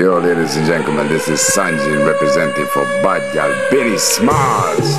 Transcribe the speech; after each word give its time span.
Yo, 0.00 0.16
ladies 0.20 0.56
and 0.56 0.64
gentlemen, 0.64 1.08
this 1.08 1.26
is 1.26 1.40
Sanjin 1.40 2.06
representing 2.06 2.66
for 2.66 2.84
Bad 3.02 3.34
Gal 3.34 3.50
Binnie 3.68 3.98
Smalls. 3.98 4.96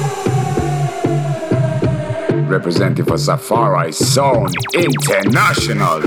Representing 2.49 3.05
for 3.05 3.17
Safari 3.17 3.93
Sound 3.93 4.53
International. 4.73 6.01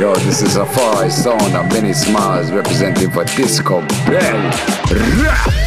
Yo, 0.00 0.16
this 0.16 0.42
is 0.42 0.54
Safari 0.54 1.10
Sound 1.10 1.54
and 1.54 1.70
Binnie 1.70 1.92
Smalls 1.92 2.50
representing 2.50 3.12
for 3.12 3.22
Disco 3.22 3.86
Bell. 4.08 5.63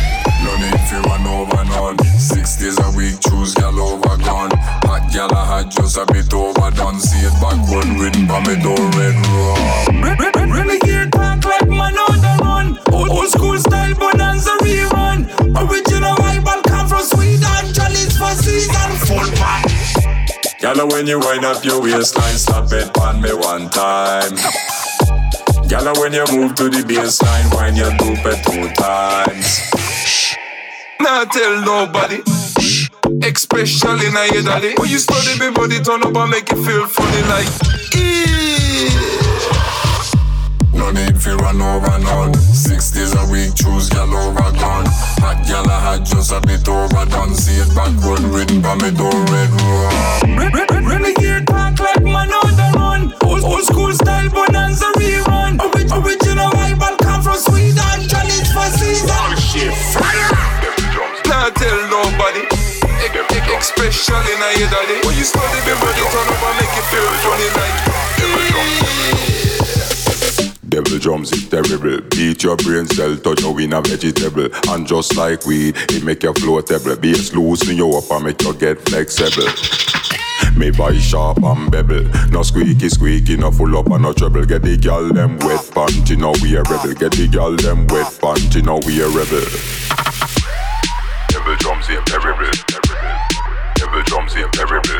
Gal 5.18 5.34
I 5.34 5.63
had 5.63 5.71
just 5.71 5.97
a 5.97 6.05
bit 6.05 6.31
overdone. 6.31 7.00
See 7.00 7.25
it 7.25 7.33
backward 7.41 7.89
written 7.97 8.28
by 8.28 8.37
me 8.46 8.54
door 8.61 8.78
red 8.93 9.18
rum. 9.33 10.54
Renegade 10.54 11.11
talk 11.11 11.43
like 11.43 11.68
man 11.68 11.97
on 11.97 12.21
the 12.21 12.33
run. 12.46 12.78
Old, 12.93 13.10
old 13.10 13.27
school 13.27 13.57
style 13.57 13.96
bonanza 13.96 14.54
rerun. 14.61 15.25
Original 15.57 16.14
rival 16.21 16.61
come 16.69 16.88
from 16.88 17.01
Sweden. 17.01 17.74
Challenge 17.74 18.14
for 18.14 18.29
season 18.46 18.91
full 19.10 19.25
pack. 19.41 19.65
Gal 20.60 20.88
when 20.88 21.07
you 21.07 21.18
wind 21.18 21.46
up 21.46 21.65
your 21.65 21.82
waistline, 21.82 22.38
slap 22.38 22.71
it 22.71 22.96
on 22.99 23.19
me 23.19 23.33
one 23.33 23.71
time. 23.71 24.38
Gal 25.68 25.97
when 25.97 26.13
you 26.13 26.25
move 26.29 26.54
to 26.61 26.69
the 26.69 26.86
baseline, 26.86 27.49
wind 27.57 27.75
your 27.75 27.89
it 27.89 28.38
two 28.46 28.69
times. 28.77 29.65
Shh 30.05 30.36
Nah 31.02 31.25
tell 31.25 31.65
nobody. 31.65 32.22
Especially 33.08 34.11
now 34.11 34.25
your 34.25 34.44
daddy. 34.44 34.73
When 34.78 34.89
you 34.89 35.00
study 35.00 35.39
me 35.39 35.52
body 35.52 35.80
turn 35.80 36.03
up 36.03 36.16
and 36.16 36.30
make 36.31 36.52
you 36.52 36.64
feel 36.66 36.88
funny 36.88 37.22
like. 37.31 37.47
Eee. 37.95 38.89
No 40.73 40.91
need 40.91 41.16
for 41.22 41.36
run 41.38 41.61
over 41.61 41.97
none. 41.99 42.33
Six 42.36 42.91
days 42.91 43.14
a 43.16 43.25
week, 43.31 43.55
choose 43.55 43.89
gal 43.89 44.14
over 44.14 44.52
gone. 44.59 44.86
Hot 45.23 45.39
gal 45.47 45.69
I 45.69 45.80
had 45.95 46.05
just 46.05 46.31
a 46.31 46.41
bit 46.41 46.67
overdone. 46.67 47.33
See 47.33 47.55
it 47.61 47.73
backward 47.75 48.19
written 48.27 48.61
by 48.61 48.75
me 48.75 48.91
door 48.91 49.16
red 49.31 49.52
re- 50.36 50.83
Renegade 50.83 51.47
talk 51.47 51.80
like 51.80 52.03
man 52.03 52.31
on 52.31 52.55
the 52.59 52.71
run. 52.75 53.14
Old, 53.23 53.44
old 53.44 53.64
school 53.64 53.94
style 53.94 54.30
bonanza 54.30 54.86
rerun. 54.97 55.59
Ori- 55.64 56.03
original 56.03 56.52
rival 56.52 56.95
come 56.97 57.21
from 57.23 57.38
Sweden. 57.38 57.97
Challenge 58.11 58.49
for 58.52 58.67
season. 58.75 59.16
Nah 61.25 61.49
tell 61.52 61.80
nobody. 61.89 62.56
E- 63.58 63.59
e- 63.59 63.63
Especially 63.88 64.36
now 64.39 64.52
your 64.59 64.69
daddy. 64.69 65.02
When 65.08 65.17
you 65.17 65.23
study 65.23 65.59
me 65.66 65.73
body 65.81 66.02
turn 66.11 66.27
up 66.30 66.44
and 66.44 66.55
make 66.61 66.75
you 66.77 66.83
feel 66.91 67.09
funny 67.25 67.50
like. 67.58 67.73
Devil 70.69 70.99
drums 70.99 71.31
is 71.31 71.47
terrible. 71.49 72.02
Beat 72.09 72.44
your 72.44 72.55
brain 72.58 72.86
cell, 72.88 73.16
touch 73.17 73.41
you 73.41 73.58
in 73.58 73.73
a 73.73 73.81
vegetable. 73.81 74.49
And 74.69 74.86
just 74.86 75.16
like 75.16 75.45
weed, 75.45 75.75
it 75.89 76.03
make 76.03 76.23
you 76.23 76.33
floatable. 76.33 77.02
Bass 77.02 77.33
loosen 77.33 77.77
you 77.77 77.95
up 77.97 78.11
and 78.11 78.25
make 78.25 78.41
you 78.44 78.53
get 78.53 78.80
flexible. 78.88 79.47
Me 80.55 80.69
buy 80.71 80.95
sharp 80.97 81.42
and 81.44 81.71
bevel. 81.71 82.03
No 82.30 82.44
squeaky 82.44 82.89
squeaky, 82.89 83.38
no 83.38 83.52
full 83.52 83.75
up 83.77 83.88
and 83.89 84.03
no 84.03 84.14
treble. 84.14 84.45
Get 84.45 84.61
the 84.64 84.77
gal 84.77 85.08
them 85.14 85.38
wet 85.39 85.61
panty, 85.71 86.17
now 86.17 86.33
we 86.44 86.55
a 86.58 86.64
rebel. 86.64 86.94
Get 86.94 87.14
the 87.14 87.27
gal 87.27 87.55
them 87.55 87.88
wet 87.88 88.11
panty, 88.21 88.61
now 88.64 88.80
we 88.86 89.02
a 89.02 89.08
rebel. 89.08 89.45
Devil 91.30 91.55
drums 91.58 91.89
is 91.89 92.03
terrible. 92.05 92.86
Drums 94.08 94.36
is 94.36 94.45
terrible. 94.53 94.97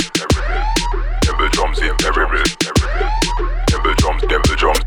Devil 1.22 1.50
drums 1.52 1.80
is 1.80 1.94
terrible. 1.98 2.44
Devil 2.68 2.84
drums, 2.84 2.92
devil 3.68 3.94
drums, 3.96 4.24
devil 4.28 4.56
drums. 4.58 4.87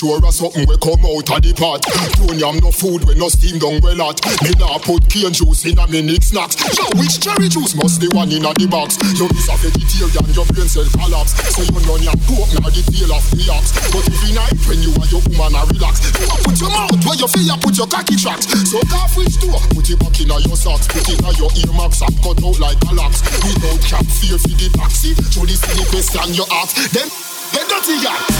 Sure 0.00 0.16
a 0.24 0.32
something 0.32 0.64
we 0.64 0.80
come 0.80 1.04
out 1.04 1.28
of 1.28 1.40
the 1.44 1.52
pot. 1.52 1.84
Don't 2.16 2.40
yam 2.40 2.56
no 2.64 2.72
food 2.72 3.04
when 3.04 3.20
no 3.20 3.28
steam 3.28 3.60
down 3.60 3.84
well 3.84 4.00
hot. 4.00 4.16
Me 4.40 4.48
nah 4.56 4.80
put 4.80 5.04
cane 5.12 5.28
juice 5.36 5.68
in 5.68 5.76
a 5.76 5.84
nick 5.84 6.24
snacks. 6.24 6.56
Yo, 6.72 6.88
which 6.96 7.20
cherry 7.20 7.52
juice 7.52 7.76
must 7.76 8.00
the 8.00 8.08
one 8.16 8.32
in 8.32 8.48
a 8.48 8.50
the 8.56 8.64
box? 8.64 8.96
You 9.20 9.28
miss 9.28 9.52
a 9.52 9.60
vegetarian, 9.60 10.24
your 10.32 10.48
brain 10.48 10.72
cell 10.72 10.88
collapse. 10.96 11.36
So 11.52 11.60
you 11.68 11.76
run 11.84 12.00
yam 12.00 12.16
pork 12.24 12.48
now 12.56 12.72
the 12.72 12.80
tail 12.80 13.12
of 13.12 13.24
the 13.28 13.44
ox. 13.52 13.76
But 13.92 14.08
every 14.08 14.32
night 14.32 14.56
when 14.64 14.80
you 14.80 14.92
and 14.96 15.10
your 15.12 15.20
woman 15.28 15.52
a 15.52 15.68
relax, 15.68 16.00
you 16.16 16.24
a 16.24 16.36
put 16.48 16.56
your 16.56 16.72
mouth 16.72 17.00
where 17.04 17.18
you 17.20 17.28
feel 17.28 17.44
you 17.44 17.58
put 17.60 17.76
your 17.76 17.90
cocky 17.92 18.16
tracks. 18.16 18.48
So 18.72 18.80
off 18.96 19.12
which 19.20 19.36
door, 19.36 19.60
put 19.76 19.84
it 19.84 20.00
back 20.00 20.16
in 20.16 20.32
a 20.32 20.40
your 20.48 20.56
socks, 20.56 20.88
put 20.88 21.04
it 21.12 21.20
in 21.20 21.34
your 21.36 21.52
earmarks 21.68 22.00
and 22.00 22.16
cut 22.24 22.40
out 22.40 22.56
like 22.56 22.80
a 22.88 22.92
locks. 22.96 23.20
Without 23.44 23.80
cap 23.84 24.06
fear 24.08 24.40
for 24.40 24.56
the 24.56 24.68
taxi, 24.80 25.12
through 25.28 25.44
this 25.44 25.60
silly 25.60 25.84
question 25.92 26.32
you 26.32 26.48
ask. 26.56 26.72
Then 26.96 27.29
get 27.52 27.68
dirty, 27.68 27.94
y'all. 28.02 28.30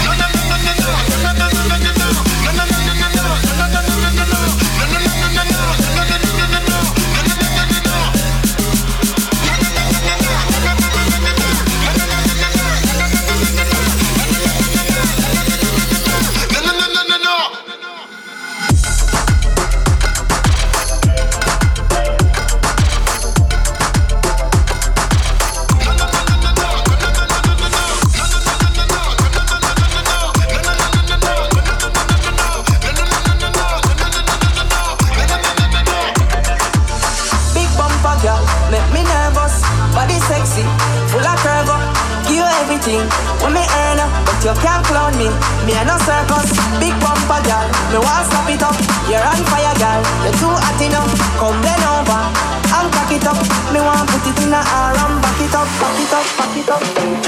Hot 50.81 50.89
enough. 50.89 51.13
Come 51.37 51.61
bend 51.61 51.83
over 51.85 52.25
and 52.73 52.89
cock 52.93 53.11
it 53.11 53.25
up. 53.25 53.37
Me 53.73 53.79
want 53.81 54.09
put 54.09 54.25
it 54.25 54.41
in 54.41 54.53
a 54.53 54.57
R 54.57 54.97
and 54.97 55.21
back 55.21 55.39
it 55.41 55.53
up, 55.53 55.67
back 55.77 55.99
it 56.01 56.13
up, 56.13 56.25
back 56.37 56.57
it 56.57 56.69
up. 56.69 56.81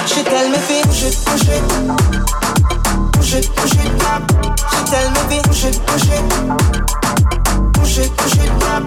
She 0.08 0.24
tell 0.24 0.50
me 0.50 0.58
fi 0.58 0.82
push 0.82 1.04
it, 1.04 1.16
push 1.26 1.50
it, 1.50 1.62
push 3.14 3.34
it, 3.34 3.50
push 3.56 3.78
it, 3.78 4.04
up. 4.10 4.24
She 4.74 4.82
tell 4.90 5.08
me 5.14 5.22
fi 5.30 5.38
push 5.46 5.66
it, 5.66 5.78
push 5.86 6.10
it, 6.10 6.24
push 7.74 7.98
it, 8.00 8.10
push 8.18 8.38
it, 8.42 8.50
up. 8.74 8.84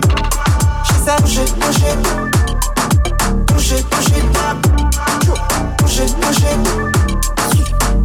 She 0.86 0.94
said 1.04 1.20
push 1.22 1.38
it, 1.38 1.50
push 1.60 1.82
it, 1.86 1.98
push 3.46 3.70
it, 3.72 3.84
push 3.90 4.10
it 4.18 4.36
up, 4.42 4.56
push 5.78 5.98
it, 6.00 6.10
push 6.20 6.42
it, 6.42 6.58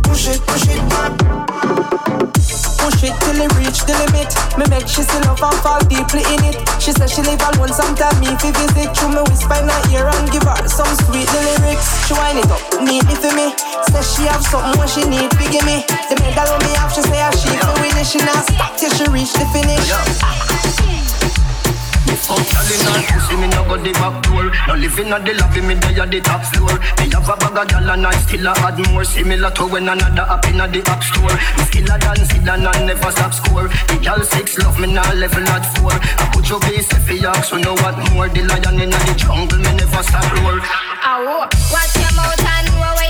push 0.03 0.27
it, 0.27 0.39
push 0.45 0.67
it 0.69 0.81
up. 0.93 2.70
Push 2.81 3.05
it 3.05 3.15
till 3.21 3.37
it 3.37 3.53
reach 3.61 3.85
the 3.85 3.93
limit. 3.93 4.33
Me 4.57 4.65
make 4.73 4.89
she 4.89 5.05
still 5.05 5.21
love 5.29 5.41
and 5.41 5.59
fall 5.61 5.81
deeply 5.85 6.25
in 6.33 6.41
it. 6.49 6.57
She 6.81 6.91
said 6.91 7.09
she 7.13 7.21
live 7.21 7.41
alone, 7.53 7.69
sometime 7.69 8.17
me 8.17 8.33
fi 8.41 8.49
visit. 8.49 8.89
Through 8.97 9.13
me 9.13 9.21
whisper 9.29 9.61
in 9.61 9.69
her 9.69 9.81
ear 9.93 10.09
and 10.09 10.25
give 10.33 10.43
her 10.43 10.57
some 10.65 10.89
sweet 11.05 11.29
lyrics. 11.29 11.85
She 12.09 12.13
wind 12.17 12.41
it 12.41 12.49
up, 12.49 12.61
need 12.81 13.05
it 13.05 13.19
for 13.21 13.33
me. 13.37 13.53
Say 13.93 14.01
she 14.01 14.23
have 14.25 14.41
something 14.41 14.73
what 14.81 14.89
she 14.89 15.05
need 15.05 15.29
fi 15.37 15.45
give 15.53 15.65
me. 15.65 15.85
The 16.09 16.17
medal 16.25 16.57
on 16.57 16.59
me 16.65 16.73
have, 16.81 16.89
she 16.89 17.05
say 17.05 17.21
I 17.21 17.29
she 17.37 17.53
fi 17.53 17.69
win. 17.77 17.93
She 18.01 18.17
not 18.25 18.41
stop 18.49 18.73
till 18.77 18.89
she 18.89 19.05
reach 19.13 19.33
the 19.37 19.45
finish. 19.53 21.00
Fuck 22.21 22.37
in 22.69 22.85
her 22.85 23.01
pussy, 23.09 23.35
me 23.35 23.47
no 23.49 23.65
go 23.65 23.77
the 23.81 23.91
back 23.97 24.21
door 24.23 24.51
No 24.67 24.75
living 24.75 25.11
at 25.11 25.25
the 25.25 25.33
lobby, 25.33 25.61
me 25.61 25.75
die 25.75 25.97
at 25.97 26.11
the 26.11 26.21
top 26.21 26.45
floor. 26.53 26.77
Me 27.01 27.09
have 27.09 27.27
a 27.27 27.35
bag 27.35 27.57
of 27.57 27.67
gal 27.67 27.89
and 27.89 28.05
I 28.05 28.13
still 28.21 28.47
a 28.47 28.53
add 28.61 28.79
more. 28.93 29.03
Similar 29.03 29.51
to 29.57 29.65
when 29.65 29.89
another 29.89 30.25
app 30.29 30.45
in 30.45 30.61
the 30.61 30.81
app 30.85 31.01
store. 31.03 31.33
Me 31.57 31.63
skill 31.65 31.89
a 31.89 31.97
dance, 31.97 32.29
it 32.29 32.47
and 32.47 32.67
I 32.67 32.85
never 32.85 33.11
stop 33.11 33.33
score. 33.33 33.67
The 33.89 33.97
gal 34.01 34.21
six 34.21 34.57
love 34.59 34.79
me 34.79 34.93
now 34.93 35.09
level 35.13 35.47
at 35.49 35.65
four. 35.75 35.91
I 35.91 36.29
put 36.31 36.47
your 36.47 36.59
base 36.61 36.91
if 36.93 37.09
you 37.09 37.27
ask, 37.27 37.49
so 37.49 37.57
know 37.57 37.73
what 37.81 37.97
more. 38.13 38.29
The 38.29 38.45
lion 38.45 38.79
in 38.79 38.93
the 38.93 39.13
jungle, 39.17 39.57
me 39.57 39.71
never 39.73 40.03
stop 40.03 40.25
roar. 40.39 40.61
Ow, 41.03 41.49
watch 41.73 41.95
your 41.97 42.13
mouth 42.13 42.37
and 42.37 42.67
know 42.69 43.00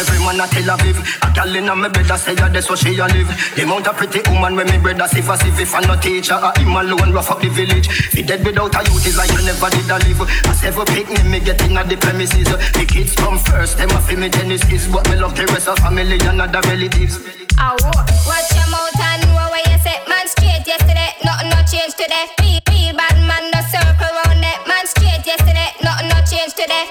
every 0.00 0.18
man 0.24 0.40
a 0.40 0.46
Tel 0.48 0.72
Aviv. 0.72 0.96
A 1.20 1.28
gal 1.36 1.54
inna 1.54 1.76
me 1.76 1.88
bed 1.92 2.10
a 2.10 2.16
say 2.16 2.32
a 2.32 2.48
that's 2.48 2.68
where 2.68 2.76
she 2.76 2.96
a 2.96 3.06
live. 3.06 3.28
The 3.54 3.62
amount 3.62 3.86
of 3.86 3.96
pretty 3.96 4.24
woman 4.32 4.56
when 4.56 4.66
me 4.72 4.78
brother 4.80 5.06
see 5.06 5.20
for 5.20 5.36
see 5.36 5.52
if 5.52 5.74
I 5.74 5.84
no 5.84 5.94
teacher, 6.00 6.40
a 6.40 6.50
him 6.58 6.72
alone 6.72 7.12
rough 7.12 7.30
up 7.30 7.40
the 7.40 7.48
village. 7.52 7.88
Be 8.14 8.22
dead 8.22 8.44
without 8.44 8.72
a 8.72 8.80
youth 8.88 9.06
is 9.06 9.16
like 9.20 9.30
you 9.30 9.44
never 9.44 9.68
did 9.68 9.90
a 9.92 10.00
live. 10.00 10.24
As 10.48 10.64
ever 10.64 10.84
pick 10.88 11.08
me, 11.12 11.20
me 11.28 11.38
get 11.40 11.60
inna 11.62 11.84
the 11.84 11.96
premises. 12.00 12.48
The 12.48 12.84
kids 12.88 13.14
come 13.14 13.38
first, 13.38 13.76
them 13.76 13.90
a 13.90 14.00
fi 14.00 14.16
me 14.16 14.30
Genesis, 14.30 14.88
but 14.88 15.04
me 15.10 15.16
love 15.20 15.36
the 15.36 15.44
rest 15.52 15.68
of 15.68 15.78
family 15.78 16.16
and 16.16 16.40
other 16.40 16.64
relatives. 16.64 17.20
Oh, 17.60 17.76
watch 18.24 18.50
your 18.56 18.68
mouth 18.72 18.96
and 18.96 19.20
know 19.28 19.52
where 19.52 19.64
you 19.68 19.78
set 19.84 20.08
man 20.08 20.24
straight 20.32 20.64
yesterday. 20.64 21.12
Nothing 21.24 21.52
no 21.52 21.60
change 21.68 21.92
today. 21.92 22.24
Feel, 22.40 22.60
feel 22.72 22.96
bad 22.96 23.20
man 23.28 23.52
no 23.52 23.60
circle 23.68 24.08
round 24.24 24.40
that 24.40 24.64
man 24.64 24.84
straight 24.88 25.20
yesterday. 25.28 25.68
Nothing 25.84 26.08
no 26.08 26.18
change 26.24 26.56
today. 26.56 26.88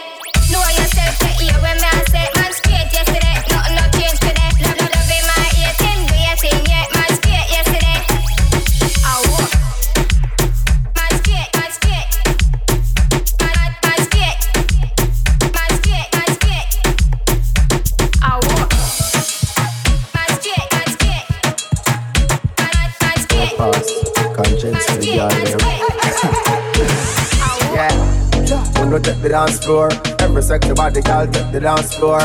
Take 29.02 29.22
the 29.22 29.30
dance 29.30 29.60
floor, 29.64 29.90
every 30.20 30.42
sexy 30.42 30.74
body 30.74 31.02
girl 31.02 31.26
take 31.26 31.52
the 31.52 31.60
dance 31.60 31.94
floor. 31.96 32.20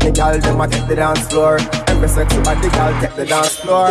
The 0.00 0.10
girl 0.10 0.38
them 0.40 0.60
a 0.60 0.66
take 0.66 0.86
the 0.88 0.96
dance 0.96 1.26
floor. 1.28 1.58
Every 1.86 2.08
sexy 2.08 2.40
body 2.42 2.68
girl 2.70 2.92
take 3.00 3.14
the 3.14 3.26
dance 3.26 3.56
floor. 3.60 3.88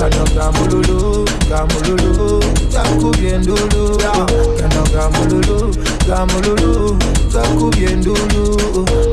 Gano 0.00 0.24
gamululu, 0.34 1.26
gamululu, 1.52 2.40
gakubiendulu. 2.72 3.98
Gano 4.00 4.82
gamululu, 4.88 5.72
gamululu, 6.08 6.96
gakubiendulu. 7.28 8.44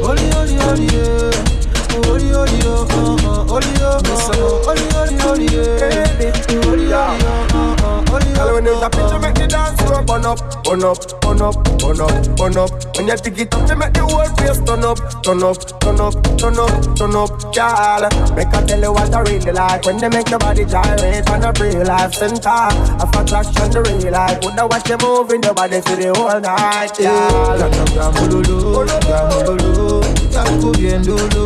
Oli 0.08 0.26
oli 0.40 0.56
oli 0.72 0.88
yeah. 0.96 2.10
Oli 2.10 2.34
oli 2.34 2.60
oh 2.66 2.88
oh. 2.90 3.56
Oli 3.56 3.74
oh 3.82 4.00
oh. 4.02 4.72
Oli 4.72 4.86
oli 4.96 5.18
oli 5.30 5.48
yeah. 5.52 6.24
Oli 6.72 6.88
oli 6.88 6.88
oh 6.94 7.20
oh 7.54 7.76
oh. 7.84 8.14
Oli 8.16 8.32
oh 8.40 8.54
when 8.54 8.66
you 8.66 8.80
tap 8.80 8.96
it, 8.96 9.12
you 9.12 9.20
make 9.20 9.36
the 9.36 9.48
dance 9.48 9.76
floor 9.82 9.87
burn 10.08 10.26
up, 10.26 10.40
burn 10.64 10.84
up, 10.84 10.98
burn 11.22 11.42
up, 11.42 11.56
burn 11.78 12.00
up, 12.00 12.38
burn 12.38 12.58
up. 12.58 12.72
When 12.96 13.08
you 13.08 13.18
pick 13.20 13.38
it 13.38 13.54
up, 13.54 13.70
you 13.70 13.76
make 13.76 13.94
the 13.94 14.08
whole 14.08 14.32
place 14.40 14.60
turn 14.64 14.84
up, 14.88 14.98
turn 15.22 15.44
up, 15.44 15.60
turn 15.84 16.00
up, 16.00 16.16
turn 16.40 16.58
up, 16.58 16.72
turn 16.96 17.16
up. 17.16 17.30
Girl, 17.52 18.04
make 18.34 18.48
I 18.56 18.64
tell 18.66 18.82
you 18.82 18.94
what 18.94 19.14
I 19.14 19.20
really 19.28 19.52
like 19.52 19.86
when 19.86 19.98
they 19.98 20.10
make 20.10 20.30
your 20.30 20.40
body 20.40 20.64
gyrate 20.64 21.30
on 21.30 21.42
the 21.44 21.52
real 21.60 21.84
life 21.86 22.16
center 22.16 22.72
of 23.04 23.12
attraction. 23.14 23.68
The 23.70 23.84
real 23.84 24.12
life, 24.12 24.40
would 24.44 24.58
I 24.58 24.66
watch 24.66 24.90
you 24.90 24.98
moving 25.04 25.44
your 25.44 25.54
body 25.54 25.82
for 25.84 25.96
the 26.00 26.16
whole 26.16 26.40
night, 26.40 26.96
girl. 26.96 27.60
Gano 27.60 27.84
gamululu, 27.92 28.88
gamululu, 29.04 30.02
gakubiendulu. 30.32 31.44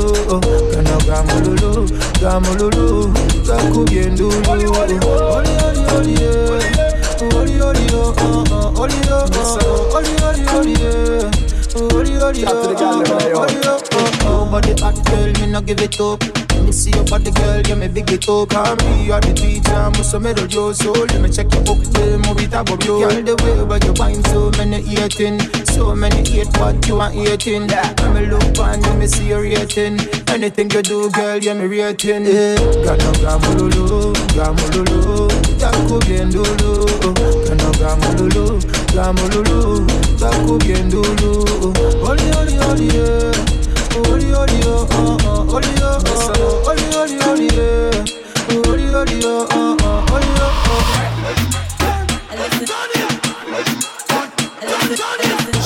Gano 0.72 0.96
gamululu, 1.10 1.90
gamululu, 2.22 3.10
gakubiendulu. 3.44 4.50
Oli 4.52 4.66
oli 4.66 4.98
oli 5.94 6.14
yeah. 6.14 6.52
Oli 6.52 6.68
oli 6.70 6.81
oh 7.22 8.16
oh 8.18 8.44
oh. 8.52 8.82
Oli 8.82 8.96
oh 9.10 9.28
oh 9.34 9.58
oh. 9.62 9.92
Oh 9.94 10.62
yo. 10.64 11.30
oh. 11.76 11.98
Oli 11.98 12.18
oh 12.18 12.32
oh 13.94 14.12
oh. 14.26 14.46
Body 14.52 14.74
hot 14.82 15.06
girl, 15.06 15.32
me 15.40 15.48
no 15.52 15.62
give 15.62 15.80
it 15.82 16.00
up. 16.00 16.41
Me 16.66 16.72
see 16.72 16.92
your 16.92 17.04
body 17.06 17.32
girl, 17.32 17.62
yeah 17.68 17.76
me 17.76 17.88
big 17.88 18.12
it 18.12 18.28
up. 18.30 18.50
Call 18.50 18.76
me, 18.78 19.12
are 19.12 19.20
the 19.20 19.34
teacher, 19.34 19.90
must 19.98 20.12
have 20.14 20.22
medal 20.22 20.48
your 20.48 20.74
soul. 20.74 20.96
Oh. 20.98 21.06
Let 21.10 21.22
me 21.22 21.30
check 21.30 21.52
your 21.54 21.64
book, 21.64 21.84
tell 21.94 22.18
me 22.18 22.28
what 22.30 22.54
about 22.54 22.86
you. 22.86 23.00
Girl, 23.02 23.22
the 23.24 23.36
way 23.44 23.64
where 23.64 23.80
you 23.84 23.94
find 23.96 24.26
so 24.28 24.52
many 24.58 24.82
hating, 24.82 25.40
so 25.74 25.96
many 25.96 26.24
hate 26.30 26.52
what 26.58 26.86
you 26.88 27.00
are 27.00 27.12
hating. 27.12 27.68
When 27.68 28.14
me 28.14 28.26
look 28.28 28.60
on 28.60 28.84
you, 28.84 28.94
me 28.96 29.08
see 29.08 29.28
your 29.28 29.42
rating. 29.42 30.00
Anything 30.30 30.70
you 30.72 30.82
do, 30.82 31.10
girl, 31.12 31.38
yeah 31.38 31.54
me 31.54 31.66
rating. 31.66 32.26
Yeah. 32.26 32.56
Gano 32.86 33.12
gamululu, 33.20 34.14
gamululu, 34.38 35.28
gakubiendulu. 35.60 36.88
Gano 37.48 37.70
gamululu, 37.82 38.62
gamululu, 38.96 39.88
gakubiendulu. 40.20 41.32
Oli 42.08 42.28
oli 42.40 42.56
oli 42.70 42.88
yeah. 42.96 43.51
Oh. 43.94 44.22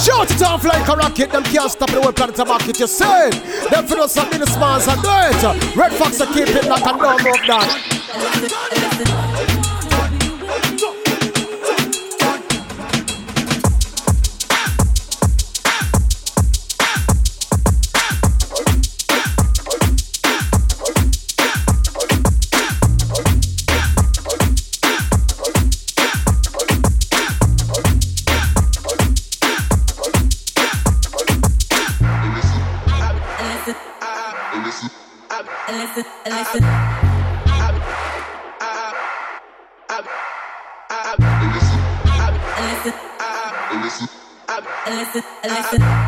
Shout 0.04 0.32
it 0.32 0.42
off 0.44 0.64
like 0.64 0.88
a 0.88 0.96
rocket, 0.96 1.32
them 1.32 1.44
can't 1.44 1.72
stop 1.72 1.90
the 1.90 2.00
way 2.02 2.12
planet 2.12 2.36
to 2.36 2.46
market, 2.46 2.80
you 2.80 2.88
say 2.88 3.30
Them 3.70 3.86
for 3.88 3.96
and 4.00 4.10
the 4.42 4.48
smiles 4.48 4.88
and 4.88 5.02
do 5.02 5.10
it 5.10 5.76
Red 5.76 5.94
Fox 5.94 6.18
to 6.18 6.26
keep 6.28 6.48
it 6.48 6.66
and 6.66 6.84
don't 6.84 7.24
move 7.24 7.46
down 7.48 9.25
Me 45.48 46.05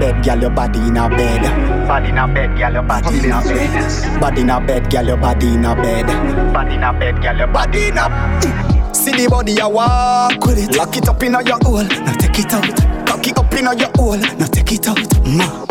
bed, 0.00 0.24
girl, 0.24 0.40
your 0.40 0.50
body 0.50 0.80
in 0.80 0.96
a 0.96 1.08
bed. 1.08 1.86
Body 1.86 2.08
in 2.08 2.18
a 2.18 2.26
bed, 2.26 2.56
girl, 2.58 2.72
your 2.72 2.82
body 2.82 3.18
in 3.18 3.30
a 3.30 3.40
bed. 3.42 4.20
Body 4.20 4.40
in 4.40 4.50
a 4.50 4.60
bed, 4.60 4.90
girl, 4.90 5.06
your 5.06 5.16
body 5.16 5.54
in 5.54 5.64
a 5.64 5.74
bed. 5.76 6.52
Body 6.52 6.74
in 6.74 6.82
a 6.82 6.92
bed, 6.92 7.22
girl, 7.22 7.36
your 7.36 7.46
body 7.46 7.88
in 7.88 7.98
a. 7.98 8.94
See 8.94 9.12
the 9.12 9.28
body 9.30 9.52
you 9.52 9.68
walk 9.68 10.44
with 10.44 10.58
it. 10.58 10.76
Lock 10.76 10.96
it 10.96 11.08
up 11.08 11.22
in 11.22 11.32
your 11.32 11.58
hole. 11.62 11.84
Now 11.84 12.14
take 12.14 12.38
it 12.38 12.52
out. 12.52 13.08
Lock 13.08 13.26
it 13.26 13.38
up 13.38 13.52
in 13.54 13.78
your 13.78 13.90
hole, 13.96 14.16
now 14.16 14.46
take 14.46 14.72
it 14.72 14.88
out, 14.88 14.98
ma. 15.26 15.66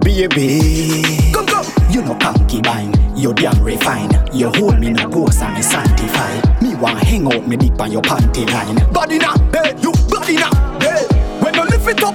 Baby, 0.00 1.02
come 1.32 1.46
come. 1.46 1.66
You 1.90 2.02
know 2.02 2.14
concubine, 2.14 2.92
you 3.16 3.34
damn 3.34 3.62
refined. 3.62 4.18
You 4.32 4.48
hold 4.50 4.80
me 4.80 4.90
no 4.90 5.08
ghost 5.08 5.42
and 5.42 5.54
me 5.54 5.62
sanctified. 5.62 6.62
Me 6.62 6.74
want 6.74 6.98
hang 6.98 7.26
out 7.32 7.46
me 7.46 7.56
deep 7.56 7.80
on 7.80 7.92
your 7.92 8.02
panty 8.02 8.50
line. 8.50 8.92
Body 8.92 9.18
now, 9.18 9.34
hey, 9.52 9.74
you 9.80 9.92
body 10.08 10.36
now, 10.36 10.50
hey. 10.80 11.06
When 11.40 11.54
you 11.54 11.64
lift 11.64 11.86
it 11.88 12.02
up, 12.02 12.14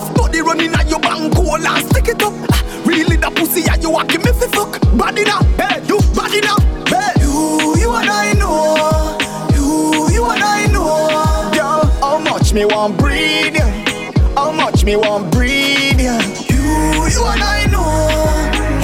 me 0.00 0.06
see 0.06 0.14
the 0.14 0.20
pretty 0.20 0.40
buff 0.40 0.46
running 0.46 0.74
at 0.74 0.88
your 0.88 1.00
bank 1.00 1.34
and 1.36 1.86
stick 1.90 2.08
it 2.08 2.22
up. 2.22 2.32
Ah, 2.52 2.62
Really 2.84 3.16
the 3.16 3.30
pussy 3.30 3.68
and 3.70 3.82
you 3.82 3.90
walking 3.90 4.20
me 4.22 4.32
fi 4.32 4.46
fuck. 4.48 4.80
Body 4.96 5.24
now, 5.24 5.42
hey, 5.56 5.82
you 5.86 5.98
body 6.14 6.40
now, 6.40 6.56
hey. 6.86 7.12
You, 7.20 7.74
you 7.78 7.94
and 7.94 8.08
I 8.08 8.32
know. 8.34 9.18
You, 9.54 10.08
you 10.12 10.24
and 10.24 10.42
I 10.42 10.66
know. 10.72 11.50
Girl, 11.52 11.84
how 12.00 12.18
much 12.18 12.52
me 12.52 12.64
want 12.64 12.96
breed? 12.98 13.54
ya? 13.56 13.66
How 14.36 14.52
much 14.52 14.84
me 14.84 14.96
want 14.96 15.30
breed? 15.32 16.00
ya? 16.00 16.20
You, 16.48 17.06
you 17.10 17.24
and 17.26 17.42
I 17.42 17.66
know. 17.70 18.10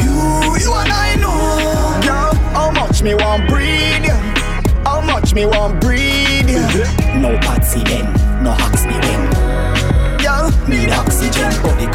You, 0.03 0.57
you 0.59 0.75
and 0.75 0.93
I 0.93 1.17
know. 1.17 2.01
Girl, 2.03 2.35
how 2.55 2.71
much 2.71 3.03
me 3.03 3.15
want 3.15 3.49
breed? 3.49 4.05
ya? 4.05 4.17
How 4.85 5.01
much 5.01 5.35
me 5.35 5.47
want 5.47 5.81
breed? 5.81 6.49
ya? 6.49 6.67
No 7.21 7.39
patsy 7.39 7.83
then, 7.85 8.12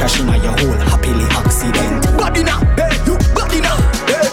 oxygen. 0.08 0.28
Body 0.28 0.44
your 0.44 0.58
hole, 0.58 0.80
happily 0.90 1.26
accident. 1.32 2.18
Body 2.18 2.44
now, 2.44 2.60
hey, 2.76 2.96
you 3.06 3.18
body 3.36 3.62
now, 3.62 3.78
hey. 4.08 4.28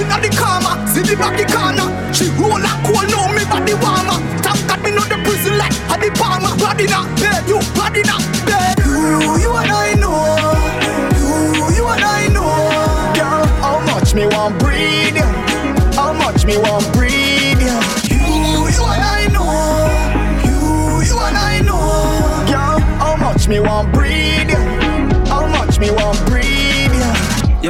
Inna 0.00 0.18
the 0.20 0.30
karma, 0.36 0.86
see 0.88 1.02
the 1.02 1.16
body 1.16 1.44
corner. 1.46 1.88
She 2.12 2.28
roll 2.38 2.58
a 2.58 2.72
cold, 2.86 3.06
know 3.10 3.28
me 3.32 3.44
body 3.46 3.74
warmer. 3.74 4.18
Thank 4.42 4.66
God 4.68 4.82
me 4.82 4.90
know 4.90 5.04
the 5.04 5.18
prison 5.24 5.58
like 5.58 5.72
a 5.90 5.96
the 6.02 6.10
palmer. 6.18 6.56
Body 6.58 6.86
now, 6.86 7.04
hey, 7.16 7.46
you 7.46 7.58
body 7.74 8.02
now, 8.02 8.18
hey. 8.46 9.43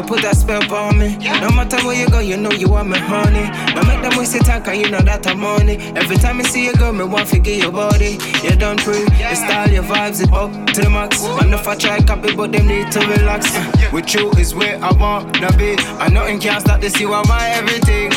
Put 0.06 0.22
that 0.22 0.36
spell 0.36 0.62
on 0.74 0.98
me. 0.98 1.16
No 1.40 1.50
matter 1.50 1.76
where 1.84 1.98
you 1.98 2.08
go, 2.08 2.20
you 2.20 2.36
know 2.36 2.50
you 2.50 2.68
want 2.68 2.88
me 2.88 2.98
honey. 2.98 3.44
No 3.74 3.82
make 3.84 4.02
them 4.02 4.16
waste 4.18 4.34
your 4.34 4.42
time, 4.44 4.62
cause 4.62 4.76
you 4.76 4.90
know 4.90 5.00
that 5.00 5.26
I'm 5.26 5.44
on 5.44 5.68
it. 5.68 5.80
Every 5.96 6.16
time 6.16 6.40
I 6.40 6.44
see 6.44 6.64
you 6.66 6.74
go, 6.74 6.92
me 6.92 7.04
want 7.04 7.28
to 7.28 7.38
get 7.38 7.58
your 7.62 7.72
body. 7.72 8.18
You 8.42 8.56
don't 8.56 8.80
pre, 8.80 8.98
your 8.98 9.34
style, 9.34 9.70
your 9.70 9.82
vibes, 9.84 10.22
it 10.22 10.32
up 10.32 10.52
to 10.74 10.80
the 10.80 10.90
max. 10.90 11.22
Man, 11.22 11.52
if 11.52 11.66
I 11.66 11.74
try 11.76 11.98
copy, 12.00 12.34
but 12.34 12.52
them 12.52 12.66
need 12.66 12.90
to 12.92 13.00
relax. 13.00 13.50
With 13.92 14.14
you 14.14 14.30
is 14.32 14.54
where 14.54 14.82
I 14.82 14.92
wanna 14.92 15.52
be. 15.56 15.76
And 16.00 16.14
nothing 16.14 16.40
can 16.40 16.60
stop 16.60 16.80
this, 16.80 16.98
you 17.00 17.12
are 17.12 17.24
my 17.26 17.48
everything. 17.50 18.13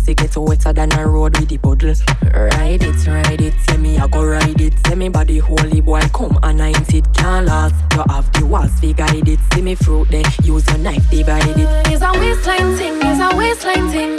Pussy 0.00 0.14
get 0.14 0.36
wetter 0.36 0.72
than 0.72 0.92
a 0.92 1.06
road 1.06 1.38
with 1.38 1.48
the 1.48 1.58
puddle. 1.58 1.94
Ride 2.32 2.82
it, 2.82 3.06
ride 3.06 3.40
it, 3.40 3.54
say 3.68 3.76
me 3.76 3.98
I 3.98 4.06
go 4.06 4.24
ride 4.24 4.60
it. 4.60 4.74
Say 4.86 4.94
me 4.94 5.08
body 5.08 5.38
holy 5.38 5.80
boy 5.80 6.00
come 6.12 6.38
and 6.42 6.58
nine 6.58 6.74
it 6.88 7.12
can't 7.14 7.46
last. 7.46 7.74
You 7.94 8.04
have 8.08 8.32
the 8.32 8.46
walls 8.46 8.72
fi 8.80 8.92
guide 8.92 9.28
it. 9.28 9.40
See 9.52 9.62
me 9.62 9.74
fruit 9.74 10.08
there, 10.10 10.22
use 10.42 10.66
your 10.68 10.78
knife 10.78 11.08
divide 11.10 11.46
it. 11.48 11.68
It's 11.92 12.02
a 12.02 12.12
waistline 12.12 12.76
thing, 12.76 12.98
it's 13.02 13.20
a 13.20 13.36
waistline 13.36 13.88
thing. 13.90 14.16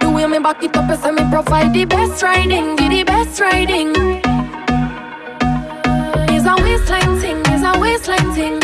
The 0.00 0.10
way 0.10 0.26
me 0.26 0.38
back 0.38 0.62
it 0.62 0.76
up, 0.76 0.98
say 1.00 1.10
me 1.10 1.22
provide 1.30 1.72
the 1.72 1.84
best 1.84 2.22
riding, 2.22 2.76
give 2.76 2.90
the 2.90 3.04
best 3.04 3.40
riding. 3.40 3.92
It's 6.32 6.46
a 6.46 6.54
waistline 6.62 7.20
thing, 7.20 7.40
it's 7.46 7.64
a 7.64 7.78
waistline 7.80 8.32
thing. 8.34 8.60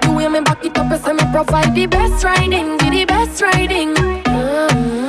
The 0.00 0.12
way 0.14 0.28
me 0.28 0.40
back 0.40 0.64
it 0.64 0.76
up, 0.78 1.00
say 1.00 1.12
me 1.12 1.24
provide 1.32 1.74
the 1.74 1.86
best 1.86 2.24
riding, 2.24 2.76
give 2.78 2.92
the 2.92 3.04
best 3.04 3.40
riding. 3.40 3.94
Mm-hmm. 3.94 5.07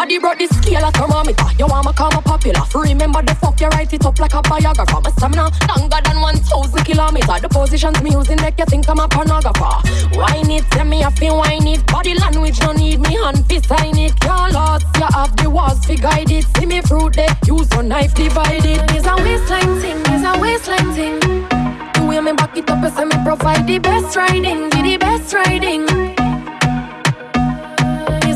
Body 0.00 0.18
brought 0.18 0.38
the 0.38 0.46
scale 0.46 0.82
a 0.82 0.90
thermometer. 0.92 1.44
You 1.58 1.66
want 1.66 1.84
me 1.84 1.92
call 1.92 2.08
me 2.08 2.22
popular? 2.24 2.64
Remember 2.74 3.20
the 3.20 3.34
fuck 3.34 3.60
you 3.60 3.68
write 3.68 3.92
it 3.92 4.02
up 4.06 4.18
like 4.18 4.32
a 4.32 4.40
biographer. 4.40 4.98
My 4.98 5.10
stamina 5.10 5.50
longer 5.68 6.00
than 6.02 6.20
one 6.22 6.36
thousand 6.36 6.84
kilometer. 6.88 7.36
The 7.36 7.50
positions 7.50 8.00
me 8.00 8.12
using 8.12 8.40
make 8.40 8.58
you 8.58 8.64
think 8.64 8.88
I'm 8.88 8.98
a 8.98 9.06
pornographer. 9.06 10.16
Wine 10.16 10.50
it, 10.52 10.64
tell 10.70 10.86
me 10.86 11.04
I 11.04 11.10
feel 11.10 11.36
wine 11.36 11.66
it. 11.66 11.86
Body 11.86 12.14
language 12.14 12.58
no 12.62 12.72
need 12.72 13.00
me 13.00 13.12
hand 13.12 13.44
fi 13.44 13.60
sign 13.60 13.98
it. 13.98 14.16
Lost, 14.24 14.86
you 14.96 15.04
have 15.04 15.36
the 15.36 15.50
walls 15.50 15.84
fi 15.84 15.96
guide 15.96 16.30
it. 16.30 16.46
See 16.56 16.64
me 16.64 16.80
fruit 16.80 17.12
there, 17.12 17.36
use 17.44 17.68
your 17.74 17.82
knife 17.82 18.14
divide 18.14 18.64
it. 18.64 18.80
It's 18.96 19.06
a 19.06 19.14
waistline 19.20 19.80
thing, 19.84 20.00
it's 20.08 20.24
a 20.24 20.32
waistline 20.40 20.94
thing. 20.96 21.20
The 21.20 22.06
way 22.08 22.20
me 22.20 22.32
back 22.32 22.56
it 22.56 22.70
up, 22.70 22.80
say 22.96 23.04
me 23.04 23.16
provide 23.22 23.66
the 23.66 23.76
best 23.78 24.16
riding, 24.16 24.70
the 24.70 24.96
best 24.96 25.34
riding. 25.34 26.19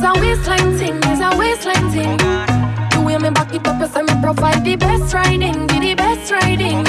A 0.04 0.12
waistline 0.20 0.76
thing, 0.76 0.99
it's 1.04 1.20
a 1.20 1.34
waistline 1.38 1.90
thing. 1.90 2.16
The 2.18 3.02
way 3.04 3.16
me 3.16 3.30
back 3.30 3.54
it 3.54 3.66
up, 3.66 3.90
say 3.90 4.02
me 4.02 4.12
provide 4.23 4.62
the 4.62 4.76
best 4.76 5.14
riding, 5.14 5.66
give 5.66 5.80
the 5.80 5.94
best 5.94 6.30
riding. 6.30 6.84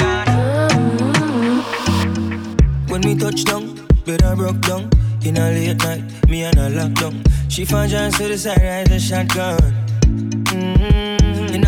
When 2.88 3.00
we 3.00 3.14
touch 3.16 3.44
down, 3.44 3.74
bed 4.04 4.22
I 4.22 4.34
broke 4.34 4.60
down. 4.60 4.90
In 5.24 5.38
a 5.38 5.50
late 5.50 5.78
night, 5.78 6.28
me 6.28 6.44
and 6.44 6.58
her 6.58 6.68
locked 6.68 7.00
down. 7.00 7.22
She 7.48 7.64
found 7.64 7.90
John 7.90 8.12
to 8.12 8.28
the 8.28 8.36
side, 8.36 8.58
right 8.62 8.90
a 8.90 9.00
shotgun. 9.00 9.58
Mm-hmm. 10.02 11.15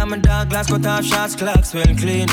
In 0.01 0.11
my 0.11 0.19
dark 0.19 0.51
glass, 0.51 0.69
cut 0.69 0.87
off 0.87 1.05
shots, 1.05 1.35
clocks 1.35 1.75
well 1.75 1.95
clean. 1.97 2.29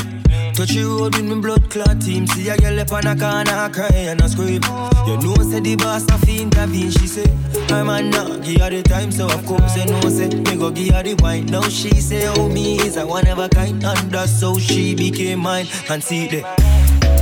Touch 0.54 0.70
the 0.70 0.84
road 0.84 1.16
with 1.16 1.24
me 1.24 1.34
blood 1.40 1.68
clot 1.68 2.00
team. 2.00 2.26
See 2.28 2.48
a 2.48 2.56
girl 2.56 2.78
up 2.78 2.92
on 2.92 3.06
a 3.06 3.16
corner 3.16 3.68
cry 3.74 3.90
and 3.92 4.20
a 4.20 4.28
scream. 4.28 4.62
You 5.06 5.18
know 5.18 5.34
say 5.42 5.60
the 5.60 5.74
boss 5.76 6.04
a 6.04 6.16
fi 6.24 6.42
intervene. 6.42 6.90
She 6.90 7.06
say 7.08 7.30
I'm 7.70 7.88
a 7.88 8.00
not 8.02 8.44
give 8.44 8.60
her 8.60 8.70
the 8.70 8.82
time, 8.82 9.10
so 9.10 9.26
of 9.26 9.44
course 9.44 9.76
you 9.76 9.86
know 9.86 10.00
say 10.08 10.28
me 10.28 10.56
go 10.56 10.70
give 10.70 10.94
her 10.94 11.02
the 11.02 11.14
wine. 11.14 11.46
Now 11.46 11.62
she 11.62 11.90
say 12.00 12.28
oh 12.36 12.48
me 12.48 12.78
is 12.78 12.96
a 12.96 13.06
one 13.06 13.26
of 13.26 13.38
a 13.38 13.48
kind, 13.48 13.84
and 13.84 14.10
that's 14.12 14.40
she 14.62 14.94
became 14.94 15.40
mine. 15.40 15.66
And 15.90 16.02
see 16.02 16.28
the 16.28 16.42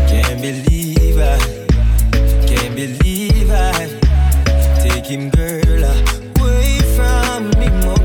can't 0.09 0.41
believe 0.41 1.19
I, 1.19 1.39
can't 2.47 2.77
believe 2.77 3.51
I 3.51 3.89
take 4.83 5.07
him 5.07 5.31
girl 5.31 5.85
away 5.85 6.79
from 6.95 7.49
me, 7.59 7.69
oh 7.89 8.04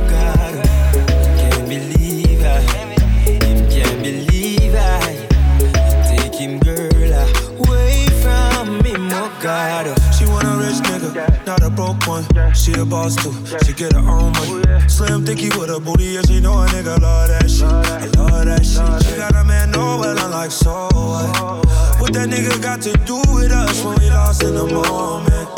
me, 9.40 9.50
oh 9.50 9.54
God. 9.54 9.88
Uh, 9.88 10.12
she 10.12 10.26
want 10.26 10.46
a 10.46 10.58
rich 10.58 10.82
nigga, 10.84 11.46
not 11.46 11.64
a 11.64 11.70
broke 11.70 12.06
one. 12.08 12.26
She 12.54 12.74
a 12.74 12.86
boss 12.86 13.16
too, 13.16 13.34
she 13.66 13.74
get 13.74 13.94
her 13.94 14.00
own 14.00 14.32
money. 14.34 14.90
Slim 14.90 15.26
thicky 15.26 15.50
with 15.58 15.70
a 15.70 15.80
booty, 15.80 16.16
yeah, 16.16 16.22
she 16.28 16.40
know 16.40 16.62
a 16.62 16.66
nigga 16.68 17.00
love 17.00 17.28
that 17.30 17.50
shit. 17.50 17.64
I 17.64 18.06
love 18.18 18.46
that 18.46 18.66
shit. 18.66 19.10
She 19.10 19.18
got 19.18 19.36
a 19.36 19.44
man, 19.44 19.72
know 19.72 19.98
well, 20.00 20.18
I'm 20.18 20.32
like, 20.32 20.52
so 20.52 20.90
what? 20.94 21.66
What 22.00 22.14
that 22.14 22.30
nigga 22.30 22.62
got 22.62 22.82
to 22.82 22.94
do 23.06 23.22
with 23.34 23.52
us 23.52 23.84
when 23.84 24.00
we 24.00 24.10
lost 24.10 24.44
in 24.44 24.56
the 24.56 24.66
moment? 24.66 25.50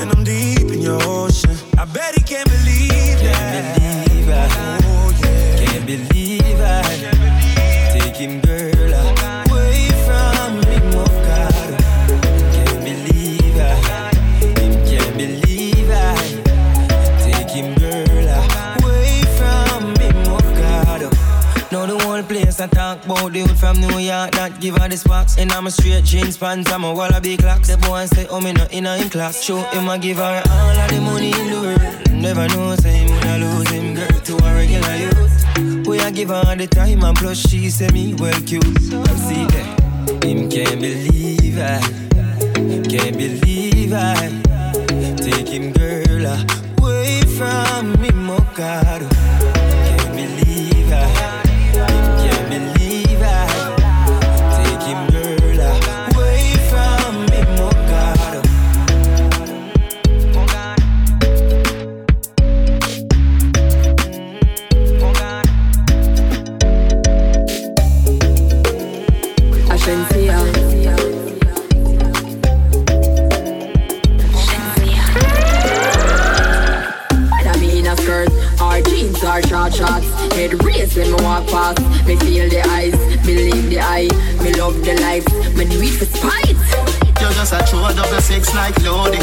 And 0.00 0.10
I'm 0.10 0.24
deep 0.24 0.72
in 0.72 0.80
your 0.80 1.00
ocean. 1.02 1.56
I 1.78 1.84
bet 1.84 2.14
he 2.14 2.22
can't 2.22 2.48
believe 2.48 3.18
that. 3.22 3.78
Can't 3.78 4.08
believe 4.08 4.28
I, 4.28 4.78
Oh 4.84 5.10
yeah. 5.22 5.64
can't 5.64 5.86
believe 5.86 6.60
I 6.60 7.22
him 8.22 8.40
girl 8.40 8.91
I 22.62 22.68
talk 22.68 23.04
about 23.04 23.32
the 23.32 23.40
youth 23.40 23.58
from 23.58 23.80
New 23.80 23.98
York 23.98 24.34
Not 24.34 24.60
give 24.60 24.76
her 24.76 24.88
the 24.88 24.96
sparks. 24.96 25.36
And 25.36 25.50
I'm 25.50 25.66
a 25.66 25.70
straight 25.70 26.04
jeans 26.04 26.36
pants 26.36 26.70
I'm 26.70 26.84
a 26.84 26.94
wallaby 26.94 27.36
clocks. 27.36 27.66
The 27.68 27.76
boy 27.76 28.06
say 28.06 28.28
oh 28.30 28.40
me 28.40 28.52
not 28.52 28.72
in 28.72 28.86
a 28.86 28.96
in 28.98 29.10
class. 29.10 29.42
Show 29.42 29.62
him 29.72 29.88
I 29.88 29.98
give 29.98 30.18
her 30.18 30.42
all 30.48 30.70
of 30.70 30.90
the 30.90 31.00
money 31.00 31.32
in 31.32 31.50
the 31.50 31.60
world. 31.60 32.12
Never 32.12 32.46
know 32.54 32.76
say 32.76 32.98
him 32.98 33.10
when 33.10 33.26
I 33.26 33.36
lose 33.38 33.68
him. 33.68 33.94
Girl 33.96 34.06
To 34.06 34.36
a 34.36 34.54
regular 34.54 34.94
youth. 34.94 35.86
We 35.88 35.98
I 35.98 36.12
give 36.12 36.28
her 36.28 36.54
the 36.54 36.68
time 36.68 37.02
And 37.02 37.16
plus 37.18 37.38
she 37.38 37.68
say 37.68 37.88
me 37.88 38.14
well 38.14 38.40
cute. 38.42 38.64
And 38.64 39.18
see 39.18 39.44
that 39.46 40.24
Him 40.24 40.48
can't 40.48 40.80
believe 40.80 41.58
I 41.58 41.80
Can't 42.86 43.16
believe 43.16 43.92
I 43.92 44.40
Take 45.16 45.48
him 45.48 45.72
girl 45.72 46.26
away 46.78 47.22
from 47.22 48.00
me 48.00 48.10
oh 48.14 49.31
Race 80.82 80.96
when 80.96 81.14
me 81.14 81.22
walk 81.22 81.46
past. 81.46 81.78
Me 82.06 82.16
feel 82.16 82.48
the 82.50 82.60
eyes, 82.74 82.94
believe 83.22 83.70
the 83.70 83.78
eye. 83.78 84.10
Me 84.42 84.50
love 84.58 84.74
the 84.82 84.98
life, 84.98 85.26
me 85.54 85.64
do 85.64 85.78
it 85.78 85.94
for 85.94 86.06
spite. 86.10 86.58
You're 87.22 87.30
just 87.38 87.54
a 87.54 87.62
true 87.70 87.86
double 87.94 88.18
six 88.18 88.50
like 88.54 88.74
loading. 88.82 89.22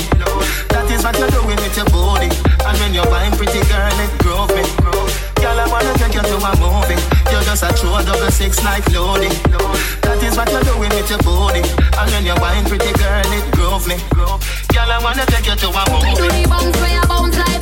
That 0.72 0.88
is 0.88 1.04
what 1.04 1.20
you're 1.20 1.28
doing 1.36 1.60
with 1.60 1.76
your 1.76 1.90
body. 1.92 2.32
And 2.64 2.76
when 2.80 2.96
you're 2.96 3.12
buying 3.12 3.36
pretty 3.36 3.60
girl, 3.68 3.92
it 3.92 4.14
grove 4.24 4.56
me. 4.56 4.64
Girl, 5.44 5.60
I 5.60 5.68
wanna 5.68 5.92
take 6.00 6.16
you 6.16 6.24
to 6.24 6.38
a 6.40 6.52
movie. 6.64 7.00
You're 7.28 7.44
just 7.44 7.68
a 7.68 7.76
true 7.76 7.92
double 8.08 8.32
six 8.32 8.64
like 8.64 8.88
loading. 8.96 9.36
That 10.08 10.24
is 10.24 10.40
what 10.40 10.48
you're 10.48 10.64
doing 10.64 10.96
with 10.96 11.12
your 11.12 11.20
body. 11.28 11.60
And 11.60 12.08
when 12.08 12.24
you're 12.24 12.40
buying 12.40 12.64
pretty 12.72 12.96
girl, 12.96 13.28
it 13.36 13.44
grove 13.52 13.84
me. 13.84 14.00
Girl, 14.16 14.88
I 14.88 15.00
wanna 15.04 15.28
take 15.28 15.44
you 15.44 15.60
to 15.60 15.68
a 15.76 15.84
do 15.84 15.92
movie. 15.92 16.40
the 16.40 16.48
bounce 16.48 16.78
where 16.80 16.96
you 16.96 17.04
bounce 17.04 17.36
like 17.36 17.59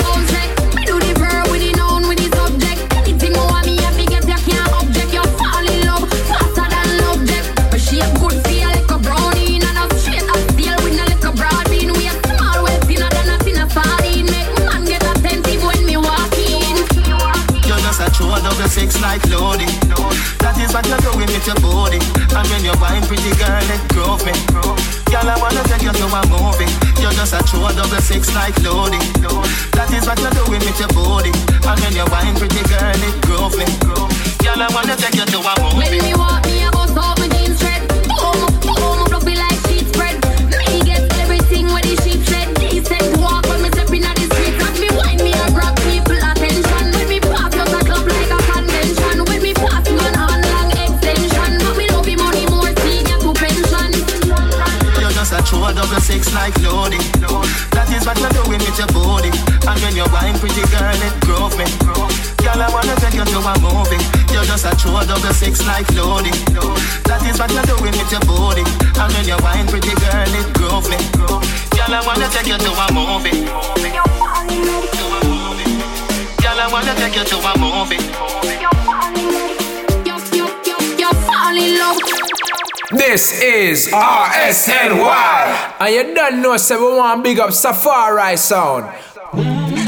RSNY. 84.67 85.75
And 85.79 85.93
you 85.95 86.13
don't 86.13 86.41
know, 86.41 86.57
say 86.57 86.75
we 86.75 86.83
want 86.83 87.23
big 87.23 87.39
up 87.39 87.53
Safari 87.53 88.35
sound. 88.37 88.85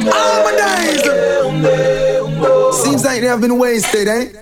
Harmonize. 0.08 1.04
Seems 2.84 3.04
like 3.04 3.22
they 3.22 3.28
have 3.28 3.42
been 3.42 3.58
wasted, 3.58 4.08
eh? 4.08 4.32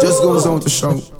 Just 0.00 0.22
goes 0.22 0.46
on 0.46 0.60
to 0.60 0.68
show. 0.70 1.19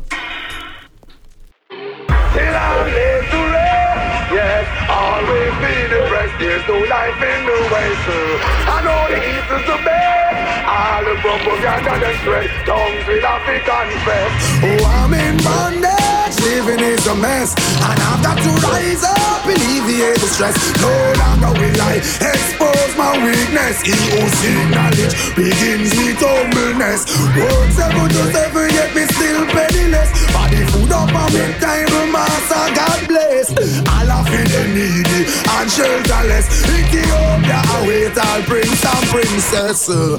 Alleviate 20.30 20.54
the 20.54 20.54
stress. 20.54 20.56
No 20.80 20.92
longer 21.18 21.52
will 21.58 21.82
I 21.82 21.96
expose 21.98 22.96
my 22.96 23.12
weakness. 23.24 23.82
He 23.82 23.92
who 23.92 24.28
seek 24.38 24.70
knowledge 24.70 25.14
begins 25.34 25.90
with 25.96 26.20
humbleness. 26.20 27.06
Work 27.36 27.70
seven 27.72 28.08
to 28.08 28.32
seven, 28.32 28.70
yet 28.70 28.94
me 28.94 29.04
still 29.06 29.46
penniless. 29.46 30.10
Body 30.32 30.64
food 30.70 30.92
up 30.92 31.14
on 31.14 31.32
me 31.32 31.44
table, 31.58 32.06
master, 32.12 32.66
God 32.74 33.00
bless. 33.08 33.50
All 33.88 34.10
of 34.10 34.26
the 34.26 34.62
needy 34.74 35.26
and 35.26 35.68
shelterless. 35.70 36.46
Ethiopia 36.68 37.62
await 37.80 38.16
all 38.18 38.42
prince 38.42 38.84
and 38.84 39.06
princess. 39.08 39.86
Till 39.86 40.18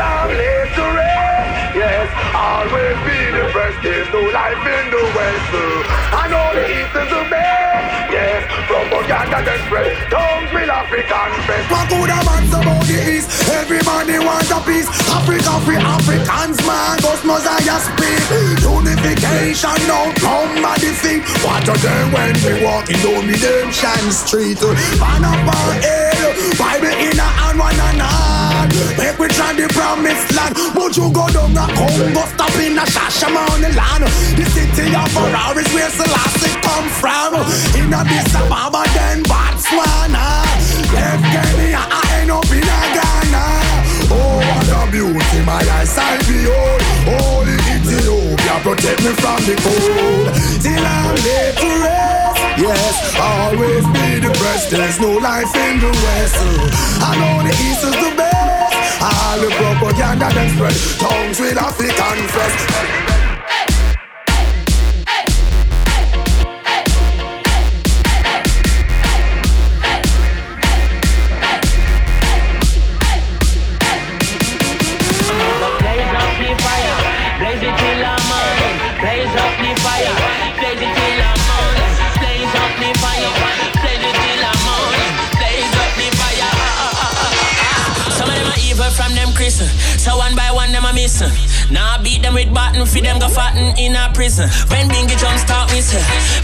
I'm 0.00 0.28
laid 0.28 0.68
to 0.74 0.84
rest. 0.96 1.20
Yes, 1.70 2.08
always 2.34 2.98
be 3.06 3.18
depressed. 3.30 3.82
There's 3.82 4.08
no 4.12 4.20
life 4.34 4.58
in 4.58 4.90
the 4.90 5.02
West. 5.14 5.54
I 6.12 6.26
know 6.28 6.50
the 6.52 6.66
East 6.66 6.94
is 6.98 7.08
the 7.08 7.24
best. 7.30 8.10
Yes, 8.10 8.42
from 8.90 9.04
Uganda 9.06 9.38
then 9.46 9.60
spread. 9.66 9.90
Tongues 10.10 10.50
will 10.52 10.70
African 10.70 11.30
best. 11.46 11.70
What 11.70 11.86
could 11.88 12.10
a 12.10 12.18
man 12.26 12.44
about 12.50 12.84
the 12.86 12.98
East? 12.98 13.28
Everybody 13.48 14.18
wants 14.18 14.50
a 14.50 14.60
piece. 14.66 14.88
Africa 15.08 15.54
free 15.64 15.78
Africans, 15.78 16.58
man. 16.66 16.98
Ghost 16.98 17.24
Mosiah 17.24 17.78
speak. 17.78 18.22
Unification 18.60 19.78
now 19.86 20.10
by 20.62 20.74
the 20.82 20.90
feet. 20.98 21.22
What 21.46 21.66
a 21.70 21.76
day 21.78 22.02
when 22.10 22.34
we 22.42 22.52
walk 22.66 22.90
in 22.90 22.98
the 23.00 23.14
Redemption 23.22 24.10
Street. 24.10 24.60
Man 24.98 25.24
up 25.24 25.46
on 25.46 25.74
hill, 25.78 26.30
Bible 26.58 26.94
in 26.98 27.18
a 27.18 27.28
hand, 27.38 27.58
one 27.58 27.78
and 27.78 28.49
hand. 28.70 28.98
Make 28.98 29.18
we 29.18 29.28
try 29.28 29.52
the 29.52 29.66
promised 29.72 30.30
land. 30.34 30.54
But 30.74 30.96
you 30.96 31.10
go 31.12 31.26
down 31.28 31.56
a 31.56 31.66
Congo, 31.74 32.22
stop 32.34 32.54
in 32.58 32.78
a 32.78 32.84
Shashamane 32.86 33.74
land. 33.74 34.04
The 34.38 34.44
city 34.54 34.94
of 34.94 35.08
Ferraris 35.12 35.68
where 35.74 35.90
Selassie 35.90 36.56
come 36.62 36.88
from. 36.88 37.34
In 37.78 37.92
a 37.92 38.00
Ababa, 38.00 38.82
then 38.94 39.22
Botswana. 39.24 40.44
Left 40.94 41.24
Kenya, 41.32 41.82
I 41.82 42.20
end 42.20 42.30
up 42.30 42.50
in 42.50 42.62
a 42.62 42.80
Ghana. 42.96 43.44
Oh, 44.12 44.38
what 44.38 44.88
a 44.88 44.90
beauty, 44.90 45.40
my 45.44 45.62
eyes, 45.78 45.96
I 45.98 46.18
behold. 46.26 46.79
Holy 47.08 47.56
Ethiopia, 47.74 48.54
protect 48.62 49.00
me 49.04 49.12
from 49.22 49.40
the 49.48 49.56
cold. 49.64 50.26
Till 50.60 50.84
I'm 50.84 51.14
laid 51.24 51.54
to 51.62 51.70
rest. 51.84 52.20
Yes, 52.60 52.94
always 53.16 53.84
be 53.94 54.20
depressed. 54.20 54.70
There's 54.70 55.00
no 55.00 55.12
life 55.18 55.54
in 55.54 55.80
the 55.80 55.88
West. 55.88 56.36
I 57.00 57.16
know 57.20 57.42
the 57.46 57.54
East 57.66 57.84
is 57.84 57.96
the 57.96 58.12
best. 58.16 59.02
All 59.02 59.38
the 59.40 59.50
propaganda 59.56 60.28
then 60.34 60.50
spread. 60.54 60.76
Tongues 61.00 61.40
with 61.40 61.56
African 61.56 62.18
fest. 89.50 90.00
So 90.00 90.16
one 90.16 90.34
by 90.36 90.50
one 90.52 90.72
them 90.72 90.84
a 90.84 90.92
miss. 90.92 91.20
Now 91.70 91.98
I 91.98 92.02
beat 92.02 92.22
them 92.22 92.34
with 92.34 92.52
button, 92.52 92.84
feed 92.86 93.04
them 93.04 93.18
go 93.18 93.28
fatten 93.28 93.74
in 93.78 93.94
a 93.94 94.10
prison. 94.14 94.48
When 94.70 94.88
Bingy 94.90 95.18
jump 95.18 95.38
start 95.38 95.70
miss. 95.72 95.90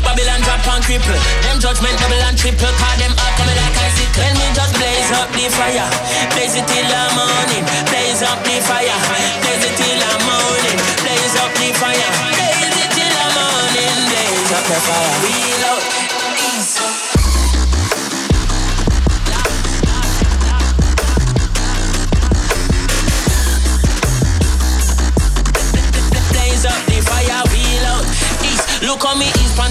Babylon 0.02 0.40
drop 0.42 0.62
and 0.66 0.82
cripple. 0.82 1.18
Them 1.46 1.58
judgment 1.58 1.94
double 1.98 2.22
and 2.26 2.36
triple. 2.38 2.70
Call 2.78 2.96
them 2.98 3.12
up 3.14 3.32
coming 3.38 3.58
like 3.58 3.76
I 3.78 3.88
see. 3.94 4.08
When 4.18 4.34
me 4.38 4.46
just 4.54 4.72
blaze 4.74 5.10
up 5.14 5.28
the 5.34 5.46
fire. 5.50 5.88
Blaze 6.34 6.56
it 6.58 6.66
till 6.66 6.86
the 6.86 7.02
morning. 7.14 7.64
Blaze 7.90 8.22
up 8.22 8.38
the 8.42 8.56
fire. 8.64 8.98
Blaze 9.42 9.64
it 9.66 9.74
till 9.78 9.98
the 9.98 10.12
morning. 10.26 10.78
Blaze 11.02 11.36
up 11.38 11.52
the 11.54 11.68
fire. 11.78 12.10
Blaze 12.34 12.76
it 12.80 12.90
till 12.94 13.12
the 13.12 13.26
morning. 13.34 13.94
Blaze 14.10 14.52
up 14.54 14.64
the 14.66 14.78
fire. 14.82 15.14
Wheel 15.22 15.64
out. 15.70 16.05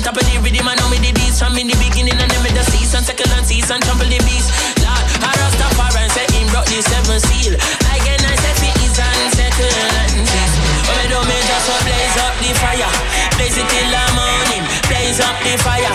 Top 0.05 0.21
of 0.21 0.25
the 0.29 0.37
rhythm, 0.37 0.69
I 0.69 0.77
know 0.77 0.85
me 0.93 1.01
the 1.01 1.09
beats 1.17 1.41
from 1.41 1.57
in 1.57 1.65
the 1.65 1.73
beginning 1.81 2.13
and 2.13 2.29
then 2.29 2.41
me 2.45 2.53
the 2.53 2.61
season, 2.69 3.01
second 3.01 3.25
and 3.33 3.41
season, 3.41 3.81
trample 3.81 4.05
the 4.05 4.21
beast. 4.21 4.53
Lord, 4.85 5.01
I 5.25 5.33
Rastafari 5.33 6.05
say 6.13 6.29
him 6.29 6.45
brought 6.53 6.69
the 6.69 6.77
seven 6.85 7.17
seal. 7.17 7.57
Like 7.89 8.05
a 8.05 8.13
nice 8.21 8.45
if 8.53 8.61
is 8.85 8.93
and. 9.01 9.57
When 10.85 10.95
me 11.01 11.05
do 11.09 11.17
me 11.25 11.37
just 11.49 11.65
so 11.65 11.73
blaze 11.81 12.17
up 12.21 12.37
the 12.37 12.53
fire, 12.61 12.91
blaze 13.33 13.57
it 13.57 13.65
till 13.65 13.89
the 13.89 14.03
morning, 14.13 14.63
blaze 14.85 15.17
up 15.25 15.33
the 15.41 15.57
fire, 15.65 15.89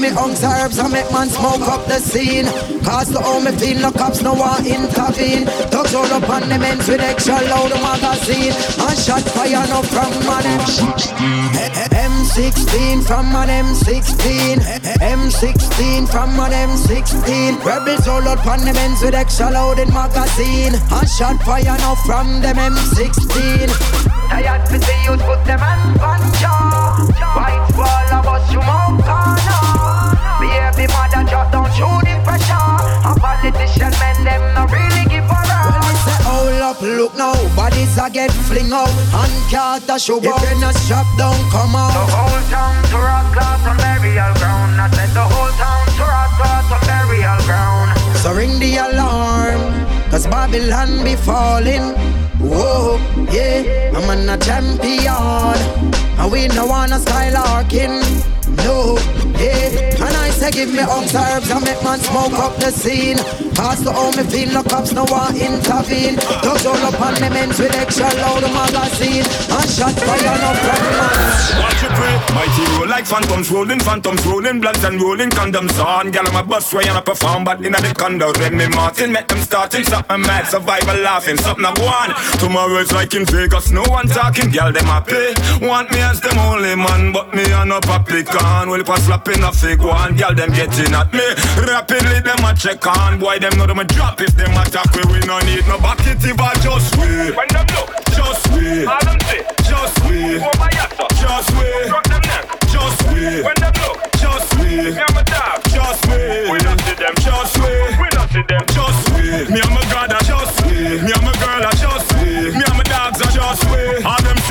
me 0.00 0.08
unks 0.10 0.42
herbs 0.44 0.78
and 0.78 0.92
make 0.92 1.10
man 1.12 1.28
smoke 1.28 1.66
up 1.66 1.84
the 1.86 1.98
scene. 1.98 2.46
Cause 2.84 3.08
the 3.10 3.20
home 3.20 3.44
me 3.44 3.52
feel 3.52 3.80
no 3.80 3.90
cops 3.90 4.22
no 4.22 4.34
one 4.34 4.64
intervene. 4.66 5.44
Dogs 5.70 5.94
all 5.94 6.10
up 6.12 6.28
on 6.28 6.48
the 6.48 6.58
men's 6.58 6.88
with 6.88 7.00
extra 7.00 7.34
loud 7.34 7.70
magazine. 7.82 8.52
And 8.78 8.98
shot 8.98 9.22
fire 9.34 9.66
no 9.68 9.82
from 9.82 10.10
man 10.26 10.46
M16. 10.58 11.88
M16 11.90 13.06
from 13.06 13.34
an 13.34 13.48
M16. 13.48 14.58
M16 15.00 16.08
from 16.08 16.38
an 16.40 16.52
M16. 16.52 17.64
Rebels 17.64 18.06
all 18.08 18.26
up 18.28 18.46
on 18.46 18.60
the 18.60 18.72
men's 18.72 19.02
with 19.02 19.14
extra 19.14 19.50
loud 19.50 19.78
magazine. 19.92 20.74
And 20.74 21.08
shot 21.08 21.42
fire 21.42 21.76
no 21.78 21.94
from 22.06 22.40
them 22.40 22.56
M16. 22.56 23.68
Tired 24.28 24.66
to 24.66 24.80
see 24.80 25.02
you 25.04 25.16
put 25.18 25.44
them 25.44 25.60
on 25.60 25.98
puncher. 25.98 26.38
White 26.38 26.87
now, 37.18 37.34
bodies 37.56 37.98
a 37.98 38.08
get 38.08 38.30
fling 38.46 38.72
out 38.72 38.88
and 38.88 39.34
can't 39.50 39.90
a 39.90 39.98
show. 39.98 40.18
If 40.18 40.24
you 40.24 40.60
not 40.60 40.74
strap 40.74 41.06
down, 41.18 41.36
come 41.50 41.74
out. 41.74 41.92
The 41.92 42.06
whole 42.14 42.42
town 42.48 42.82
to 42.90 42.96
rock 42.96 43.36
out 43.36 43.66
on 43.68 43.76
burial 43.76 44.32
ground. 44.38 44.80
I 44.80 44.88
said 44.94 45.10
the 45.10 45.26
whole 45.26 45.52
town 45.58 45.86
to 45.98 46.04
rock 46.06 46.38
out 46.46 46.72
on 46.72 46.80
burial 46.86 47.40
ground. 47.44 47.98
So 48.22 48.32
ring 48.32 48.58
the 48.58 48.78
alarm, 48.78 49.60
cause 50.10 50.26
Babylon 50.26 51.04
be 51.04 51.16
falling. 51.16 51.94
Whoa, 52.38 52.98
yeah, 53.32 53.92
I'm 53.96 54.08
an 54.08 54.28
a 54.30 54.38
champion. 54.38 55.58
And 56.18 56.32
we 56.32 56.46
no 56.48 56.66
wanna 56.66 56.98
style 56.98 57.34
skylarking. 57.34 57.98
No, 58.64 58.96
yeah. 59.38 60.04
And 60.06 60.14
I 60.16 60.30
say 60.30 60.50
give 60.50 60.70
me 60.70 60.82
herbs 60.82 61.50
and 61.50 61.64
make 61.64 61.82
man 61.82 61.98
smoke 61.98 62.36
up 62.38 62.56
the 62.56 62.70
scene. 62.70 63.18
Pass 63.54 63.80
the 63.80 63.92
home, 63.92 64.14
me 64.16 64.22
feel 64.30 64.52
no 64.52 64.62
cops 64.62 64.92
no 64.92 65.04
one 65.06 65.36
intervene. 65.36 66.16
Dogs 66.42 66.66
all 66.66 66.76
up 66.76 67.00
on 67.00 67.14
the 67.14 67.30
men's 67.30 67.58
with 67.58 67.74
extra 67.74 68.06
loud 68.22 68.42
magazine. 68.42 69.26
And 69.50 69.68
shot 69.70 69.94
fire 69.94 70.38
no 70.38 70.50
man. 70.54 71.38
Watch 71.62 71.82
it 71.82 71.92
pray, 71.94 72.14
mighty 72.34 72.64
roll 72.74 72.88
like 72.88 73.06
phantoms 73.06 73.50
rolling, 73.50 73.80
phantoms 73.80 74.26
rolling, 74.26 74.60
bloods 74.60 74.84
and 74.84 75.00
rolling 75.00 75.30
condoms 75.30 75.78
on. 75.84 76.10
Girl, 76.10 76.26
I'm 76.26 76.36
a 76.36 76.42
bus 76.42 76.72
way 76.72 76.84
and 76.86 76.98
I 76.98 77.00
perform, 77.00 77.44
but 77.44 77.64
in 77.64 77.72
the 77.72 77.94
condo, 77.96 78.32
Remy 78.32 78.56
me 78.56 78.68
Martin, 78.74 79.12
make 79.12 79.28
them 79.28 79.38
starting 79.38 79.84
something 79.84 80.20
mad, 80.22 80.46
survival 80.46 80.96
laughing, 81.02 81.36
something 81.38 81.64
I 81.64 81.72
want. 81.78 82.40
Tomorrow 82.40 82.78
it's 82.78 82.92
like 82.92 83.14
in 83.14 83.24
Vegas, 83.26 83.70
no 83.70 83.82
one 83.84 84.08
talking, 84.08 84.50
girl, 84.50 84.72
them 84.72 84.84
happy. 84.84 85.34
Want 85.64 85.90
me 85.92 86.00
as 86.00 86.20
them 86.20 86.38
only 86.38 86.74
man, 86.74 87.12
but 87.12 87.34
me 87.34 87.44
a 87.52 87.64
no 87.64 87.78
on. 87.78 88.70
Well, 88.70 88.80
if 88.80 88.90
I 88.90 88.98
slap 88.98 89.27
in 89.30 89.44
a 89.44 89.52
fig 89.52 89.80
one, 89.80 90.16
girl, 90.16 90.34
them 90.34 90.50
getting 90.50 90.94
at 90.94 91.12
me. 91.12 91.26
Rapidly, 91.60 92.20
them 92.20 92.44
a 92.44 92.54
check 92.54 92.84
on. 92.86 93.18
Boy, 93.18 93.38
them 93.38 93.56
know 93.58 93.66
them 93.66 93.78
a 93.78 93.84
drop 93.84 94.20
if 94.20 94.34
them 94.36 94.52
attack 94.56 94.92
we. 94.94 95.02
We 95.12 95.20
no 95.26 95.38
need 95.40 95.66
no 95.68 95.78
bucket 95.78 96.22
if 96.24 96.40
I 96.40 96.54
just 96.60 96.96
wait. 96.96 97.36
When 97.36 97.48
them 97.48 97.66
look, 97.76 97.90
just 98.14 98.48
wait. 98.52 98.86
All 98.86 99.00
them 99.04 99.20
say, 99.28 99.44
just 99.68 99.96
wait. 100.04 100.40
Over 100.40 100.70
yassa, 100.72 101.06
just 101.20 101.50
wait. 101.56 101.88
Drop 101.88 102.04
them 102.04 102.22
neck, 102.24 102.44
just 102.72 103.00
wait. 103.12 103.44
When 103.44 103.56
them 103.60 103.74
look, 103.84 103.98
just 104.16 104.48
wait. 104.58 104.94
Me 104.96 105.04
my 105.12 105.22
dog, 105.22 105.60
just 105.68 106.06
wait. 106.08 106.50
We 106.50 106.58
don't 106.58 106.80
see 106.80 106.96
them, 106.96 107.14
just 107.20 107.54
wait. 107.58 107.98
We 108.00 108.08
don't 108.10 108.30
see 108.32 108.44
them, 108.48 108.64
just 108.72 109.02
wait. 109.12 109.50
Me 109.50 109.60
and 109.60 109.74
my 109.74 109.82
god, 109.92 110.12
I 110.12 110.20
just 110.24 110.56
wait. 110.64 111.02
Me 111.04 111.12
my 111.20 111.32
girl, 111.36 111.62
I 111.66 111.72
just 111.76 112.08
wait. 112.16 112.54
Me 112.54 112.64
and 112.64 112.76
my 112.76 112.84
dogs, 112.84 113.20
I 113.20 113.28
just 113.32 113.64
wait. 113.70 114.02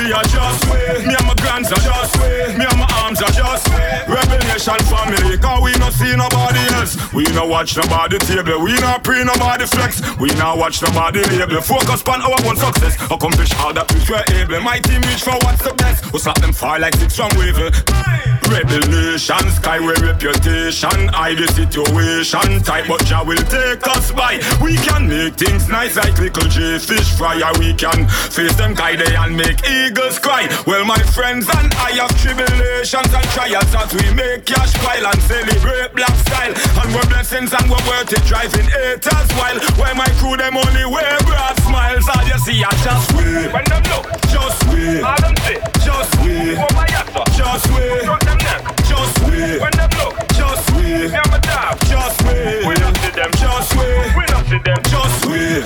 See, 0.07 0.13
I 0.13 0.23
just 0.23 0.63
wait. 0.71 1.05
Me 1.05 1.15
and 1.19 1.27
my 1.27 1.35
guns, 1.35 1.67
I 1.67 1.75
just 1.83 2.15
wait. 2.19 2.55
Me 2.55 2.63
and 2.63 2.79
my 2.79 2.87
arms, 3.03 3.21
are 3.21 3.27
just 3.27 3.67
wait. 3.67 4.07
Rebel 4.07 4.39
Nation 4.47 4.79
family, 4.87 5.35
cause 5.37 5.59
we 5.59 5.75
no 5.83 5.89
see 5.89 6.15
nobody 6.15 6.63
else. 6.79 6.95
We 7.11 7.23
no 7.35 7.45
watch 7.45 7.75
nobody 7.75 8.17
table, 8.19 8.61
we 8.63 8.71
no 8.79 8.99
pre 9.03 9.25
nobody 9.25 9.65
flex. 9.65 9.99
We 10.15 10.29
no 10.39 10.55
watch 10.55 10.81
nobody 10.81 11.23
label. 11.35 11.59
Focus 11.59 12.07
on 12.07 12.21
our 12.21 12.39
own 12.47 12.55
success. 12.55 12.95
Accomplish 13.11 13.51
all 13.59 13.73
that 13.73 13.91
which 13.91 14.09
we're 14.09 14.23
able. 14.31 14.61
My 14.61 14.79
team 14.79 15.01
reach 15.01 15.23
for 15.23 15.35
what's 15.43 15.63
the 15.63 15.73
best. 15.75 16.13
We 16.13 16.19
slap 16.19 16.39
them 16.39 16.53
far 16.53 16.79
like 16.79 16.95
six 16.95 17.17
from 17.17 17.31
Wavel. 17.35 17.67
Rebel 18.47 18.79
nation, 18.87 19.43
skyway 19.59 19.99
reputation, 19.99 21.11
high 21.11 21.35
the 21.35 21.47
situation 21.51 22.63
tight, 22.63 22.87
but 22.87 23.03
Jah 23.03 23.23
will 23.25 23.43
take 23.51 23.85
us 23.87 24.13
by. 24.13 24.39
We 24.63 24.77
can 24.77 25.09
make 25.09 25.35
things 25.35 25.67
nice 25.67 25.97
like 25.97 26.17
little 26.17 26.47
J 26.47 26.79
fish 26.79 27.11
fry, 27.17 27.35
we 27.59 27.73
can 27.73 28.07
face 28.07 28.55
them 28.55 28.73
guy 28.73 28.95
they 28.95 29.15
and 29.15 29.35
make 29.35 29.59
eagles 29.97 30.19
cry. 30.19 30.47
Well, 30.65 30.85
my 30.85 30.99
friends 31.17 31.49
and 31.57 31.73
I 31.75 31.97
have 31.97 32.13
tribulations 32.21 33.09
and 33.13 33.27
trials 33.33 33.73
as 33.73 33.89
we 33.97 34.05
make 34.13 34.45
cash 34.45 34.73
pile 34.85 35.07
and 35.07 35.21
celebrate 35.23 35.93
black 35.93 36.15
style. 36.21 36.53
And 36.81 36.93
we're 36.93 37.09
blessings 37.09 37.53
and 37.53 37.65
we're 37.69 37.81
worth 37.89 38.13
it, 38.13 38.23
driving 38.25 38.69
haters 38.69 39.29
while 39.33 39.57
where 39.81 39.95
my 39.95 40.09
crew 40.21 40.37
them 40.37 40.57
only 40.57 40.85
wear 40.85 41.17
broad 41.25 41.57
smiles. 41.65 42.05
All 42.13 42.23
you 42.29 42.37
see, 42.45 42.63
I 42.63 42.71
just 42.85 43.09
wait. 43.17 43.49
When 43.53 43.65
them 43.65 43.83
look, 43.89 44.05
just 44.29 44.61
wait. 44.69 45.01
All 45.01 45.17
them 45.17 45.35
say, 45.41 45.56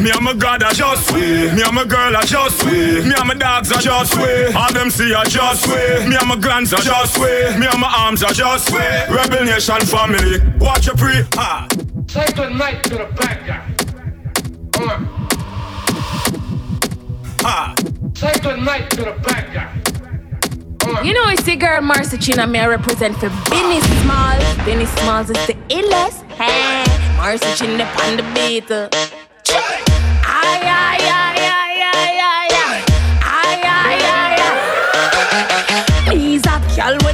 Me 0.02 0.10
and 0.10 0.24
my 0.24 0.34
God, 0.34 0.64
I 0.64 0.74
just 0.74 1.12
wait. 1.12 1.54
Me 1.54 1.62
and 1.62 1.76
my 1.76 1.86
girl, 1.86 2.18
I 2.18 2.24
just 2.24 2.64
wait. 2.66 3.06
Me 3.06 3.14
and 3.16 3.28
my 3.28 3.36
dogs, 3.36 3.72
I 3.72 3.80
just 3.80 4.18
wait. 4.18 4.56
All 4.56 4.74
them 4.74 4.90
see, 4.90 5.14
I 5.14 5.24
just 5.26 5.68
wait. 5.68 6.08
Me 6.08 6.16
and 6.20 6.28
my 6.28 6.38
guns, 6.38 6.74
I 6.74 6.82
just 6.82 7.20
wait. 7.20 7.56
Me 7.60 7.68
and 7.68 7.80
my 7.80 7.94
arms, 7.96 8.24
I 8.24 8.34
just 8.34 8.72
wait. 8.72 9.08
Rebel 9.10 9.46
Nation 9.46 9.80
family, 9.82 10.40
watch 10.60 10.88
your 10.88 10.96
pre. 10.96 11.22
Ha. 11.36 11.68
Say 12.08 12.26
good 12.36 12.54
night 12.54 12.82
to 12.86 12.96
the 12.98 13.06
bad 13.16 13.46
guy. 13.46 13.62
Come 14.72 14.90
on. 14.90 15.06
Ha. 17.42 17.76
Say 18.16 18.34
good 18.42 18.60
night 18.60 18.90
to 18.92 19.04
the 19.04 19.14
bad 19.22 19.54
guy. 19.54 21.04
You 21.04 21.14
know, 21.14 21.28
it's 21.28 21.44
the 21.44 21.56
girl 21.56 21.80
Marcy 21.82 22.18
China 22.18 22.48
me 22.48 22.58
I 22.58 22.66
represent 22.66 23.18
for 23.18 23.30
Binnie 23.52 23.82
Smalls. 23.82 24.66
Binnie 24.66 24.88
Smalls 24.88 25.30
is 25.30 25.46
the 25.46 25.54
illest. 25.70 26.24
Hey, 26.32 26.84
Marcy 27.18 27.54
China 27.56 27.84
on 27.84 28.18
the 28.18 28.24
beat. 28.34 29.91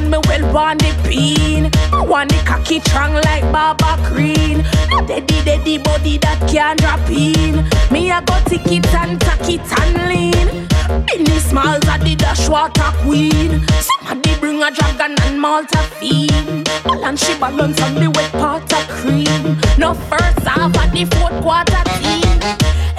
Me 0.10 0.18
well 0.28 0.54
want 0.54 0.80
the 0.80 0.94
bean. 1.08 1.72
Want 1.92 2.30
the 2.30 2.42
cocky 2.46 2.80
strong 2.80 3.14
like 3.14 3.44
Baba 3.52 3.97
Green. 4.06 4.64
Daddy, 5.08 5.44
daddy 5.44 5.78
body 5.78 6.18
that 6.20 6.40
can't 6.50 6.80
drop 6.80 7.10
in. 7.10 7.68
Me 7.92 8.12
a 8.12 8.22
go 8.22 8.38
tick 8.46 8.66
it 8.68 8.86
and 8.94 9.20
tack 9.22 9.48
it 9.48 9.62
and 9.80 10.08
lean. 10.10 10.68
Binnie 11.06 11.40
Smalls 11.40 11.84
a 11.88 11.98
the 12.00 12.16
dash 12.16 12.50
water 12.50 12.92
queen. 13.04 13.66
Somebody 13.80 14.36
bring 14.40 14.62
a 14.64 14.72
dragon 14.72 15.16
and 15.22 15.42
Malta 15.42 15.80
fiend. 16.00 16.70
And 16.86 17.20
she 17.20 17.38
balance 17.40 17.82
on 17.82 17.96
the 17.96 18.10
wet 18.10 18.32
part 18.34 18.72
of 18.74 18.88
cream. 18.90 19.58
No 19.78 19.94
first 19.94 20.40
half 20.48 20.76
of 20.76 20.92
the 20.92 21.06
fourth 21.06 21.42
quarter 21.42 21.84
team. 22.02 22.38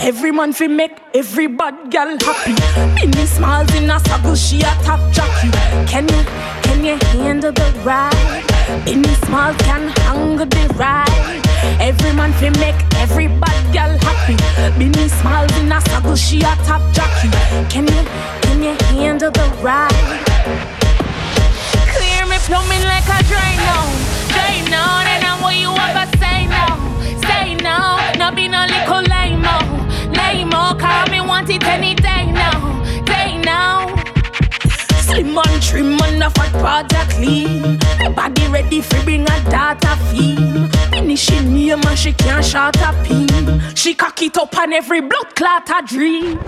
Every 0.01 0.31
man 0.33 0.53
fi 0.53 0.69
make 0.69 0.97
every 1.13 1.49
bad 1.49 1.91
girl 1.91 2.17
happy. 2.21 2.55
Binnie 2.95 3.27
Smalls 3.27 3.75
in 3.75 3.91
a 3.91 3.99
saddle, 4.01 4.37
she 4.37 4.61
a 4.61 4.73
top 4.85 5.01
jockey. 5.13 5.51
Can 5.87 6.09
you, 6.09 6.23
can 6.63 6.85
you 6.85 6.97
handle 7.21 7.53
the 7.53 7.73
ride? 7.85 8.85
Binnie 8.85 9.15
Smalls 9.27 9.57
can 9.59 9.89
handle 9.89 10.47
the 10.47 10.75
ride. 10.75 10.88
Every 11.81 12.13
man 12.13 12.33
fi 12.35 12.51
make 12.61 12.81
every 12.97 13.29
bad 13.29 13.61
girl 13.75 13.93
happy. 14.07 14.37
Binnie 14.79 15.09
Smalls 15.09 15.55
in 15.59 15.73
a 15.73 15.81
saddle, 15.83 16.17
she 16.17 16.39
a 16.41 16.55
top 16.67 16.83
jockey. 16.93 17.31
Can 17.69 17.87
you, 17.87 18.03
can 18.43 18.63
you 18.63 18.75
handle 18.97 19.31
the 19.31 19.47
ride? 19.61 19.93
Clear 21.95 22.25
me 22.27 22.39
plumbing 22.49 22.85
like 22.93 23.09
a 23.17 23.19
drain 23.31 23.59
now, 23.69 23.87
drain 24.35 24.65
now. 24.71 25.05
Then 25.07 25.25
I 25.25 25.39
what 25.43 25.57
you 25.57 25.71
ever 25.87 26.07
say 26.19 26.47
now, 26.47 26.77
say 27.29 27.55
now. 27.57 27.99
No 28.19 28.35
be 28.35 28.49
no 28.49 28.65
little 28.67 29.03
lame 29.03 29.43
lame 30.19 30.51
Call 30.51 31.07
me 31.11 31.21
want 31.21 31.51
it 31.51 31.65
any 31.65 31.95
day 31.95 32.31
now. 32.33 32.58
Slim 35.19 35.37
and 35.37 35.61
trim 35.61 36.01
and 36.03 36.23
a 36.23 36.31
fat 36.31 36.53
project 36.61 37.11
clean. 37.11 37.77
My 37.99 38.09
body 38.09 38.47
ready 38.47 38.81
for 38.81 39.03
bring 39.03 39.23
a 39.23 39.51
data 39.51 39.97
feel. 40.07 40.69
Finishing 40.91 41.53
name 41.53 41.81
and 41.85 41.99
she 41.99 42.13
can't 42.13 42.45
shot 42.45 42.77
a 42.77 42.93
pin. 43.03 43.27
She 43.75 43.95
cock 43.95 44.23
it 44.23 44.37
up 44.37 44.57
on 44.57 44.73
every 44.73 45.01
blood 45.01 45.35
clot 45.35 45.69
a 45.71 45.85
dream. 45.85 46.39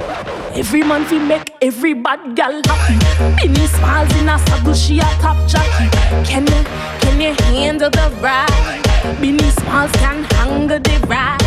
Every 0.54 0.84
man 0.84 1.04
fi 1.04 1.18
make 1.18 1.52
every 1.60 1.94
bad 1.94 2.36
gal 2.36 2.62
happy. 2.64 2.96
Binnie 3.42 3.66
Smalls 3.66 4.14
in 4.20 4.28
a 4.28 4.38
saddle, 4.38 4.74
she 4.74 5.00
a 5.00 5.02
top 5.18 5.48
jockey. 5.48 5.90
Can 6.24 6.46
you, 6.46 6.64
can 7.00 7.20
you 7.20 7.34
handle 7.34 7.90
the 7.90 8.08
ride? 8.22 9.20
Binnie 9.20 9.50
Smalls 9.50 9.90
can 9.94 10.22
handle 10.22 10.78
the 10.78 11.06
ride. 11.08 11.40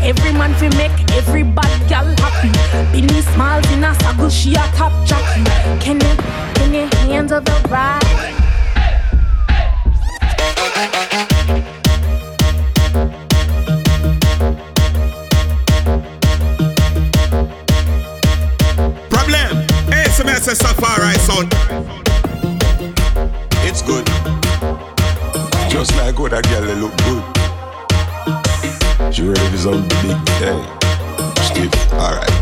Every 0.00 0.32
man 0.32 0.54
fi 0.54 0.68
make 0.78 1.12
every 1.12 1.42
bad 1.42 1.86
gal 1.86 2.06
happy. 2.16 2.48
Binnie 2.92 3.20
Smalls 3.20 3.70
in 3.72 3.84
a 3.84 3.94
saddle, 3.96 4.30
she 4.30 4.54
a 4.54 4.64
top 4.72 4.92
jockey. 5.06 5.44
Can 5.84 6.00
you, 6.00 6.45
can 6.56 6.74
you 6.74 6.86
handle 7.12 7.40
the 7.40 7.52
ride? 7.70 8.02
Problem. 19.10 19.56
Hey, 19.90 20.08
some 20.10 20.28
say 20.28 20.54
Safari 20.54 21.18
sound. 21.26 21.52
It's 23.68 23.82
good. 23.82 24.06
Just 25.70 25.94
like 25.96 26.18
what 26.18 26.30
that 26.30 26.44
girl 26.48 26.62
they 26.62 26.74
look 26.74 26.96
good. 27.04 27.22
She 29.14 29.22
ready 29.22 29.48
for 29.50 29.58
some 29.58 29.82
big 30.02 30.24
day. 30.40 30.62
Stiff, 31.46 31.92
alright. 31.92 32.34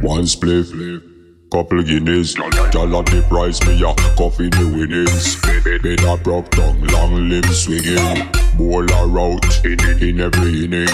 One 0.00 0.26
split, 0.26 1.09
couple 1.50 1.82
guineas. 1.82 2.36
Y'all 2.36 2.96
at 2.96 3.06
the 3.06 3.24
price, 3.28 3.60
me 3.66 3.82
a 3.82 3.92
coffee 4.16 4.48
the 4.48 4.66
winnings. 4.70 5.36
Bed 5.64 6.04
a 6.04 6.16
broke 6.16 6.50
tongue, 6.50 6.80
long 6.88 7.28
limbs 7.28 7.64
swinging. 7.64 8.28
Bowl 8.56 8.86
a 8.86 9.06
route 9.06 9.64
in, 9.64 10.20
every 10.20 10.64
inning. 10.64 10.88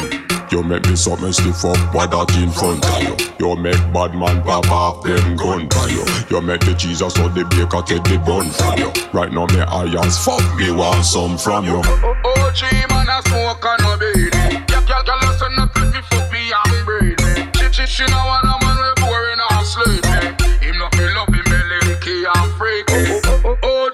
You 0.51 0.63
make 0.63 0.87
me 0.87 0.97
something 0.97 1.33
stiff 1.33 1.65
up, 1.65 1.77
what 1.95 2.11
that 2.13 2.31
in 2.39 2.51
front 2.51 2.85
of 2.87 3.03
you. 3.03 3.15
You 3.39 3.57
make 3.57 3.81
bad 3.93 4.15
man 4.15 4.43
pop 4.43 4.71
off 4.71 5.03
them 5.03 5.37
gun 5.37 5.69
for 5.69 5.89
you. 5.91 6.05
You 6.31 6.41
make 6.41 6.61
the 6.61 6.75
Jesus 6.75 7.19
or 7.19 7.29
the 7.29 7.45
baker 7.45 7.83
take 7.83 8.05
the 8.05 8.17
bun 8.25 8.49
from 8.55 8.79
you. 8.79 8.91
Right 9.13 9.33
now 9.33 9.47
me 9.47 9.61
irons 9.61 10.19
fuck 10.25 10.43
me 10.57 10.71
want 10.71 11.05
some 11.05 11.37
from 11.37 11.65
you. 11.67 11.83
oh 11.85 12.47
OG 12.47 12.63
man 12.89 13.11
a 13.11 13.19
smoke 13.27 13.65
and 13.67 13.83
no 13.83 13.99
beanie. 13.99 14.67
Girl, 14.71 14.83
girl, 14.87 15.03
girl, 15.03 15.19
listen 15.27 15.59
up, 15.59 15.75
let 15.75 15.93
me 15.93 16.01
fuck 16.09 16.31
me 16.33 16.47
breed 16.85 17.19
me. 17.21 17.51
She, 17.59 17.83
she, 17.83 17.87
she 17.87 18.05
know 18.07 18.23
want 18.25 18.47
a 18.47 18.55
man 18.65 18.79
we 18.79 19.03
boring 19.03 19.41
and 19.51 19.67
sleepy. 19.67 20.09
Him 20.09 20.36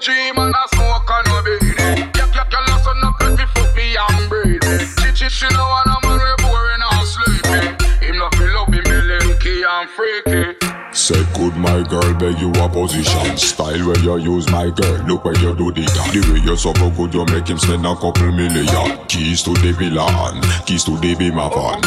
OG 0.03 0.35
man 0.35 0.51
a 0.51 0.75
smoke 0.75 1.09
and 1.09 1.27
no 1.27 1.41
beanie. 1.43 2.11
Girl, 2.11 2.27
girl, 2.33 2.45
girl, 2.51 2.63
listen 2.67 3.03
up, 3.03 3.19
let 3.21 3.37
me 3.39 3.45
fuck 3.55 3.73
me 3.73 3.95
and 3.95 4.29
breed 4.29 4.59
me. 4.65 5.15
She, 5.15 5.47
know 5.47 5.63
want 5.63 5.87
a 5.87 5.97
man 6.05 6.19
we 6.19 6.43
boring 6.43 6.83
and 6.83 7.07
sleepy. 7.07 8.05
Him 8.05 8.17
no 8.17 8.29
feel 8.31 8.57
up 8.57 8.73
him 8.73 8.83
belly, 8.83 9.37
key 9.39 9.63
and 9.63 9.89
freaky. 9.91 10.59
Say 10.91 11.23
good 11.33 11.55
my 11.55 11.83
girl, 11.87 12.13
beg 12.15 12.37
you 12.37 12.51
a 12.51 12.69
position 12.69 13.37
Style 13.37 13.79
where 13.87 13.97
you 13.99 14.35
use 14.35 14.47
my 14.51 14.69
girl, 14.69 15.07
look 15.07 15.25
where 15.25 15.35
you 15.39 15.55
do 15.55 15.71
the 15.71 15.81
that 15.81 16.11
The 16.13 16.21
way 16.31 16.39
you 16.39 16.55
so 16.55 16.73
good, 16.73 17.13
you 17.13 17.25
make 17.33 17.47
him 17.47 17.57
spend 17.57 17.85
a 17.85 17.95
couple 17.95 18.31
million 18.31 19.07
Keys 19.07 19.41
to 19.43 19.53
the 19.53 19.71
villa 19.71 20.05
and 20.29 20.43
keys 20.67 20.83
to 20.83 20.97
the 20.97 21.15
Beamer 21.15 21.49
van 21.49 21.81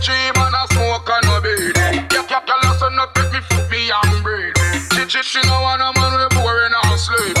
OG 0.00 0.08
man 0.38 0.54
a 0.54 0.62
smoke 0.72 1.10
and 1.10 1.26
no 1.26 1.36
beanie. 1.42 2.08
Girl, 2.08 2.24
girl, 2.24 2.42
girl, 2.46 2.58
listen 2.62 2.98
up, 2.98 3.12
let 3.18 3.32
me 3.32 3.40
fuck 3.42 3.70
me 3.70 3.90
and 3.90 4.22
breed 4.24 4.54
me. 4.56 4.70
She, 4.96 5.08
she, 5.08 5.22
she 5.22 5.40
know 5.46 5.60
want 5.60 5.82
a 5.82 5.92
man 6.00 6.16
we 6.16 6.40
boring 6.40 6.72
and 6.72 7.00
sleepy. 7.00 7.39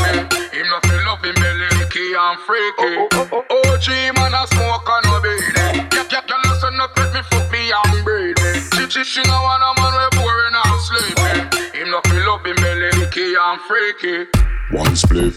Freaky. 2.46 2.94
OG 3.16 3.86
man 4.16 4.34
a 4.34 4.42
smoke 4.54 4.88
and 4.88 5.04
no 5.06 5.20
beanie. 5.20 5.90
Girl, 5.90 6.04
girl, 6.08 6.22
girl, 6.28 6.40
listen 6.44 6.80
up, 6.80 6.96
let 6.96 7.14
me 7.14 7.20
fuck 7.30 7.50
me 7.52 7.72
and 7.72 8.00
me. 8.04 8.34
She, 8.74 8.82
she, 8.90 9.04
she 9.04 9.22
know 9.28 9.40
want 9.42 9.62
a 9.62 9.70
man 9.80 9.94
we 9.98 10.06
boring 10.18 10.56
and 10.56 10.80
sleepy. 10.80 11.78
Him 11.78 11.90
no 11.90 12.00
feel 12.08 12.30
up 12.30 12.46
him 12.46 12.56
belly, 12.56 12.90
key 13.10 13.36
and 13.38 13.60
freaky. 13.68 14.30
One 14.72 14.94
split, 14.94 15.36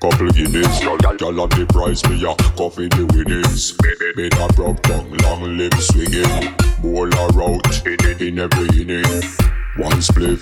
couple 0.00 0.30
guineas 0.30 0.80
Y'all 0.80 0.96
y'all 1.20 1.44
at 1.44 1.50
the 1.50 1.66
price, 1.68 2.02
me 2.08 2.24
a 2.24 2.34
coffee 2.56 2.88
the 2.88 3.04
winnings 3.12 3.72
Bed 3.72 4.32
a 4.32 4.52
broke 4.54 4.82
tongue, 4.82 5.12
long 5.18 5.58
limbs 5.58 5.86
swinging 5.88 6.56
Bowl 6.80 7.04
a 7.04 7.28
route 7.36 7.86
in, 7.86 8.28
in 8.28 8.38
every 8.38 8.80
inning 8.80 9.04
One 9.76 10.00
split, 10.00 10.40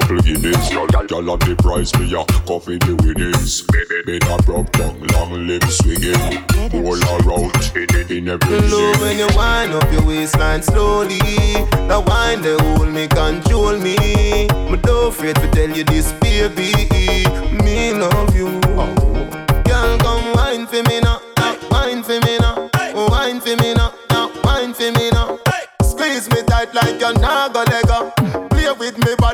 couple 0.00 0.18
guineas. 0.18 0.70
Y'all, 0.70 0.88
y'all 1.08 1.30
have 1.30 1.40
the 1.40 1.56
price, 1.56 1.94
me 1.98 2.12
a 2.12 2.24
coffee 2.46 2.78
the 2.78 2.94
winnings. 3.02 3.62
Better 4.04 4.42
broke 4.44 4.70
down, 4.72 5.00
long 5.14 5.46
lips 5.46 5.78
swinging. 5.78 6.16
All 6.84 7.00
around, 7.22 7.54
in, 7.76 8.18
in 8.18 8.28
every 8.28 8.60
Love 8.68 9.00
when 9.00 9.18
you 9.18 9.28
wind 9.36 9.72
up 9.72 9.90
your 9.92 10.04
waistline 10.04 10.62
slowly. 10.62 11.18
The 11.88 12.02
wine 12.06 12.42
they 12.42 12.56
hold 12.60 12.88
me, 12.88 13.08
control 13.08 13.78
me. 13.78 13.96
Me 14.70 14.76
don't 14.82 15.08
afraid 15.08 15.36
to 15.36 15.50
tell 15.50 15.70
you 15.70 15.84
this, 15.84 16.12
baby. 16.20 16.72
Me 17.64 17.92
love 17.92 18.36
you. 18.36 18.60
Girl, 19.64 19.98
come 19.98 20.32
wine 20.34 20.66
for 20.66 20.82
me 20.88 21.00
now, 21.00 21.20
wine 21.70 22.02
for 22.02 22.20
me 22.20 22.38
now, 22.38 22.68
oh, 22.94 23.08
wine 23.10 23.40
for 23.40 23.56
me 23.56 23.74
now, 23.74 23.92
now 24.10 24.30
wine 24.44 24.74
for 24.74 24.90
me 24.92 25.10
now. 25.10 25.38
Squeeze 25.82 26.28
me 26.30 26.42
tight 26.42 26.74
like 26.74 27.00
you're 27.00 27.18
not 27.18 27.54
gonna 27.54 27.70
let 27.70 27.86
go. 27.86 28.15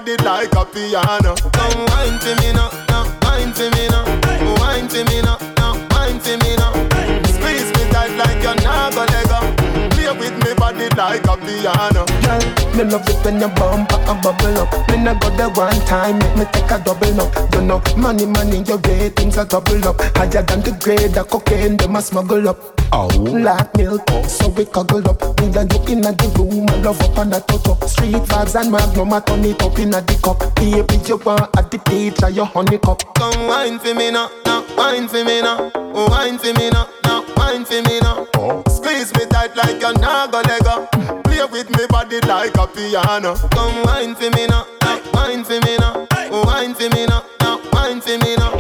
Body 0.05 0.17
like 0.25 0.53
a 0.55 0.65
piano. 0.65 1.37
Come 1.53 1.87
wine 1.87 2.19
for 2.19 2.35
me 2.43 2.53
now, 2.53 2.71
now 2.89 3.07
wine 3.23 3.53
for 3.53 3.71
me 3.71 3.87
now, 3.87 4.03
wine 4.59 4.89
for 4.89 5.05
me 5.05 5.23
now, 5.23 5.39
like 10.97 11.25
a 11.27 11.37
piano. 11.37 12.05
Girl, 12.23 12.43
me 12.77 12.85
love 12.85 13.09
it 13.09 13.25
when 13.25 13.41
you 13.41 13.49
bump 13.49 13.93
and 13.93 14.23
bubble 14.23 14.59
up. 14.59 14.89
Me 14.89 14.97
nah 14.99 15.15
go 15.15 15.31
there 15.37 15.51
one 15.51 15.81
time, 15.87 16.19
make 16.19 16.37
me 16.37 16.45
take 16.53 16.71
a 16.71 16.79
double 16.79 17.21
up. 17.21 17.55
You 17.55 17.63
know, 17.63 17.83
money, 17.97 18.27
money, 18.27 18.63
your 18.63 18.79
ratings 18.79 19.39
are 19.39 19.45
double 19.45 19.87
up. 19.89 20.01
Higher 20.17 20.43
than 20.43 20.61
the 20.63 20.77
grade 20.83 21.17
of 21.17 21.29
cocaine, 21.29 21.77
them 21.77 21.97
a 21.97 22.03
smuggle 22.03 22.49
up. 22.49 22.81
Oh, 22.93 23.09
like 23.17 23.75
milk, 23.77 24.07
so 24.29 24.49
we 24.51 24.65
cuddle 24.67 25.09
up. 25.09 25.21
Me 25.41 25.47
and 25.57 25.73
you 25.73 25.81
inna 25.89 26.13
the 26.13 26.29
room, 26.37 26.69
I 26.69 26.77
love 26.83 27.01
up 27.01 27.19
and 27.19 27.35
I 27.35 27.41
touch 27.41 27.69
up. 27.69 27.85
Street 27.85 28.15
vibes 28.15 28.61
and 28.61 28.71
magnum, 28.71 29.13
I 29.13 29.21
turn 29.21 29.45
it 29.45 29.63
up 29.63 29.79
inna 29.79 30.01
the 30.03 30.19
cup. 30.23 30.55
Baby, 30.57 31.01
you 31.09 31.17
want 31.17 31.57
at 31.57 31.71
the 31.71 31.79
teacher, 31.79 32.29
your 32.29 32.47
honey 32.47 32.79
cup. 32.79 33.03
Come 33.15 33.47
wine 33.47 33.79
for 33.79 33.95
me 33.95 34.11
now, 34.11 34.31
now 34.45 34.62
wine 34.77 35.09
for 35.09 35.25
me 35.25 35.41
now, 35.43 35.71
oh 35.75 36.09
wine 36.11 36.39
for 36.39 36.53
me 36.55 36.71
now, 36.71 36.89
now 37.05 37.25
wine 37.37 37.65
for 37.65 37.83
me 37.83 38.01
now. 38.01 38.27
Oh. 38.37 38.63
Squeeze 38.69 39.13
me 39.15 39.27
tight 39.27 39.55
like 39.57 39.81
you're 39.81 39.93
not 39.99 40.33
gonna 40.33 40.49
let 40.49 40.65
go. 40.65 40.87
Play 41.25 41.45
with 41.51 41.71
me 41.71 41.87
body 41.89 42.21
like 42.21 42.57
a 42.57 42.67
piano. 42.67 43.35
Come 43.51 43.83
wine 43.85 44.15
for 44.15 44.31
me 44.31 44.47
now, 44.47 44.67
now 44.83 45.01
wine 45.15 45.45
for 45.45 45.61
me 45.61 45.77
now, 45.79 46.07
oh 46.13 46.45
wine 46.47 46.75
for 46.75 46.89
me 46.91 47.07
now, 47.07 47.25
now 47.41 47.61
wine 47.73 48.01
for 48.01 48.17
me 48.19 48.37
now. 48.37 48.53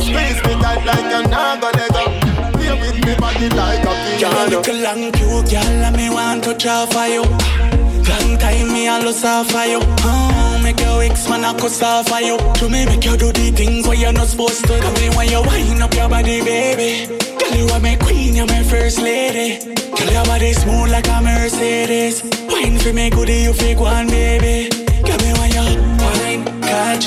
Squeeze 0.00 0.40
me 0.44 0.54
tight 0.62 0.84
like 0.84 1.10
you're 1.10 1.28
not 1.28 1.60
gonna 1.60 1.76
let 1.76 1.92
go. 1.92 2.04
Play 2.58 2.80
with 2.80 3.04
me 3.04 3.14
body 3.16 3.48
like 3.50 3.84
a 3.84 4.18
You're 4.18 4.30
a 4.30 4.34
piano. 4.34 4.58
little 4.58 4.76
long 4.76 5.12
cute, 5.12 5.50
girl, 5.50 5.84
and 5.84 5.96
me 5.96 6.10
want 6.10 6.44
to 6.44 6.54
try 6.56 6.86
for 6.86 7.06
you. 7.06 7.75
Long 8.26 8.38
time 8.38 8.72
me 8.72 8.88
a 8.88 8.98
lose 8.98 9.24
off 9.24 9.50
for 9.52 9.64
you. 9.64 9.78
Oh, 9.80 10.60
make 10.60 10.80
your 10.80 11.00
ex 11.02 11.28
man 11.28 11.44
a 11.44 11.54
cuss 11.54 11.80
off 11.80 12.08
for 12.08 12.20
you. 12.20 12.36
To 12.58 12.68
me 12.68 12.84
make 12.84 13.04
you 13.04 13.16
do 13.16 13.30
the 13.30 13.52
things 13.52 13.86
where 13.86 13.96
you're 13.96 14.12
not 14.12 14.26
supposed 14.26 14.64
to 14.66 14.80
do. 14.80 14.90
Me 14.98 15.16
when 15.16 15.28
you 15.28 15.42
wind 15.42 15.80
up 15.80 15.94
your 15.94 16.08
body, 16.08 16.42
baby. 16.42 17.06
Girl, 17.06 17.54
you 17.54 17.66
are 17.68 17.80
my 17.80 17.94
queen, 17.94 18.34
you're 18.34 18.46
my 18.46 18.64
first 18.64 19.00
lady. 19.00 19.64
Girl, 19.96 20.10
your 20.10 20.24
body 20.24 20.52
smooth 20.54 20.90
like 20.90 21.06
a 21.06 21.22
Mercedes. 21.22 22.24
Wine 22.50 22.78
for 22.78 22.92
me, 22.92 23.10
goodie, 23.10 23.42
you 23.46 23.52
fake 23.52 23.78
one, 23.78 24.08
baby. 24.08 24.70
Girl, 25.06 25.18
me 25.22 25.30
when 25.38 25.50
you 25.54 25.66
wine, 26.02 26.44
catch, 26.62 27.06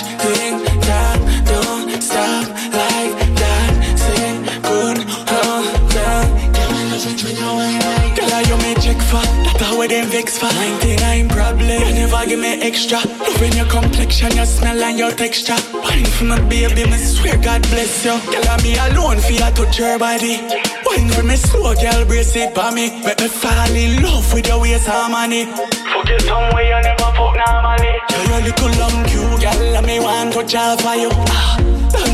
extra. 12.70 13.00
Love 13.26 13.42
in 13.42 13.54
your 13.58 13.66
complexion, 13.66 14.32
your 14.38 14.46
smell 14.46 14.78
and 14.84 14.98
your 14.98 15.12
texture. 15.12 15.58
Wine 15.74 16.06
for 16.06 16.26
my 16.26 16.40
baby, 16.48 16.86
me 16.90 16.98
swear 16.98 17.38
God 17.42 17.62
bless 17.74 18.06
you. 18.06 18.14
Girl, 18.32 18.46
I'm 18.50 18.62
me 18.64 18.78
alone 18.78 19.18
for 19.20 19.34
you 19.34 19.50
touch 19.58 19.80
your 19.80 19.98
body. 19.98 20.38
Wine 20.86 21.10
for 21.10 21.24
me 21.24 21.36
slow, 21.36 21.74
girl, 21.74 22.06
brace 22.06 22.36
it 22.36 22.54
for 22.54 22.72
me. 22.72 22.86
Make 23.04 23.20
me 23.20 23.28
fall 23.28 23.76
in 23.76 24.04
love 24.04 24.34
with 24.34 24.48
your 24.48 24.62
waist 24.62 24.88
harmony. 24.88 25.46
Forget 25.94 26.22
some 26.22 26.50
way 26.54 26.70
you 26.70 26.80
never 26.86 27.10
fuck 27.18 27.36
normally. 27.42 27.94
You're 28.14 28.38
a 28.38 28.40
little 28.48 28.72
long 28.80 28.98
cute, 29.10 29.42
girl, 29.42 29.76
and 29.78 29.86
me 29.88 30.00
want 30.00 30.34
to 30.34 30.44
jar 30.46 30.78
for 30.78 30.96
you 30.96 31.10
Ah, 31.12 31.59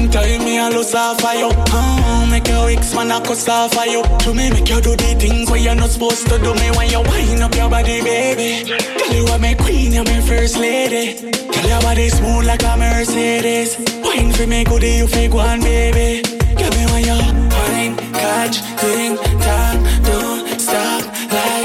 Long 0.05 0.13
time 0.13 0.45
me 0.45 0.59
a 0.59 0.69
lose 0.69 0.93
off 0.93 1.19
for 1.19 1.33
you. 1.33 1.49
Oh, 1.51 2.27
Make 2.29 2.47
your 2.47 2.69
ex 2.69 2.93
man 2.93 3.09
a 3.09 3.19
cuss 3.25 3.49
off 3.49 3.73
you. 3.87 4.03
To 4.03 4.33
me 4.35 4.51
make 4.51 4.69
you 4.69 4.79
do 4.79 4.95
the 4.95 5.15
things 5.17 5.49
where 5.49 5.59
you're 5.59 5.73
not 5.73 5.89
supposed 5.89 6.27
to 6.27 6.37
do. 6.37 6.53
Me 6.53 6.69
When 6.77 6.91
you 6.91 7.01
wind 7.01 7.41
up 7.41 7.55
your 7.55 7.71
body, 7.71 8.03
baby? 8.03 8.69
Tell 8.69 9.13
you 9.15 9.25
my 9.39 9.55
queen, 9.55 9.93
my 9.93 10.21
first 10.21 10.59
lady. 10.59 11.19
Girl, 11.31 11.67
your 11.67 11.81
body 11.81 12.09
smooth 12.09 12.45
like 12.45 12.61
a 12.61 12.77
Mercedes. 12.77 13.77
Wine 14.03 14.31
for 14.31 14.45
me, 14.45 14.63
goodie, 14.63 14.97
you 15.01 15.07
fake 15.07 15.33
one, 15.33 15.61
baby. 15.61 16.21
Girl, 16.53 16.69
me 16.69 16.85
when 16.93 17.03
you 17.09 17.17
wine, 17.49 17.97
catch, 18.13 18.61
ting, 18.77 19.17
tap 19.41 19.77
Don't 20.05 20.61
stop 20.61 21.01
like 21.33 21.64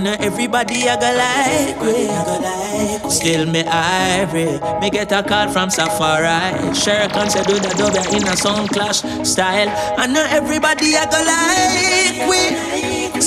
I 0.00 0.02
know 0.02 0.16
everybody 0.18 0.88
I 0.88 0.96
go 0.96 1.12
like 1.12 1.80
we. 1.82 2.08
I 2.08 2.24
go 2.24 3.02
like. 3.04 3.12
Still 3.12 3.44
me 3.44 3.60
ivory. 3.66 4.58
Me 4.80 4.88
get 4.88 5.12
a 5.12 5.22
call 5.22 5.52
from 5.52 5.68
Safari. 5.68 6.72
Sure 6.74 7.06
can 7.10 7.28
say 7.28 7.42
do 7.42 7.60
the 7.60 7.68
dub 7.76 8.14
in 8.14 8.26
a 8.26 8.34
sound 8.34 8.70
clash 8.70 9.02
style. 9.28 9.68
I 9.98 10.06
know 10.06 10.24
everybody 10.30 10.96
I 10.96 11.04
go 11.04 11.20
like 11.20 12.30
we. 12.30 12.69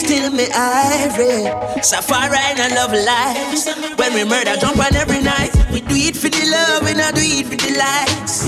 Still 0.04 0.32
me 0.32 0.48
ivory. 0.52 1.48
Safari 1.82 2.36
and 2.36 2.60
I 2.60 2.68
love 2.76 2.92
life. 2.92 3.98
When 3.98 4.14
we 4.14 4.26
murder 4.26 4.58
jump 4.60 4.78
on 4.78 4.94
every 4.96 5.22
night. 5.24 5.56
We 5.72 5.80
do 5.80 5.96
it 5.96 6.18
for 6.18 6.28
the 6.28 6.44
love 6.52 6.84
and 6.86 7.00
I 7.00 7.12
do 7.12 7.22
it 7.24 7.48
for 7.48 7.56
the 7.56 7.72
likes. 7.80 8.44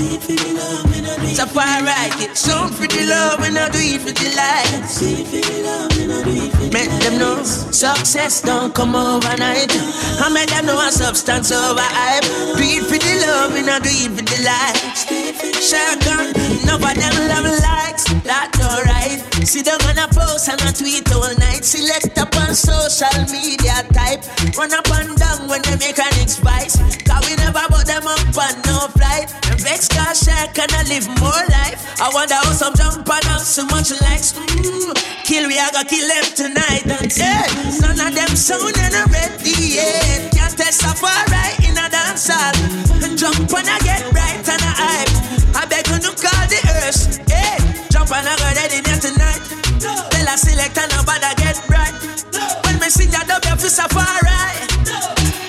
Safari 1.34 2.10
get 2.20 2.36
sound 2.36 2.76
for 2.76 2.88
the 2.88 3.06
love 3.08 3.40
and 3.40 3.58
I 3.58 3.70
do 3.70 3.80
it 3.80 4.02
for 4.02 4.12
the 4.12 4.36
likes. 4.36 5.02
Make 6.74 6.92
them 7.00 7.20
know 7.20 7.42
success 7.44 8.42
don't 8.42 8.76
come 8.76 8.94
overnight. 8.94 9.72
I 10.20 10.30
make 10.34 10.50
them 10.50 10.66
know 10.66 10.78
a 10.86 10.92
substance 10.92 11.54
over 11.54 11.80
hype. 11.80 12.24
Do 12.58 12.64
it 12.68 12.84
for 12.84 13.00
the 13.00 13.16
love 13.26 13.56
and 13.56 13.70
I 13.70 13.80
do 13.80 13.90
it 13.90 14.12
for 14.12 14.26
the 14.28 14.44
likes. 14.44 15.08
Share 15.64 15.96
alright. 19.46 19.48
See 19.48 19.62
them 19.62 19.80
on 19.88 19.98
a 19.98 20.08
post 20.14 20.50
and 20.50 20.62
a 20.62 20.74
tweet 20.74 21.12
all 21.14 21.34
night. 21.38 21.64
Select 21.64 22.18
up 22.18 22.36
on 22.38 22.54
social 22.56 23.22
media 23.32 23.84
type. 23.94 24.24
Run 24.58 24.74
up 24.74 24.88
and 24.92 25.18
down 25.18 25.48
when 25.48 25.62
they 25.64 25.78
make 25.78 26.00
an 26.00 26.28
spice. 26.28 26.78
Cause 27.04 27.30
we 27.30 27.36
never 27.38 27.62
put 27.70 27.86
them 27.86 28.08
up 28.08 28.20
on 28.38 28.56
no 28.66 28.88
flight. 28.98 29.32
And 29.50 29.60
vex 29.62 29.88
car 29.88 30.14
share 30.16 30.48
can 30.54 30.70
I 30.74 30.84
live 30.90 31.08
more 31.20 31.44
life. 31.50 31.80
I 32.02 32.10
wonder 32.14 32.36
how 32.36 32.52
some 32.52 32.74
jump 32.76 33.08
and 33.08 33.26
have 33.26 33.42
so 33.42 33.66
much 33.66 33.92
likes. 34.02 34.34
Mm, 34.34 34.94
kill 35.24 35.48
we 35.48 35.58
I 35.58 35.70
gotta 35.72 35.88
kill 35.88 36.08
them 36.08 36.26
tonight. 36.36 36.84
Yeah, 37.18 37.46
none 37.82 38.00
of 38.00 38.16
them 38.16 38.36
sound 38.36 38.78
and 38.78 38.96
I'm 38.96 39.12
ready. 39.12 39.78
Yeah, 39.78 40.30
can't 40.30 40.58
test 40.58 40.82
so 40.82 40.90
far 40.94 41.26
right 41.30 41.58
in 41.64 41.78
a 41.78 41.90
dance 41.90 42.28
hall. 42.30 42.54
Jump 43.16 43.52
when 43.52 43.68
I 43.68 43.80
get 43.80 44.04
right 44.12 44.44
and 44.44 44.62
I 44.62 44.74
hype. 44.76 45.56
I 45.56 45.66
beg 45.68 45.88
you 45.88 46.00
to 46.00 46.12
call 46.12 46.44
the 46.52 46.60
earth. 46.84 47.24
Yeah, 47.30 47.56
jump 47.90 48.12
and 48.12 48.28
I 48.28 48.36
go 48.36 48.44
ready 48.60 48.82
there 48.82 49.00
tonight. 49.00 49.05
Tell 50.26 50.34
I 50.34 50.38
select 50.38 50.78
and 50.80 50.90
nobody 50.90 51.30
get 51.38 51.62
right. 51.70 51.94
When 52.66 52.82
me 52.82 52.90
sing 52.90 53.14
that 53.14 53.30
up, 53.30 53.46
you 53.46 53.62
feel 53.62 53.70
safari. 53.70 54.42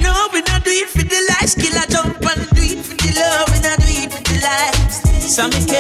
No, 0.04 0.28
we 0.36 0.44
not 0.44 0.68
do 0.68 0.70
it 0.70 0.92
for 0.92 1.00
the 1.00 1.16
lights. 1.32 1.56
Kill 1.56 1.72
a 1.72 1.84
jump 1.88 2.20
and 2.20 2.44
do 2.52 2.60
it 2.60 2.84
for 2.84 2.92
the 2.92 3.08
love. 3.16 3.48
We 3.56 3.58
not 3.64 3.80
do 3.80 3.88
it 3.88 4.12
for 4.12 4.20
the 4.20 4.36
lights. 4.36 5.00
Some 5.32 5.56
K. 5.64 5.72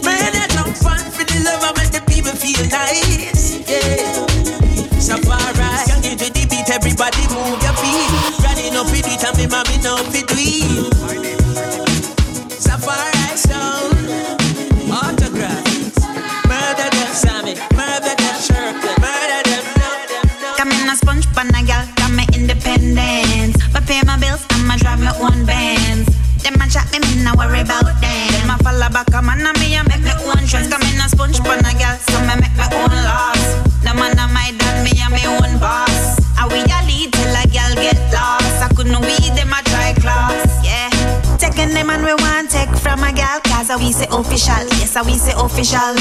Man, 0.00 0.32
I 0.32 0.48
jump 0.48 0.80
and 0.80 1.12
for 1.12 1.28
the 1.28 1.44
love. 1.44 1.60
I 1.60 1.76
make 1.76 1.92
the 1.92 2.00
people 2.08 2.32
feel 2.32 2.64
nice. 2.72 3.60
Yeah. 3.68 4.24
Safari. 4.96 5.60
Young 5.92 6.00
into 6.00 6.32
the 6.32 6.48
beat, 6.48 6.72
everybody 6.72 7.20
move 7.28 7.60
your 7.60 7.76
feet. 7.84 8.08
Running 8.40 8.80
up 8.80 8.88
with 8.88 9.12
it 9.12 9.20
and 9.28 9.36
me 9.36 9.44
mommy 9.44 9.76
know 9.84 10.00
fit 10.08 10.24
do 10.24 10.39
sponge, 21.00 21.26
but 21.34 21.48
a 21.48 21.60
gal 21.64 21.84
got 21.96 22.12
me 22.12 22.24
independence. 22.36 23.56
But 23.72 23.86
pay 23.86 24.00
my 24.04 24.18
bills, 24.18 24.44
I'ma 24.50 24.76
drive 24.76 25.00
my 25.00 25.12
own 25.18 25.44
bands. 25.44 26.08
Them 26.42 26.60
a 26.60 26.66
chat 26.68 26.88
me, 26.92 26.98
me 27.00 27.24
no 27.24 27.32
worry 27.36 27.60
about 27.60 27.88
them. 28.00 28.28
Them 28.32 28.50
a 28.50 28.56
follow 28.62 28.88
back, 28.88 29.10
come 29.10 29.26
man, 29.26 29.44
and 29.44 29.58
me 29.60 29.76
a 29.76 29.82
make 29.84 30.04
me 30.04 30.12
own 30.28 30.44
trends. 30.46 30.79
Cause 43.70 43.80
I 43.80 43.84
we 43.84 43.92
say 43.92 44.06
official. 44.10 44.66
Yes, 44.78 44.96
I 44.96 45.02
we 45.02 45.14
say 45.14 45.32
official. 45.36 45.94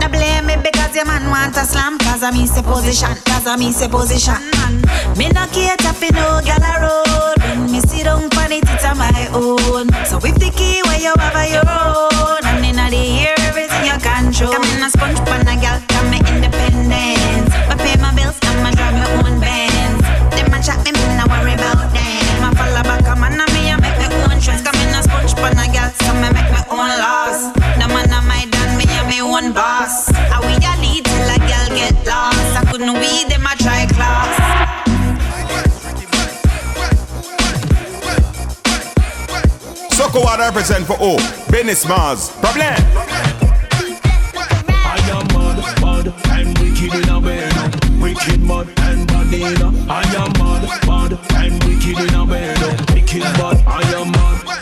Now 0.00 0.08
blame 0.08 0.46
me 0.46 0.56
because 0.56 0.94
your 0.96 1.04
man 1.04 1.28
want 1.28 1.56
a 1.56 1.64
slam, 1.64 1.98
cause 1.98 2.22
I 2.22 2.30
me 2.30 2.46
say 2.46 2.62
position, 2.62 3.14
cause 3.28 3.46
I 3.46 3.56
me 3.56 3.72
say 3.72 3.88
position. 3.88 4.40
Man. 4.56 4.80
Me 5.18 5.28
no 5.28 5.44
cater 5.52 5.92
for 5.92 6.12
no 6.14 6.40
gal 6.44 6.64
road. 6.80 7.36
When 7.44 7.72
me 7.72 7.80
sit 7.80 8.04
down 8.04 8.30
for 8.30 8.48
it, 8.48 8.64
it's 8.64 8.84
a 8.84 8.94
my 8.94 9.12
own. 9.34 9.88
So 10.06 10.16
if 10.24 10.36
the 10.40 10.50
key 10.56 10.80
where 10.88 11.00
you 11.00 11.12
have 11.18 11.36
a 11.36 11.44
your 11.44 11.68
own, 11.68 12.40
and 12.44 12.64
in 12.64 12.76
the 12.76 12.96
ear 12.96 13.34
everything 13.40 13.84
you 13.84 13.98
control. 14.00 14.52
Come 14.52 14.64
in 14.76 14.82
a 14.82 14.88
sponge 14.88 15.20
pan 15.28 15.44
a 15.44 15.60
gal, 15.60 15.80
represent 40.70 40.86
for 40.86 40.96
O. 41.00 41.16
Binnie 41.50 41.74
Smalls. 41.74 42.30
Problem. 42.38 42.74
I 44.68 44.98
am 45.10 45.26
mad, 45.34 45.58
mad, 45.80 46.14
and 46.30 46.58
wicked 46.58 46.94
in 46.94 47.08
a 47.08 47.20
bed. 47.20 48.00
Wicked, 48.00 48.40
and 48.40 49.06
bad 49.06 49.34
in 49.34 49.62
a. 49.62 49.68
I 49.90 50.02
am 50.14 50.32
mad, 50.38 50.86
mad, 50.86 51.18
and 51.34 51.64
wicked 51.64 51.98
in 51.98 52.14
a 52.14 52.26
bed. 52.26 52.94
Wicked, 52.94 53.22
I 53.22 53.82
am 53.96 54.12
mad. 54.12 54.59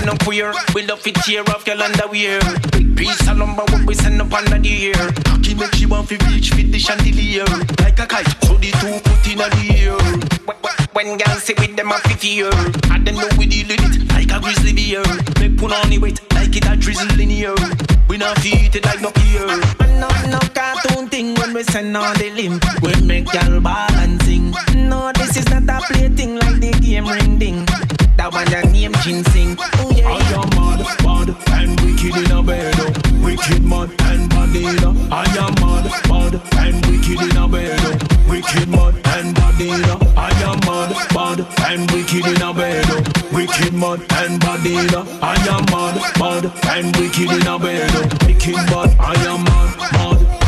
We 0.00 0.06
no 0.06 0.14
queer, 0.24 0.52
we 0.74 0.86
love 0.86 1.06
it 1.06 1.14
tear 1.16 1.42
off 1.50 1.66
your 1.66 1.76
underwear. 1.76 2.40
Piece 2.96 3.28
of 3.28 3.36
lumber 3.36 3.64
what 3.68 3.86
we 3.86 3.94
send 3.94 4.20
up 4.20 4.32
under 4.32 4.58
the 4.58 4.86
air. 4.86 5.12
Cocky 5.24 5.54
make 5.54 5.74
she 5.74 5.84
want 5.84 6.08
to 6.08 6.16
reach 6.28 6.50
fit 6.54 6.72
the 6.72 6.78
chandelier. 6.78 7.44
Like 7.84 7.98
a 7.98 8.06
kite, 8.06 8.26
so 8.44 8.54
the 8.54 8.72
two 8.80 8.96
put 9.04 9.26
in 9.28 9.38
the 9.38 9.76
air. 9.76 9.98
When- 10.94 11.18
girls 11.18 11.42
say 11.42 11.54
with 11.58 11.76
them 11.76 11.92
a 11.92 12.00
year, 12.24 12.50
I 12.90 12.98
don't 12.98 13.14
know 13.16 13.28
we 13.36 13.44
deal 13.46 13.68
with 13.68 13.94
it 13.94 14.08
like 14.08 14.32
a 14.32 14.40
grizzly 14.40 14.72
bear. 14.72 15.04
Make 15.38 15.58
put 15.58 15.72
on 15.72 15.90
the 15.90 15.98
weight 15.98 16.20
like 16.32 16.56
it 16.56 16.64
a 16.66 16.76
drizzle 16.76 17.20
in 17.20 17.28
here. 17.28 17.54
We 18.08 18.16
not 18.16 18.38
feed 18.38 18.74
it 18.74 18.84
like 18.86 19.02
no 19.02 19.10
peer. 19.10 19.46
No, 20.00 20.08
no 20.32 20.38
cartoon 20.54 21.08
thing 21.08 21.34
when 21.34 21.52
we 21.52 21.62
send 21.64 21.94
on 21.94 22.16
the 22.16 22.30
limb. 22.30 22.58
We 22.82 22.94
make 23.06 23.32
y'all 23.34 23.60
balancing. 23.60 24.54
No, 24.74 25.12
this 25.12 25.36
is 25.36 25.48
not 25.50 25.68
a 25.68 25.84
play 25.86 26.08
thing 26.08 26.36
like 26.36 26.58
the 26.60 26.72
game 26.80 27.06
ring 27.06 27.38
ding. 27.38 27.66
That 28.16 28.32
one 28.32 28.52
a 28.52 28.62
name 28.70 28.92
ginseng. 29.02 29.56
Oh 29.58 29.90
yeah. 29.94 30.08
I 30.08 30.20
am 30.36 30.50
mad, 30.56 30.80
mad, 31.04 31.28
and 31.56 31.80
wicked 31.80 32.16
in 32.16 32.30
a 32.30 32.42
bed. 32.42 32.74
Oh. 32.78 33.24
Wicked, 33.24 33.64
mad, 33.64 33.90
and 34.10 34.28
bad 34.30 34.56
in 34.56 34.84
a. 34.84 34.90
I 35.10 35.24
am 35.40 35.54
mad, 35.60 35.84
mad, 36.08 36.34
and 36.58 36.86
wicked 36.86 37.20
in 37.20 37.36
a 37.36 37.48
bed. 37.48 37.80
Oh. 37.80 38.30
Wicked, 38.30 38.68
mad, 38.68 38.94
and 39.14 39.34
bad 39.34 39.60
in 39.60 39.84
a. 39.84 39.96
I 40.16 40.30
am 40.44 40.60
mad, 40.68 40.90
mad, 41.14 41.40
and 41.68 41.90
wicked 41.90 42.26
in 42.26 42.42
a 42.42 42.52
bed. 42.52 42.84
Oh. 42.88 43.02
Wicked, 43.32 43.74
mad, 43.74 44.00
and 44.20 44.40
bad 44.40 44.66
in 44.66 44.94
a. 44.94 45.00
I 45.22 45.36
am 45.48 45.64
mad, 45.72 45.96
mad, 46.18 46.44
and 46.74 46.96
wicked 46.96 47.30
in 47.30 47.46
a 47.46 47.58
bed. 47.58 47.90
Wicked, 48.26 48.56
mad, 48.70 48.96
I 49.00 49.14
am 49.26 49.44
mad, 49.44 49.76
mad. 49.92 50.39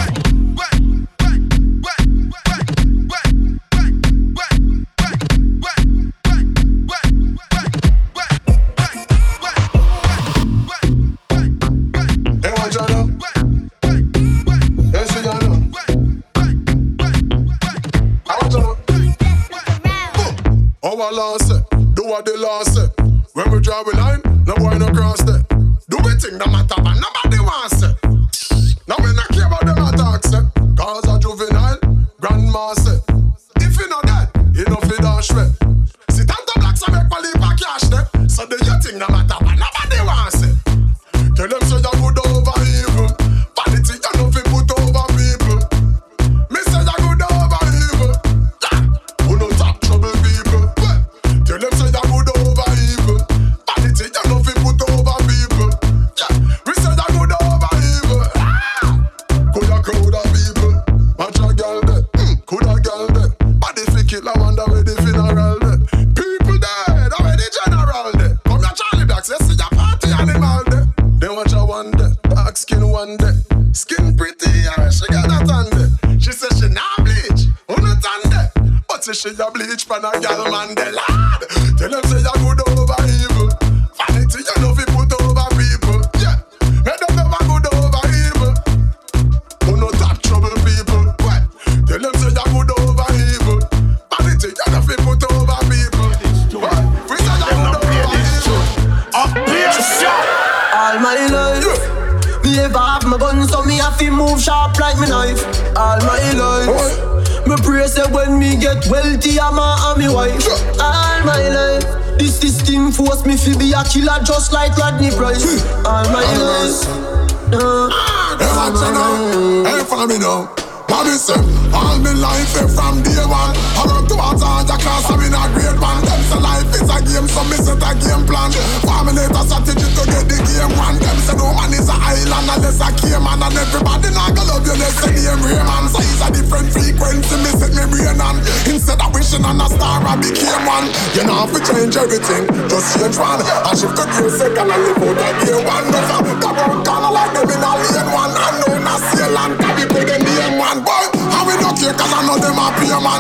Our 21.03 21.12
law 21.12 21.36
say, 21.38 21.59
do 21.94 22.05
what 22.05 22.24
the 22.24 22.36
law 22.38 22.62
say. 22.62 22.86
When 23.32 23.50
we 23.50 23.59
draw 23.59 23.82
a 23.82 23.90
line, 23.96 24.22
no 24.46 24.55
boy 24.55 24.78
no 24.78 24.86
cross 24.92 25.20
there. 25.22 25.42
Do 25.90 25.98
we 26.05 26.14
think 26.14 26.34
no 26.34 26.46
matter 26.46 26.76
but 26.78 26.94
nobody 26.94 27.42
wants 27.42 27.78
say. 27.80 27.90
Now 28.86 28.94
we 29.03 29.12
not 29.12 29.26
care 29.30 29.48
about 29.48 29.66
them 29.66 29.82
attacks 29.82 30.30
say. 30.30 30.42
Cause 30.78 31.03
a 31.09 31.18
juvenile, 31.18 31.78
grandma 32.20 32.74
say. 32.74 33.00
If 33.57 33.76
you 33.80 33.88
know 33.88 34.00
that, 34.05 34.30
you 34.55 34.64
know 34.66 34.76
fi 34.76 34.96
dash 35.03 35.32
way. 35.32 35.62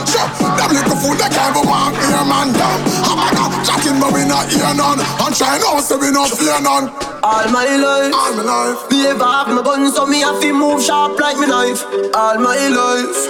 Sure, 0.08 0.28
them 0.58 0.70
little 0.72 0.96
fool 0.98 1.14
they 1.16 1.28
can't 1.30 1.54
go 1.54 1.62
one 1.62 1.92
ear 1.94 2.24
man 2.26 2.52
down. 2.52 2.78
How 3.06 3.16
I 3.16 3.28
got 3.34 3.52
chatting 3.66 3.98
but 4.00 4.12
we 4.12 4.24
not 4.24 4.48
hear 4.50 4.72
none. 4.74 5.00
I'm 5.22 5.32
trying 5.32 5.62
out 5.66 5.80
so 5.80 5.98
we 5.98 6.10
not 6.10 6.30
fear 6.30 6.60
none. 6.60 6.88
all 7.22 7.46
my 7.50 7.66
life, 7.76 8.12
All 8.14 8.34
my 8.36 8.42
life. 8.42 8.90
me 8.90 9.06
ever 9.06 9.24
have 9.24 9.48
my 9.48 9.62
gun, 9.62 9.90
so 9.92 10.06
me 10.06 10.20
have 10.20 10.40
to 10.40 10.52
move 10.52 10.82
sharp 10.82 11.18
like 11.20 11.38
me 11.38 11.46
knife. 11.46 11.82
All 12.14 12.38
my 12.38 12.58
life. 12.68 13.20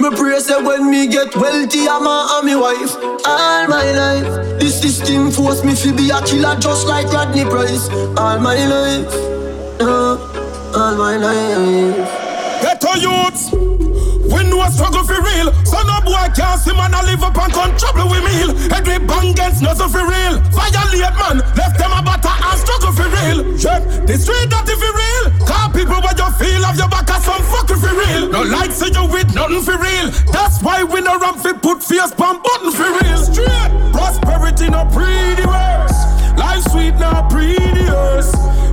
Me 0.00 0.10
pray 0.16 0.38
say 0.40 0.60
when 0.60 0.90
me 0.90 1.06
get 1.06 1.34
wealthy, 1.36 1.86
I'm 1.88 2.06
a 2.06 2.38
and 2.38 2.46
me 2.46 2.56
wife. 2.56 2.94
All 3.26 3.68
my 3.68 3.86
life, 3.92 4.58
this 4.58 4.80
system 4.80 5.30
force 5.30 5.62
me 5.64 5.74
to 5.76 5.92
be 5.94 6.10
a 6.10 6.20
killer 6.22 6.56
just 6.58 6.86
like 6.88 7.06
Rodney 7.12 7.44
Price. 7.44 7.88
All 8.16 8.38
my 8.40 8.56
life, 8.66 9.12
uh, 9.80 10.16
all 10.74 10.96
my 10.96 11.16
life. 11.16 12.08
Ghetto 12.62 12.94
youths, 12.94 13.50
know 14.48 14.64
struggle 14.70 15.04
for 15.04 15.20
real. 15.20 15.52
So 15.64 15.78
no 15.82 16.00
boy 16.02 16.26
can't 16.34 16.58
see 16.60 16.72
man 16.72 16.94
a 16.94 17.02
live 17.02 17.22
up 17.22 17.36
and 17.36 17.52
come 17.52 17.72
trouble 17.76 18.08
with 18.10 18.24
meal. 18.24 18.50
Every 18.72 18.98
bang 18.98 19.30
against 19.32 19.62
nothing 19.62 19.88
for 19.88 20.04
real. 20.06 20.40
Violate 20.54 21.16
man, 21.18 21.38
left 21.54 21.78
them 21.78 21.92
a 21.92 22.00
batter 22.02 22.32
and 22.32 22.58
struggle 22.58 22.92
for 22.92 23.08
real. 23.08 23.38
Check 23.58 23.82
the 24.06 24.16
street 24.18 24.48
that 24.50 24.66
if 24.68 24.80
real. 24.80 25.24
Call 25.46 25.70
people 25.70 26.00
what 26.02 26.18
you 26.18 26.30
feel 26.38 26.62
of 26.64 26.76
your 26.76 26.88
back 26.88 27.10
as 27.10 27.24
some 27.24 27.42
fuck 27.52 27.70
if 27.70 27.82
you 27.82 27.94
real. 27.94 28.28
No 28.30 28.42
like 28.42 28.72
say 28.72 28.90
you 28.90 29.04
with 29.06 29.34
nothing 29.34 29.62
for 29.62 29.78
real. 29.78 30.10
That's 30.32 30.62
why 30.62 30.82
we 30.84 31.00
no 31.00 31.18
ramp 31.18 31.38
fi 31.38 31.52
put 31.52 31.82
face 31.82 32.12
pump 32.14 32.42
button 32.42 32.72
for 32.72 32.90
real. 33.02 33.18
Straight 33.18 33.72
prosperity 33.92 34.68
no 34.68 34.84
pretty 34.90 35.46
worse. 35.46 35.98
Life 36.36 36.64
sweet 36.72 36.94
now 36.96 37.28
pretty 37.28 37.84
yours. 37.84 38.32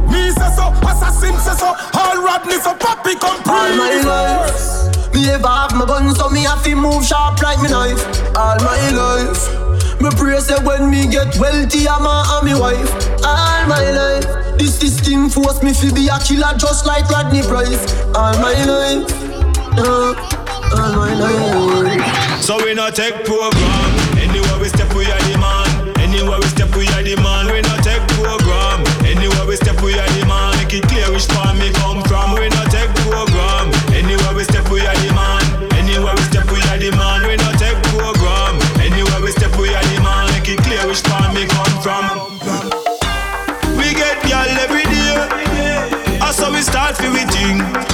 Me 0.09 0.31
say 0.31 0.49
so, 0.55 0.73
assassin 0.87 1.35
say 1.37 1.55
so, 1.59 1.75
all 1.93 2.17
Rodney 2.23 2.57
so 2.57 2.73
papi 2.73 3.19
come 3.19 3.41
All 3.45 3.75
my 3.75 4.01
life, 4.01 4.98
me 5.13 5.29
ever 5.29 5.47
have 5.47 5.75
my 5.75 5.85
gun 5.85 6.13
so 6.15 6.29
me 6.29 6.43
have 6.43 6.63
to 6.63 6.75
move 6.75 7.05
sharp 7.05 7.41
like 7.41 7.61
me 7.61 7.69
knife. 7.69 8.01
All 8.35 8.57
my 8.63 8.79
life, 8.91 9.41
me 10.01 10.09
pray 10.17 10.39
say 10.39 10.57
when 10.63 10.89
me 10.89 11.07
get 11.07 11.37
wealthy 11.37 11.87
I'm 11.87 12.05
a 12.05 12.23
and 12.37 12.45
me 12.45 12.53
wife. 12.59 12.91
All 13.23 13.67
my 13.67 13.83
life, 13.91 14.57
this 14.57 14.79
system 14.79 15.29
force 15.29 15.61
me 15.63 15.73
to 15.73 15.93
be 15.93 16.07
a 16.07 16.19
killer 16.19 16.53
just 16.57 16.85
like 16.85 17.09
Rodney 17.09 17.41
Price. 17.43 17.83
All 18.15 18.33
my 18.39 18.55
life, 18.63 19.11
uh, 19.77 20.13
all 20.75 20.93
my 20.95 21.13
life. 21.13 22.41
So 22.41 22.57
we 22.63 22.73
not 22.73 22.95
take 22.95 23.25
program. 23.25 23.91
Anywhere 24.17 24.59
we 24.59 24.69
step, 24.69 24.89
we 24.95 25.05
are 25.05 25.21
the 25.29 25.37
man. 25.37 25.97
Anywhere 25.99 26.39
we 26.39 26.47
step, 26.47 26.73
we 26.75 26.87
are 26.97 27.03
the 27.03 27.15
man. 27.21 27.45
We 27.51 27.61
not 27.61 27.83
take 27.83 28.01
program. 28.17 28.81
Anywhere 29.05 29.45
we 29.45 29.55
step, 29.55 29.77
we 29.83 29.93
are 29.99 30.09
the 30.17 30.25
man. 30.25 30.57
Make 30.57 30.73
it 30.73 30.87
clear 30.89 31.11
which 31.13 31.27
part 31.29 31.55
me 31.57 31.69
come 31.83 32.01
from. 32.09 32.33
We 32.33 32.49
Also 47.01 47.13
we 47.13 47.19
start 47.19 47.88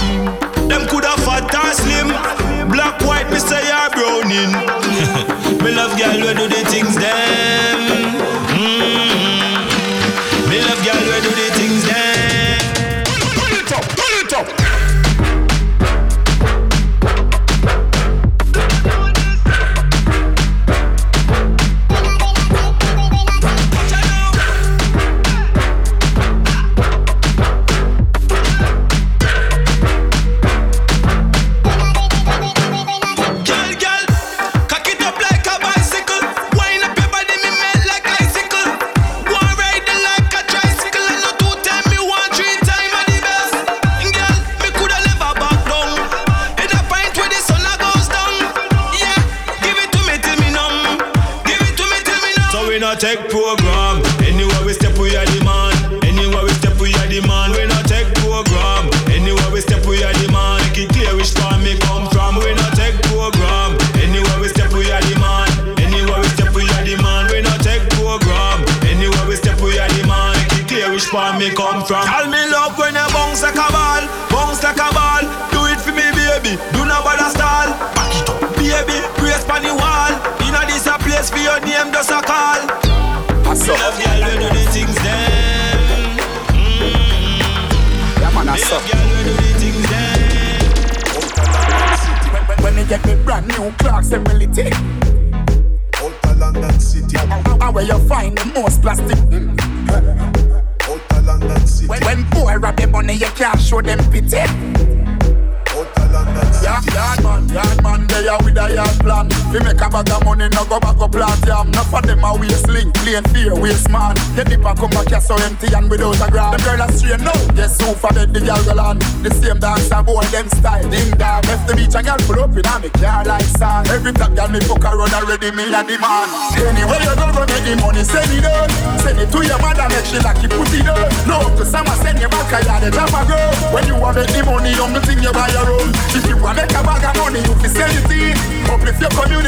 around 125.45 125.59
already, 125.59 125.67
me 125.67 125.73
a 125.73 125.84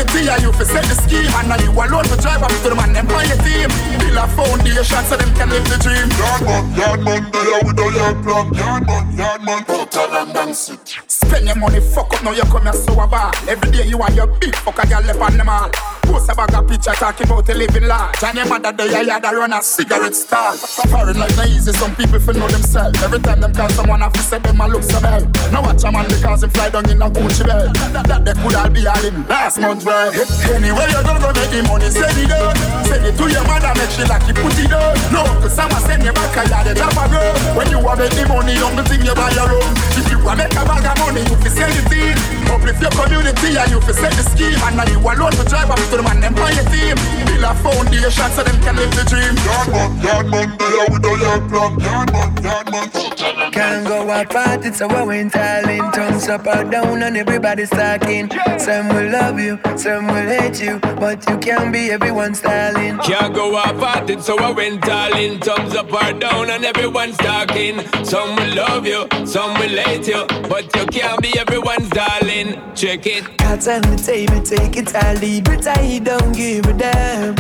community, 0.07 0.29
and 0.29 0.41
you 0.43 0.51
fi 0.53 0.63
set 0.63 0.83
the 0.85 0.95
scheme. 0.95 1.31
And 1.35 1.49
now 1.49 1.59
you 1.59 1.71
alone 1.71 2.03
to 2.05 2.17
drive 2.17 2.43
up 2.43 2.51
to 2.51 2.69
the 2.69 2.75
man, 2.75 2.93
them 2.93 3.07
buy 3.07 3.23
your 3.23 3.37
team. 3.43 3.69
Build 3.99 4.17
a 4.17 4.27
foundation 4.27 5.03
so 5.05 5.17
them 5.17 5.33
can 5.35 5.49
live 5.49 5.67
the 5.67 5.77
dream. 5.77 6.07
Yard 6.17 6.41
man, 6.43 6.63
yard 6.75 7.01
man, 7.03 7.31
they 7.31 7.51
are 7.53 7.63
with 7.63 7.79
a 7.79 7.87
yard 7.93 8.17
plan. 8.23 8.53
Yard 8.53 8.87
man, 8.87 9.17
yard 9.17 9.41
man, 9.43 9.65
out 9.67 9.95
of 9.95 10.11
London 10.11 10.53
City. 10.53 10.99
Spend 11.07 11.45
your 11.45 11.55
money, 11.55 11.79
fuck 11.79 12.13
up, 12.13 12.23
now 12.23 12.31
you 12.31 12.43
come 12.43 12.63
here 12.63 12.73
so 12.73 12.93
a 12.99 13.07
bar. 13.07 13.31
Every 13.47 13.71
day 13.71 13.87
you 13.87 13.97
want 13.97 14.15
your 14.15 14.27
big 14.27 14.55
fuck 14.55 14.79
a 14.79 14.87
girl 14.87 15.01
left 15.01 15.19
on 15.19 15.37
the 15.37 15.43
mall. 15.43 15.71
Post 16.07 16.29
a 16.29 16.35
bag 16.35 16.53
of 16.55 16.67
picture 16.67 16.95
talking 16.95 17.27
about 17.27 17.49
a 17.49 17.53
living 17.53 17.87
large. 17.87 18.23
And 18.23 18.37
your 18.37 18.47
mother 18.47 18.71
day, 18.71 18.87
you 18.87 19.11
had 19.11 19.23
to 19.23 19.35
run 19.35 19.53
a 19.53 19.61
cigarette 19.61 20.15
stall. 20.15 20.55
Foreign 20.87 21.19
like 21.19 21.35
not 21.35 21.47
easy, 21.47 21.73
some 21.73 21.95
people 21.95 22.19
feel 22.19 22.35
know 22.35 22.47
themselves. 22.47 22.95
Every 23.03 23.19
time 23.19 23.41
them 23.41 23.53
call 23.53 23.69
someone, 23.69 24.01
I 24.01 24.09
feel 24.09 24.23
say 24.23 24.39
them 24.39 24.61
a 24.61 24.67
look 24.67 24.83
so 24.83 25.01
bad. 25.01 25.27
Now 25.51 25.61
watch 25.63 25.83
a 25.83 25.91
man 25.91 26.07
because 26.07 26.43
him 26.43 26.49
fly 26.49 26.69
down 26.69 26.89
in 26.89 27.01
a 27.01 27.09
Gucci 27.11 27.43
bed. 27.43 27.75
That, 28.07 28.23
they 28.23 28.33
could 28.33 28.55
all 28.55 28.69
be 28.71 28.87
all 28.87 29.03
in 29.03 29.27
last 29.27 29.59
month's 29.59 29.83
rent. 29.83 30.15
Anyway, 30.47 30.87
you 30.87 31.01
don't 31.03 31.19
go 31.19 31.29
make 31.35 31.51
the 31.51 31.61
money, 31.67 31.91
send 31.91 32.15
it 32.15 32.31
down. 32.31 32.55
Send 32.87 33.03
it 33.03 33.15
to 33.19 33.25
your 33.27 33.43
mother, 33.43 33.73
make 33.75 33.91
she 33.91 34.07
like 34.07 34.23
you 34.31 34.35
put 34.39 34.55
it 34.55 34.71
down. 34.71 34.95
No, 35.11 35.27
cause 35.43 35.51
someone 35.51 35.83
send 35.83 36.07
you 36.07 36.15
back 36.15 36.39
a 36.39 36.43
the 36.63 36.71
drop 36.71 36.95
a 36.95 37.05
girl. 37.11 37.35
When 37.59 37.67
you 37.67 37.83
make 37.83 38.15
the 38.15 38.23
money, 38.31 38.55
on 38.63 38.79
the 38.79 38.83
thing 38.87 39.03
you 39.03 39.15
buy 39.15 39.31
your 39.35 39.51
own. 39.51 39.71
If 39.99 40.07
you 40.07 40.23
want 40.23 40.39
make 40.39 40.55
a 40.55 40.63
bag 40.63 40.87
of 40.87 40.95
money, 41.03 41.21
you 41.27 41.35
fi 41.43 41.49
sell 41.51 41.73
it 41.73 41.91
in. 41.91 42.17
Uplift 42.47 42.79
your 42.79 42.93
community 42.95 43.59
and 43.59 43.69
you 43.71 43.79
fi 43.83 43.91
set 43.91 44.13
the 44.15 44.23
scheme. 44.23 44.59
And 44.63 44.77
now 44.79 44.87
you 44.87 44.99
alone 45.03 45.35
for 45.35 45.43
drive 45.43 45.67
up 45.67 45.81
to 45.91 45.96
the 45.97 46.03
man, 46.03 46.21
them 46.21 46.33
buy 46.35 46.51
your 46.51 46.63
team. 46.69 46.95
Build 47.25 47.43
a 47.43 47.53
foundation 47.55 48.29
so 48.31 48.43
them 48.43 48.57
can 48.61 48.75
live 48.75 48.93
the 48.93 49.03
dream. 49.09 49.33
Yard 49.43 49.67
man, 49.73 49.89
yard 50.05 50.27
man, 50.29 50.49
they 50.57 50.71
are 50.77 50.89
with 50.91 51.05
a 51.05 51.13
yard 51.17 51.43
plan. 51.49 51.79
Yard 51.79 52.11
man, 52.13 52.43
yard 52.43 52.71
man, 52.71 53.51
Can't 53.51 53.87
go 53.87 54.09
out 54.09 54.29
party, 54.29 54.71
so 54.71 54.87
I 54.87 55.03
went 55.03 55.35
all 55.35 55.69
in. 55.69 55.91
Tongues 55.91 56.29
up 56.29 56.45
or 56.45 56.63
down 56.63 57.01
and 57.03 57.17
everybody's 57.17 57.69
talking. 57.69 58.29
Some 58.59 58.89
will 58.89 59.09
love 59.11 59.39
you, 59.39 59.59
some 59.75 60.07
will 60.07 60.29
hate 60.29 60.61
you, 60.61 60.79
but 60.79 61.27
you 61.27 61.37
can't 61.37 61.73
be 61.73 61.91
everyone's 61.91 62.41
darling. 62.41 62.99
Can't 62.99 63.33
go 63.33 63.55
off 63.55 63.81
at 63.81 64.09
it, 64.09 64.21
so 64.21 64.37
I 64.37 64.51
went 64.51 64.87
all 64.87 65.15
in. 65.17 65.39
Thumbs 65.39 65.75
up 65.75 65.91
or 65.91 66.13
down, 66.13 66.49
and 66.49 66.63
everyone's 66.63 67.17
talking. 67.17 67.81
Some 68.05 68.35
will 68.35 68.55
love 68.55 68.85
you, 68.85 69.07
some 69.25 69.53
will 69.59 69.77
hate 69.85 70.07
you, 70.07 70.25
but 70.49 70.65
you 70.75 70.85
can't 70.87 71.21
be 71.21 71.37
everyone's 71.39 71.89
darling. 71.89 72.61
Check 72.75 73.07
it. 73.07 73.37
Cards 73.39 73.67
on 73.67 73.81
the 73.81 73.95
table, 73.97 74.41
take 74.41 74.77
it 74.77 74.93
or 74.93 75.13
leave 75.19 75.47
it. 75.47 75.65
I 75.65 75.86
don't 75.99 76.33
give 76.35 76.65
a 76.65 76.73
damn. 76.73 77.35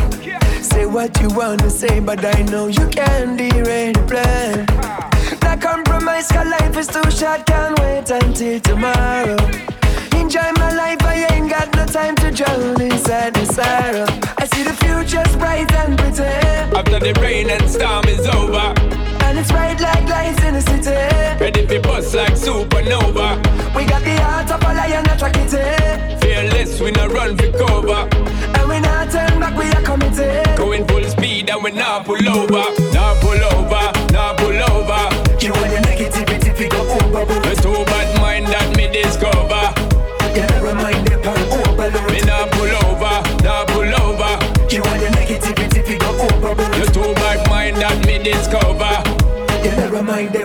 Say 0.61 0.85
what 0.85 1.19
you 1.21 1.29
wanna 1.29 1.69
say, 1.69 1.99
but 1.99 2.23
I 2.23 2.41
know 2.43 2.67
you 2.67 2.87
can't 2.87 3.37
derail 3.37 3.93
the 3.93 4.03
plan. 4.11 4.65
Not 5.41 5.61
compromise, 5.61 6.27
cause 6.27 6.47
life 6.47 6.77
is 6.77 6.87
too 6.87 7.09
short, 7.11 7.45
can't 7.45 7.77
wait 7.79 8.09
until 8.09 8.59
tomorrow. 8.61 9.37
Enjoy 10.19 10.49
my 10.63 10.71
life, 10.73 11.01
I 11.03 11.27
ain't 11.31 11.49
got 11.49 11.73
no 11.75 11.85
time 11.85 12.15
to 12.17 12.31
drown 12.31 12.81
inside 12.81 13.33
the 13.33 13.45
sorrow. 13.45 14.07
I 14.37 14.45
see 14.45 14.63
the 14.63 14.73
future's 14.83 15.35
bright 15.35 15.71
and 15.73 15.97
pretty. 15.97 16.23
After 16.77 16.99
the 16.99 17.13
rain 17.21 17.49
and 17.49 17.69
storm 17.69 18.05
is 18.05 18.25
over. 18.27 19.06
And 19.27 19.37
it's 19.39 19.51
bright 19.51 19.77
like 19.81 20.07
lights 20.07 20.41
in 20.41 20.53
the 20.53 20.61
city. 20.61 20.95
Ready 21.43 21.67
for 21.67 21.81
bust 21.81 22.15
like 22.15 22.31
supernova. 22.31 23.35
We 23.75 23.83
got 23.83 24.01
the 24.01 24.15
heart 24.23 24.49
of 24.49 24.63
a 24.63 24.73
lion 24.73 25.05
at 25.05 25.21
a 25.21 26.17
Fearless, 26.21 26.79
we 26.79 26.91
not 26.91 27.11
run 27.11 27.35
for 27.35 27.51
cover. 27.51 28.07
And 28.55 28.69
we 28.69 28.79
not 28.79 29.11
turn 29.11 29.37
back, 29.41 29.57
we 29.59 29.69
are 29.69 29.83
committed. 29.83 30.55
Going 30.55 30.87
full 30.87 31.03
speed 31.03 31.49
and 31.49 31.61
we 31.61 31.71
not 31.71 32.05
pull 32.05 32.25
over. 32.25 32.63
Not 32.93 33.19
pull 33.19 33.43
over, 33.51 33.83
not 34.13 34.37
pull 34.37 34.59
over. 34.71 35.01
You 35.43 35.51
want 35.51 35.71
your 35.73 35.81
negativity, 35.81 36.57
we 36.57 36.69
go 36.69 36.81
over. 36.87 37.25
The 37.25 37.59
too 37.61 37.83
bad 37.83 38.16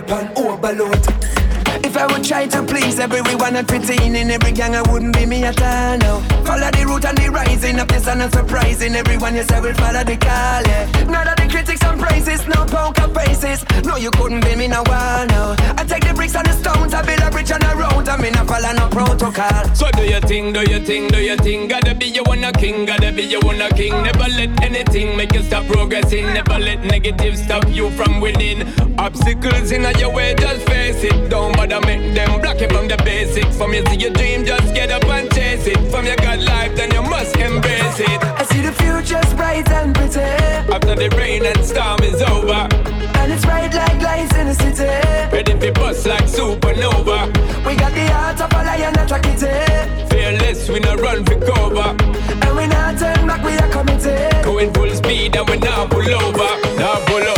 pan 0.07 0.31
overload. 0.35 1.42
I 2.03 2.07
would 2.07 2.25
try 2.25 2.45
to 2.47 2.63
please 2.63 2.99
everyone 2.99 3.55
at 3.55 3.71
15 3.71 4.13
in 4.13 4.29
every 4.29 4.51
gang, 4.51 4.75
I 4.75 4.81
wouldn't 4.91 5.15
be 5.15 5.25
me 5.25 5.45
at 5.45 5.61
all. 5.61 5.97
No. 5.99 6.19
Follow 6.43 6.69
the 6.69 6.83
route 6.85 7.05
and 7.05 7.17
the 7.17 7.29
rising 7.29 7.79
up 7.79 7.93
sun 7.93 8.19
and 8.19 8.33
surprising 8.33 8.93
everyone. 8.93 9.35
Yes, 9.35 9.49
I 9.51 9.61
will 9.61 9.73
follow 9.73 10.03
the 10.03 10.17
call. 10.17 10.63
Yeah. 10.67 11.05
None 11.05 11.27
of 11.29 11.37
the 11.37 11.47
critics 11.49 11.81
and 11.81 11.97
praises, 11.97 12.45
no 12.45 12.65
poker 12.65 13.07
faces. 13.15 13.63
No, 13.85 13.95
you 13.95 14.11
couldn't 14.11 14.43
be 14.43 14.53
me 14.57 14.67
no 14.67 14.83
one. 14.83 15.27
No. 15.29 15.55
I 15.79 15.85
take 15.87 16.03
the 16.05 16.13
bricks 16.13 16.35
and 16.35 16.45
the 16.45 16.51
stones, 16.51 16.93
I 16.93 17.01
build 17.03 17.21
a 17.21 17.31
bridge 17.31 17.51
on 17.53 17.61
the 17.61 17.73
road. 17.73 18.09
I 18.09 18.17
mean, 18.17 18.35
I 18.35 18.43
follow 18.43 18.73
no 18.73 18.89
protocol. 18.89 19.63
So 19.73 19.89
do 19.91 20.03
your 20.03 20.19
thing, 20.19 20.51
do 20.51 20.59
your 20.69 20.81
thing, 20.81 21.07
do 21.07 21.19
your 21.21 21.37
thing. 21.37 21.69
Gotta 21.69 21.95
be 21.95 22.07
your 22.07 22.25
one 22.25 22.43
a 22.43 22.51
king, 22.51 22.85
gotta 22.85 23.13
be 23.13 23.23
your 23.23 23.39
one 23.47 23.61
a 23.61 23.69
king. 23.69 23.93
Never 24.03 24.27
let 24.27 24.51
anything 24.61 25.15
make 25.15 25.33
you 25.33 25.43
stop 25.43 25.65
progressing. 25.67 26.25
Never 26.33 26.59
let 26.59 26.83
negative 26.83 27.37
stop 27.37 27.63
you 27.69 27.89
from 27.91 28.19
winning. 28.19 28.67
Obstacles 28.99 29.71
in 29.71 29.83
your 29.97 30.11
way, 30.11 30.35
just 30.35 30.67
face 30.67 31.01
it. 31.05 31.29
Don't 31.29 31.55
bother 31.55 31.79
make 31.97 32.15
them 32.15 32.41
block 32.41 32.61
it 32.61 32.71
from 32.71 32.87
the 32.87 32.97
basics. 32.97 33.57
From 33.57 33.73
you 33.73 33.85
see 33.87 33.97
your 33.97 34.11
dream, 34.11 34.45
just 34.45 34.73
get 34.73 34.91
up 34.91 35.05
and 35.05 35.31
chase 35.33 35.67
it. 35.67 35.77
From 35.91 36.05
your 36.05 36.15
God 36.17 36.39
life, 36.41 36.75
then 36.75 36.91
you 36.91 37.01
must 37.03 37.35
embrace 37.37 37.99
it. 37.99 38.23
I 38.23 38.43
see 38.43 38.61
the 38.61 38.71
future's 38.73 39.33
bright 39.33 39.69
and 39.69 39.93
pretty. 39.95 40.19
After 40.19 40.95
the 40.95 41.09
rain 41.17 41.45
and 41.45 41.63
storm 41.63 42.01
is 42.03 42.21
over. 42.21 42.67
And 43.19 43.31
it's 43.31 43.45
bright 43.45 43.73
like 43.73 44.01
lights 44.01 44.35
in 44.35 44.47
the 44.47 44.55
city. 44.55 44.93
Ready 45.31 45.53
for 45.59 45.71
bust 45.71 46.05
like 46.05 46.25
supernova. 46.25 47.27
We 47.65 47.75
got 47.75 47.93
the 47.93 48.05
heart 48.11 48.41
of 48.41 48.51
a 48.51 48.61
lion 48.63 48.97
at 48.97 49.11
a 49.11 49.19
kitty. 49.19 49.55
Fearless, 50.09 50.69
we 50.69 50.79
not 50.79 50.99
run 50.99 51.25
for 51.25 51.39
cover. 51.39 51.89
And 52.43 52.55
we 52.57 52.67
not 52.67 52.97
turn 52.99 53.27
back, 53.27 53.43
we 53.43 53.53
are 53.57 53.69
committed. 53.69 54.43
Going 54.43 54.73
full 54.73 54.89
speed 54.95 55.35
and 55.35 55.47
we 55.49 55.57
not 55.57 55.89
pull 55.89 56.01
over. 56.01 56.51
Not 56.77 57.05
pull 57.07 57.23
over, 57.23 57.32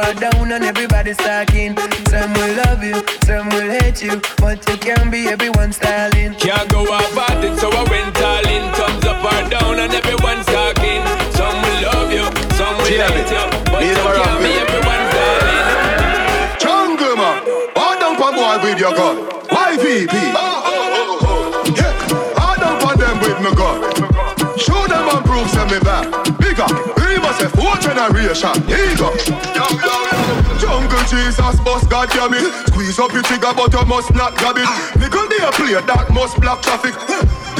Thumbs 0.00 0.20
down 0.20 0.52
and 0.52 0.64
everybody's 0.64 1.16
talking. 1.18 1.76
Some 2.08 2.32
will 2.32 2.56
love 2.64 2.82
you, 2.82 2.94
some 3.24 3.48
will 3.50 3.70
hate 3.70 4.02
you, 4.02 4.20
but 4.38 4.66
you 4.68 4.76
can't 4.78 5.10
be 5.10 5.28
everyone's 5.28 5.78
darling. 5.78 6.34
Can't 6.36 6.68
go 6.70 6.84
apart, 6.84 7.44
it's 7.44 7.62
our 7.62 7.84
winter 7.90 8.36
in 8.48 8.72
Thumbs 8.72 9.04
up 9.04 9.24
or 9.24 9.50
down 9.50 9.78
and 9.78 9.92
everyone's 9.92 10.46
talking. 10.46 11.04
Some 11.36 11.56
will 11.60 11.82
love 11.84 12.12
you, 12.12 12.24
some 12.56 12.76
will 12.78 12.88
hate 12.88 13.28
you, 13.28 13.44
but 13.68 13.84
you 13.84 13.94
can't 13.94 14.40
be 14.40 14.50
everyone's 14.64 15.10
darling. 15.12 16.58
Jungle 16.58 17.16
man, 17.16 17.44
all 17.76 17.98
down 18.00 18.16
for 18.16 18.32
boy 18.32 18.56
with 18.64 18.78
your 18.80 18.94
gun. 18.96 19.16
YVP. 19.50 20.14
Oh, 20.14 20.62
oh, 20.64 21.18
oh, 21.28 21.74
yeah, 21.76 22.40
all 22.40 22.56
down 22.56 22.80
for 22.80 22.96
them 22.96 23.18
with 23.20 23.38
my 23.44 23.52
gun. 23.54 24.56
Show 24.56 24.86
them 24.86 25.08
and 25.12 25.24
prove 25.26 25.48
send 25.50 25.70
me 25.70 25.78
back. 25.80 26.08
Bigger, 26.38 26.66
we 26.96 27.18
must 27.18 27.42
have 27.42 27.52
four 27.52 27.76
generation. 27.76 28.62
Here 28.66 28.90
you 28.90 28.96
go. 28.96 29.10
Boss 32.00 32.16
God 32.16 32.32
it. 32.32 32.48
Squeeze 32.72 32.98
up 32.98 33.12
your 33.12 33.20
trigger, 33.20 33.52
but 33.52 33.68
you 33.76 33.84
must 33.84 34.14
not 34.16 34.32
grab 34.40 34.56
it. 34.56 34.64
Nickel 34.96 35.28
they 35.28 35.44
a 35.44 35.52
play 35.52 35.76
that 35.76 36.08
must 36.16 36.40
block 36.40 36.64
traffic. 36.64 36.96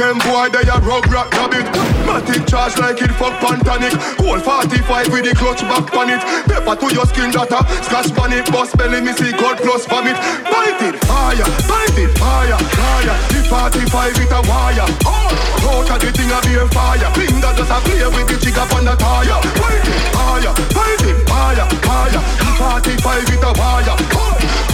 Them 0.00 0.16
boy 0.24 0.48
they 0.48 0.64
a 0.64 0.80
rub 0.80 1.04
rock 1.12 1.28
rabbit. 1.36 1.68
Matic 2.08 2.48
charge 2.48 2.72
like 2.80 3.04
it 3.04 3.12
fuck 3.20 3.36
pantanic. 3.44 3.92
Cold 4.16 4.40
45 4.40 5.12
with 5.12 5.28
the 5.28 5.36
clutch 5.36 5.60
back 5.68 5.92
on 5.92 6.08
it. 6.08 6.24
Pepper 6.48 6.72
to 6.72 6.88
your 6.88 7.04
skin 7.04 7.28
data. 7.28 7.60
Scratch 7.84 8.08
it, 8.08 8.48
bust 8.48 8.72
belly, 8.80 9.04
me 9.04 9.12
see 9.12 9.28
God 9.36 9.60
plus 9.60 9.84
vomit. 9.84 10.16
Bite 10.48 10.88
it, 10.88 10.96
fire, 11.04 11.44
bite 11.68 12.00
it, 12.00 12.08
fire, 12.16 12.56
fire. 12.56 13.16
The 13.36 13.44
45 13.44 14.24
with 14.24 14.32
a 14.32 14.40
wire. 14.48 14.88
Oh, 15.04 15.28
out 15.68 15.84
of 15.84 16.00
the 16.00 16.08
thing 16.16 16.32
a 16.32 16.40
be 16.48 16.56
a 16.56 16.64
fire. 16.72 17.12
Finger 17.12 17.52
just 17.60 17.68
a 17.68 17.76
play 17.84 18.08
with 18.08 18.40
the 18.40 18.56
up 18.56 18.72
on 18.72 18.88
the 18.88 18.96
tire. 18.96 19.36
Bite 19.60 19.84
it, 19.84 20.00
fire, 20.16 20.52
bite 20.72 21.04
it, 21.12 21.28
fire. 21.40 21.66
The 21.66 22.50
45 22.58 23.30
with 23.30 23.48
a 23.48 23.52
wire. 23.56 23.96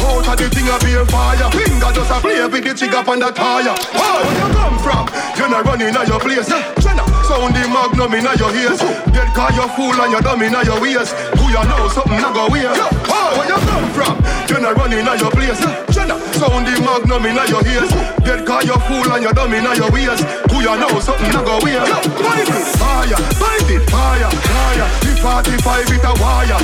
Out 0.06 0.28
of 0.28 0.36
the 0.38 0.46
thing 0.50 0.68
a 0.68 0.76
be 0.82 0.94
fire. 1.10 1.50
Finger 1.54 1.90
just 1.94 2.10
a 2.10 2.18
play 2.20 2.46
with 2.46 2.64
the 2.64 2.74
jig 2.74 2.94
up 2.94 3.08
on 3.08 3.18
the 3.18 3.30
tire. 3.30 3.74
Where 3.94 4.34
you 4.34 4.48
come 4.54 4.78
from? 4.78 5.04
You're 5.38 5.50
not 5.50 5.64
running 5.64 5.94
at 5.94 6.08
your 6.08 6.20
place. 6.20 6.48
Jenna, 6.82 7.04
sound 7.26 7.54
the 7.54 7.62
magnum 7.70 8.14
in 8.14 8.26
your 8.38 8.52
ears. 8.54 8.80
Dead 9.14 9.30
car 9.34 9.52
you 9.52 9.66
fool 9.74 9.94
and 9.94 10.12
you 10.12 10.20
dumb 10.20 10.42
in 10.42 10.52
your 10.52 10.80
ways. 10.80 11.36
Who 11.47 11.55
you 11.55 11.62
know 11.62 11.86
something 11.86 12.18
not 12.18 12.34
go 12.34 12.51
weird? 12.51 12.74
Oh, 12.74 13.38
where 13.38 13.47
you 13.47 13.55
come 13.70 13.86
from? 13.94 14.18
You're 14.51 14.59
not 14.59 14.74
running 14.82 15.07
at 15.07 15.14
your 15.22 15.30
place. 15.30 15.62
Sound 15.94 16.66
the 16.66 16.74
magnum 16.82 17.22
in 17.22 17.38
your 17.47 17.62
ears. 17.62 17.86
Dead 18.26 18.42
car 18.42 18.66
you 18.66 18.74
fool 18.90 19.07
and 19.14 19.22
you 19.22 19.30
dumb 19.30 19.55
in 19.55 19.62
your 19.78 19.86
ways. 19.94 20.18
Who 20.51 20.59
you 20.59 20.74
know 20.74 20.90
something 20.99 21.30
not 21.30 21.47
go 21.47 21.62
weird? 21.62 21.86
Bite 22.18 22.51
it, 22.51 22.66
fire, 22.74 23.14
bite 23.38 23.70
it, 23.70 23.82
fire, 23.86 24.26
fire. 24.26 24.90
The 25.07 25.14
45 25.22 25.86
with 25.86 26.03
a 26.03 26.12
wire. 26.18 26.59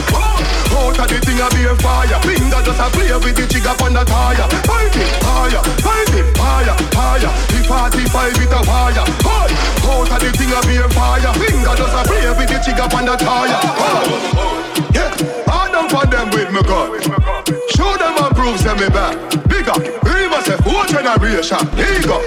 Out 0.74 0.98
of 0.98 1.06
the 1.06 1.18
thing 1.22 1.38
a 1.38 1.46
be 1.54 1.62
a 1.62 1.78
fire. 1.78 2.18
Finger 2.26 2.62
just 2.66 2.82
a 2.82 2.90
play 2.90 3.14
with 3.22 3.38
the 3.38 3.46
jig 3.46 3.66
up 3.70 3.78
on 3.86 3.94
the 3.94 4.02
tire. 4.02 4.50
Bite 4.66 4.98
it, 4.98 5.10
fire, 5.22 5.62
bite 5.86 6.10
it, 6.10 6.26
fire, 6.34 6.74
fire. 6.90 7.30
The 7.54 7.62
45 7.70 8.34
with 8.34 8.50
a 8.50 8.60
wire. 8.66 9.06
Hey, 9.22 9.54
out 9.86 10.10
of 10.10 10.18
the 10.18 10.30
thing 10.34 10.50
a 10.50 10.58
be 10.66 10.74
a 10.82 10.90
fire. 10.90 11.30
Finger 11.38 11.70
just 11.70 11.94
a 11.94 12.02
play 12.02 12.26
with 12.34 12.50
the 12.50 12.58
jig 12.66 12.82
up 12.82 12.90
on 12.98 13.06
the 13.06 13.14
tire. 13.14 13.62
Oh, 13.62 14.81
yeah, 14.94 15.10
I 15.48 15.70
don't 15.70 15.92
want 15.92 16.10
them 16.10 16.30
with 16.30 16.50
me 16.52 16.62
gun. 16.62 17.00
Show 17.74 17.96
them 17.96 18.14
and 18.18 18.34
prove 18.34 18.62
them 18.62 18.76
me 18.78 18.88
back. 18.88 19.16
Bigger, 19.48 19.76
we 20.04 20.28
must 20.28 20.48
have 20.48 20.60
four 20.60 20.84
generation. 20.86 21.58
Here 21.76 21.92
you 21.94 22.06
go. 22.06 22.18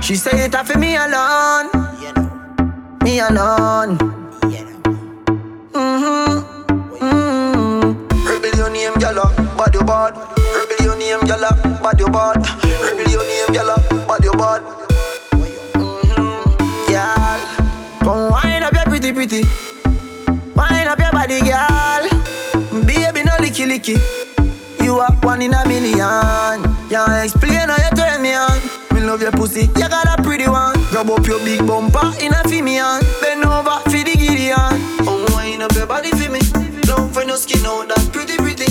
She 0.00 0.16
say 0.16 0.44
it 0.46 0.54
for 0.54 0.78
me 0.78 0.96
alone. 0.96 1.70
Me 3.02 3.20
alone. 3.20 3.98
Mm-hmm. 5.72 6.38
Mm-hmm. 6.98 8.26
Rebel 8.26 8.56
your 8.58 8.70
name, 8.70 8.94
gyal, 8.94 9.20
bad 9.56 9.74
your 9.74 9.84
bad. 9.84 10.16
Rebel 10.16 10.84
your 10.84 10.96
name, 10.96 11.20
gyal, 11.20 11.42
bad 11.82 11.98
your 11.98 12.10
bad. 12.10 12.36
Rebel 12.82 13.10
your 13.10 13.24
name, 13.24 13.48
gyal, 13.54 13.76
bad 14.06 14.24
your 14.24 14.36
bad. 14.36 14.62
Girl, 16.88 17.40
come 18.00 18.30
wind 18.30 18.64
up 18.64 18.74
your 18.74 18.84
pretty 18.84 19.12
pretty. 19.12 19.71
Wind 20.54 20.88
up 20.88 20.98
your 20.98 21.12
body, 21.12 21.40
girl. 21.40 22.04
Baby, 22.84 23.22
no 23.24 23.32
licky 23.40 23.66
licky. 23.66 23.96
You 24.82 24.98
are 24.98 25.12
one 25.22 25.42
in 25.42 25.54
a 25.54 25.66
million. 25.66 26.62
Can't 26.88 27.24
explain 27.24 27.68
how 27.68 27.76
you 27.76 27.96
turn 27.96 28.22
me 28.22 28.34
on. 28.34 28.58
Me 28.92 29.00
love 29.00 29.22
your 29.22 29.32
pussy, 29.32 29.62
you 29.62 29.88
got 29.88 30.18
a 30.18 30.22
pretty 30.22 30.48
one. 30.48 30.74
Grab 30.90 31.10
up 31.10 31.26
your 31.26 31.38
big 31.40 31.66
bumper 31.66 32.12
in 32.20 32.32
a 32.32 32.42
fimian. 32.44 33.00
Bend 33.20 33.44
over 33.44 33.80
for 33.84 33.90
the 33.90 34.14
Gideon. 34.16 34.76
Oh, 35.08 35.24
wind 35.34 35.62
up 35.62 35.72
your 35.72 35.86
body 35.86 36.10
for 36.10 36.30
me. 36.30 36.40
Love 36.88 37.12
for 37.12 37.24
no 37.24 37.36
skin 37.36 37.64
out 37.64 37.88
that 37.88 38.10
pretty 38.12 38.36
pretty. 38.36 38.68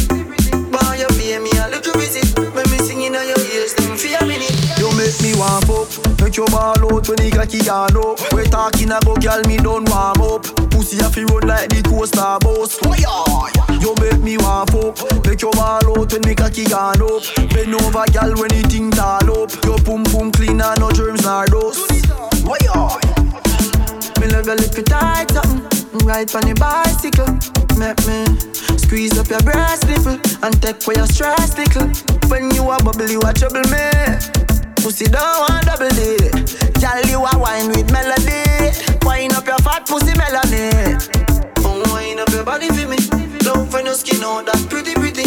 Buy 0.70 0.98
you 0.98 1.08
pay 1.18 1.40
me 1.40 1.52
a 1.58 1.68
little 1.70 1.94
visit. 2.00 2.38
When 2.38 2.70
me 2.70 2.78
singing 2.78 3.16
on 3.16 3.28
your 3.28 3.40
ears, 3.56 3.74
them 3.74 3.98
for 3.98 4.24
a 4.24 4.28
minute. 4.28 4.62
You 4.82 4.90
make 4.98 5.22
me 5.22 5.36
want 5.38 5.66
fuck 5.66 6.22
Make 6.22 6.38
your 6.38 6.48
ball 6.48 6.74
out 6.74 7.08
when 7.08 7.18
the 7.18 7.30
cocky 7.30 7.60
gone 7.60 7.96
up 7.98 8.18
We 8.34 8.46
talking 8.46 8.92
a 8.92 9.00
go 9.06 9.16
girl 9.16 9.42
me 9.46 9.58
done 9.58 9.86
warm 9.86 10.22
up 10.22 10.61
Pussy 10.92 11.06
a 11.06 11.10
fi 11.10 11.24
run 11.24 11.48
like 11.48 11.70
the 11.70 11.80
coaster 11.88 12.36
bus. 12.44 12.76
You 13.80 13.96
make 14.04 14.20
me 14.20 14.36
want 14.36 14.76
fuck. 14.76 15.00
Make 15.24 15.40
your 15.40 15.56
ball 15.56 15.80
out 15.80 16.12
when 16.12 16.20
the 16.20 16.36
cocky 16.36 16.68
gone 16.68 17.00
up. 17.00 17.24
Bend 17.56 17.72
over 17.72 18.04
girl 18.12 18.36
when 18.36 18.52
the 18.52 18.60
thing 18.68 18.92
tall 18.92 19.24
up. 19.24 19.56
Your 19.64 19.80
pum 19.88 20.04
pum 20.04 20.36
clean 20.36 20.60
and 20.60 20.80
no 20.84 20.92
germs 20.92 21.24
nor 21.24 21.48
dust. 21.48 21.80
Why 22.44 22.60
Me 24.20 24.28
love 24.36 24.52
your 24.52 24.60
little 24.60 24.84
tight 24.84 25.32
something 25.32 26.04
Ride 26.04 26.28
on 26.36 26.44
the 26.44 26.60
bicycle. 26.60 27.40
Make 27.80 28.04
me 28.04 28.28
squeeze 28.76 29.16
up 29.16 29.32
your 29.32 29.40
breast 29.48 29.88
nipple 29.88 30.20
And 30.44 30.52
take 30.60 30.84
away 30.84 31.00
your 31.00 31.08
stress 31.08 31.56
little. 31.56 31.88
When 32.28 32.52
you 32.52 32.68
a 32.68 32.76
bubble 32.84 33.08
you 33.08 33.24
a 33.24 33.32
trouble 33.32 33.64
me. 33.72 33.88
Pussy 34.84 35.08
don't 35.08 35.24
want 35.24 35.72
double 35.72 35.88
D. 35.96 36.20
Girl, 36.84 37.00
you 37.08 37.24
a 37.24 37.32
wine 37.40 37.72
with 37.72 37.88
melody. 37.96 38.51
Wine 39.04 39.34
up 39.34 39.46
your 39.46 39.58
fat 39.60 39.86
pussy 39.88 40.14
melody. 40.18 40.70
Oh, 41.66 41.84
wine 41.92 42.20
up 42.20 42.30
your 42.30 42.44
body 42.44 42.68
for 42.70 42.88
me. 42.88 42.98
Love 43.46 43.70
for 43.72 43.82
your 43.82 43.96
skin 43.96 44.24
out, 44.24 44.46
that 44.46 44.62
pretty 44.70 44.94
pretty. 44.94 45.26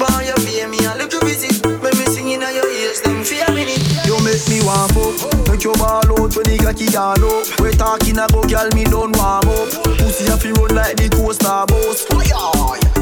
Boy, 0.00 0.24
you 0.24 0.36
feel 0.44 0.68
me 0.68 0.78
a 0.84 0.96
little 0.96 1.20
busy. 1.20 1.52
When 1.80 1.92
me 1.98 2.04
singing 2.06 2.42
at 2.42 2.54
your 2.54 2.68
ears, 2.68 3.00
them 3.00 3.24
fear 3.24 3.48
me. 3.52 3.68
You 4.08 4.16
make 4.24 4.40
me 4.48 4.64
want 4.64 4.92
fuck. 4.92 5.16
Make 5.48 5.64
your 5.64 5.76
ball 5.76 6.04
out 6.04 6.32
when 6.32 6.46
the 6.48 6.56
cocky 6.56 6.88
all 6.96 7.20
up. 7.20 7.44
We 7.60 7.72
talking 7.76 8.16
a 8.16 8.24
go, 8.28 8.40
girl, 8.48 8.68
me 8.72 8.84
don't 8.84 9.12
warm 9.16 9.44
up. 9.44 9.68
Pussy 10.00 10.28
a 10.28 10.36
fi 10.36 10.52
run 10.56 10.72
like 10.74 10.96
the 10.96 11.08
coaster 11.12 11.64
bus. 11.68 12.08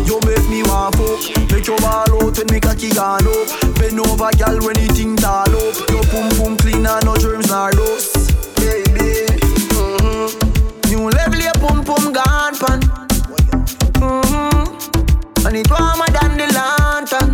You 0.07 0.19
make 0.27 0.47
me 0.51 0.62
want 0.66 0.97
fuck. 0.97 1.23
Make 1.53 1.66
your 1.66 1.79
ball 1.79 2.09
out 2.09 2.35
when 2.35 2.47
me 2.51 2.59
cocky 2.59 2.91
gone 2.91 3.27
up. 3.27 3.47
Bend 3.79 4.01
over, 4.01 4.31
girl, 4.35 4.59
when 4.64 4.75
the 4.75 4.91
thing 4.91 5.14
tall 5.14 5.47
up. 5.47 5.75
Your 5.91 6.03
pum 6.11 6.31
pum 6.35 6.57
clean 6.59 6.87
and 6.87 7.05
no 7.05 7.14
germs 7.16 7.51
nor 7.51 7.71
dust. 7.71 8.28
Pum 11.59 11.85
pum 11.85 12.13
gone 12.13 12.57
pan. 12.57 12.81
Mm-hmm. 14.01 15.47
And 15.47 15.57
it 15.57 15.71
warmer 15.71 16.11
than 16.11 16.39
the 16.39 16.47
lantern. 16.55 17.33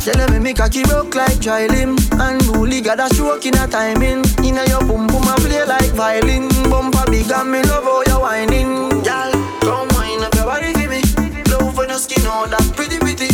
Tell 0.00 0.30
me 0.30 0.38
me 0.38 0.54
cocky 0.54 0.84
broke 0.84 1.14
like 1.14 1.38
dry 1.38 1.66
limb 1.66 1.94
And 2.12 2.40
Dooley 2.40 2.80
got 2.80 2.98
a 2.98 3.12
stroke 3.12 3.44
in 3.44 3.56
a 3.58 3.66
timing. 3.66 4.24
Inna 4.42 4.64
your 4.66 4.80
boom 4.80 5.06
boom 5.06 5.28
a 5.28 5.34
play 5.36 5.64
like 5.66 5.92
violin. 5.92 6.48
Bumper 6.70 7.10
big 7.10 7.30
and 7.30 7.52
me 7.52 7.62
love 7.64 7.84
how 7.84 8.02
you 8.06 8.20
whining. 8.20 8.88
Girl, 9.02 9.32
come 9.60 9.88
wine 9.92 10.24
up 10.24 10.34
your 10.34 10.46
body 10.46 10.72
for 10.72 10.88
me. 10.88 11.02
Love 11.50 11.74
for 11.74 11.84
your 11.84 11.98
skin 11.98 12.26
all 12.26 12.46
that 12.46 12.72
pretty 12.74 12.98
pretty. 12.98 13.28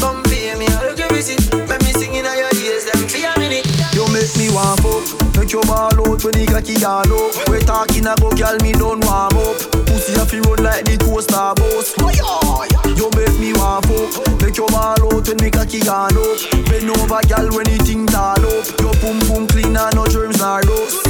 Come 0.00 0.22
pay 0.24 0.54
me 0.54 0.66
a 0.66 0.78
look 0.86 0.98
your 0.98 1.08
visit 1.08 1.40
Make 1.68 1.82
me 1.82 1.92
sing 1.92 2.14
inna 2.14 2.34
your 2.36 2.54
ears 2.54 2.84
them 2.84 3.08
for 3.08 3.18
a 3.18 3.38
minute. 3.38 3.66
You 3.92 4.06
make 4.12 4.36
me 4.36 4.54
want 4.54 4.80
fuck 4.80 5.19
Make 5.40 5.56
your 5.56 5.64
ball 5.64 5.88
out 5.88 6.20
when 6.20 6.36
the 6.36 6.44
cocky 6.44 6.76
all 6.84 7.08
up. 7.08 7.32
We 7.48 7.64
talking 7.64 8.04
a 8.04 8.12
go 8.20 8.28
girl 8.36 8.60
me 8.60 8.76
don't 8.76 9.00
warm 9.08 9.32
up. 9.40 9.56
Pussy 9.88 10.12
a 10.20 10.28
fi 10.28 10.36
run 10.44 10.60
like 10.60 10.84
the 10.84 11.00
coaster 11.00 11.56
bus 11.56 11.96
You 12.92 13.08
make 13.16 13.40
me 13.40 13.56
want 13.56 13.88
fuck 13.88 14.12
Make 14.44 14.60
your 14.60 14.68
ball 14.68 15.00
out 15.00 15.24
when 15.24 15.40
me 15.40 15.48
cocky 15.48 15.80
gone 15.80 16.12
up. 16.12 16.36
Bend 16.68 16.92
over 16.92 17.24
girl 17.24 17.48
when 17.56 17.64
the 17.72 17.80
thing 17.80 18.04
tall 18.04 18.36
up. 18.36 18.68
Your 18.84 18.92
pum 19.00 19.16
pum 19.32 19.48
clean 19.48 19.72
and 19.80 19.96
no 19.96 20.04
germs 20.04 20.36
nor 20.44 20.60
dust 20.60 21.08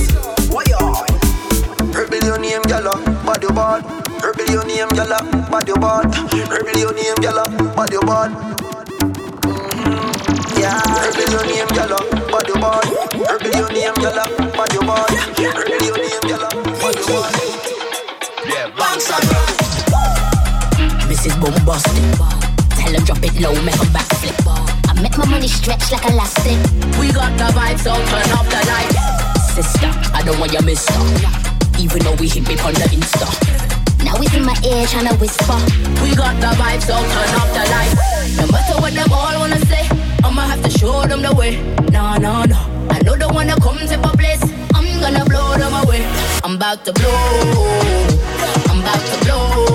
Rebel 1.91 2.22
your 2.22 2.39
name 2.39 2.62
gala, 2.70 2.95
uh, 2.95 3.26
bad 3.26 3.43
your 3.43 3.51
bad. 3.51 3.83
Rebel 4.22 4.47
your 4.47 4.64
name 4.64 4.95
gala, 4.95 5.26
uh, 5.26 5.51
bad 5.51 5.66
your 5.66 5.76
bad. 5.83 6.07
Rebel 6.47 6.78
your 6.78 6.95
name 6.95 7.18
gala, 7.18 7.51
uh, 7.51 7.74
bad 7.74 7.91
your 7.91 8.07
bad. 8.07 8.31
Yeah, 10.55 10.78
rebel 11.03 11.31
your 11.35 11.47
name, 11.51 11.66
gala, 11.74 11.99
bad 12.31 12.39
your 12.61 12.71
bad. 12.71 12.85
Rebel 13.15 13.57
your 13.57 13.73
name, 13.73 13.95
gala, 13.95 14.29
bad 14.53 14.73
your 14.73 14.85
bad. 14.85 15.11
Rebel 15.39 15.83
your 15.87 15.97
name, 15.97 16.21
gala, 16.29 16.49
bad 16.51 16.97
your 16.97 17.07
bad. 17.09 17.33
Yeah, 18.47 18.69
Mrs. 21.09 21.37
Bombastic. 21.41 22.05
Tell 22.77 22.93
him 22.93 23.05
drop 23.05 23.23
it 23.23 23.41
low, 23.41 23.55
make 23.63 23.75
a 23.75 23.87
backflip. 23.93 24.37
I 24.89 25.01
make 25.01 25.17
my 25.17 25.27
money 25.27 25.49
stretch 25.49 25.93
like 25.93 26.05
elastic. 26.11 26.59
We 26.99 27.13
got 27.13 27.37
the 27.39 27.49
vibes, 27.57 27.81
so 27.81 27.95
turn 27.95 28.31
off 28.37 28.49
the 28.49 28.61
light. 28.69 28.93
Sister, 29.55 29.91
I 30.15 30.23
don't 30.25 30.39
want 30.39 30.53
your 30.53 30.63
mister. 30.63 31.01
Even 31.79 32.03
though 32.05 32.15
we 32.15 32.29
hit 32.29 32.47
me 32.47 32.59
on 32.61 32.75
the 32.75 32.87
Insta. 32.93 33.29
Now 34.05 34.17
he's 34.17 34.35
in 34.35 34.45
my 34.45 34.57
ear 34.65 34.87
tryna 34.87 35.19
whisper. 35.21 35.57
We 36.03 36.15
got 36.15 36.37
the 36.41 36.53
vibes, 36.61 36.85
so 36.85 36.97
turn 36.97 37.31
off 37.41 37.51
the 37.53 37.65
light. 37.73 37.95
No 38.37 38.47
matter 38.53 38.81
what 38.81 38.93
them 38.93 39.13
all 39.13 39.39
wanna 39.41 39.59
say, 39.67 39.99
I'ma 40.31 40.43
have 40.43 40.62
to 40.62 40.70
show 40.70 41.03
them 41.09 41.22
the 41.22 41.35
way. 41.35 41.57
No, 41.91 42.14
no, 42.16 42.45
no. 42.45 42.87
I 42.89 43.03
know 43.03 43.16
the 43.16 43.26
one 43.35 43.49
that 43.49 43.61
comes 43.61 43.91
in 43.91 43.99
a 43.99 44.12
place. 44.12 44.41
I'm 44.72 44.87
gonna 45.01 45.24
blow 45.24 45.59
them 45.59 45.74
away. 45.83 46.07
I'm 46.45 46.55
about 46.55 46.85
to 46.85 46.93
blow. 46.93 47.11
I'm 48.70 48.78
about 48.78 49.01
to 49.11 49.24
blow. 49.24 49.70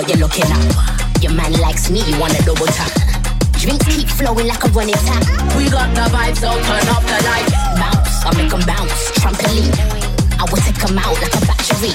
What 0.00 0.08
you 0.08 0.16
looking 0.16 0.48
at? 0.48 1.20
Your 1.20 1.32
man 1.36 1.52
likes 1.60 1.90
me, 1.90 2.00
you 2.00 2.18
wanna 2.18 2.40
double 2.48 2.64
tap. 2.72 2.88
Drinks 3.60 3.84
keep 3.84 4.08
flowing 4.08 4.46
like 4.46 4.64
a 4.64 4.68
running 4.68 4.96
tap. 5.04 5.20
We 5.52 5.68
got 5.68 5.92
the 5.92 6.08
vibes, 6.08 6.40
so 6.40 6.56
turn 6.56 6.88
off 6.88 7.04
the 7.04 7.20
light. 7.28 7.44
Bounce, 7.76 8.24
I 8.24 8.32
make 8.32 8.48
'em 8.48 8.64
bounce. 8.64 9.12
Trampoline, 9.20 9.76
I 10.40 10.44
will 10.48 10.62
take 10.64 10.80
'em 10.88 10.96
out 10.96 11.20
like 11.20 11.34
a 11.36 11.40
battery. 11.44 11.92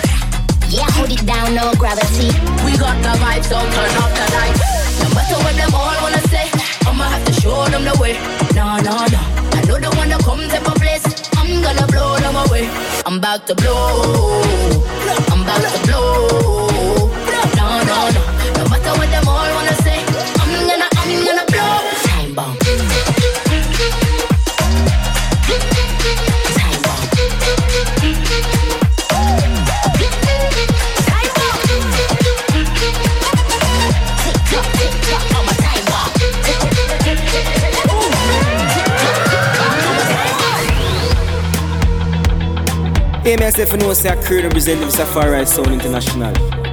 Yeah, 0.70 0.86
hold 0.94 1.10
it 1.10 1.26
down, 1.26 1.56
no 1.56 1.74
gravity. 1.82 2.30
We 2.64 2.78
got 2.78 2.94
the 3.02 3.18
vibes, 3.18 3.50
so 3.50 3.58
turn 3.74 3.98
off 3.98 4.14
the 4.14 4.26
light. 4.38 4.56
No 5.02 5.10
matter 5.16 5.38
what 5.42 5.56
them 5.56 5.74
all 5.74 5.98
wanna 6.04 6.22
say, 6.30 6.46
I'ma 6.86 7.06
have 7.10 7.26
to 7.26 7.34
show 7.42 7.66
them 7.74 7.86
the 7.86 7.98
way. 7.98 8.14
No, 8.54 8.78
no, 8.86 8.96
no. 9.14 9.22
I 9.58 9.62
know 9.66 9.80
the 9.82 9.90
one 9.98 10.10
that 10.10 10.22
comes 10.24 10.54
in 10.54 10.62
my 10.62 10.76
place. 10.78 11.06
I'm 11.40 11.60
gonna 11.64 11.88
blow 11.88 12.20
them 12.20 12.36
away. 12.36 12.70
I'm 13.04 13.18
about 13.18 13.48
to 13.48 13.56
blow. 13.56 14.44
I'm 15.32 15.42
about 15.42 15.64
to 15.74 15.88
blow. 15.88 16.75
Matter 18.86 19.00
what 19.00 19.10
them 19.10 19.28
all 19.28 19.50
wanna 19.56 19.74
say, 19.82 19.98
I'm 19.98 20.68
gonna, 20.68 20.88
I'm 20.96 21.26
gonna 21.26 21.46
blow. 21.50 21.82
Time 22.06 22.36
bomb. 22.36 22.56
Time 22.60 22.78
bomb. 26.86 27.10
Tick 34.78 34.94
tock, 35.10 35.26
I'm 35.34 35.50
a 35.50 35.54
time 35.66 35.86
bomb. 35.90 36.12
Myself, 43.40 43.72
say 43.96 44.10
I 44.10 44.16
crew 44.24 44.42
Safari 44.92 45.46
Sound 45.48 45.72
International. 45.74 46.65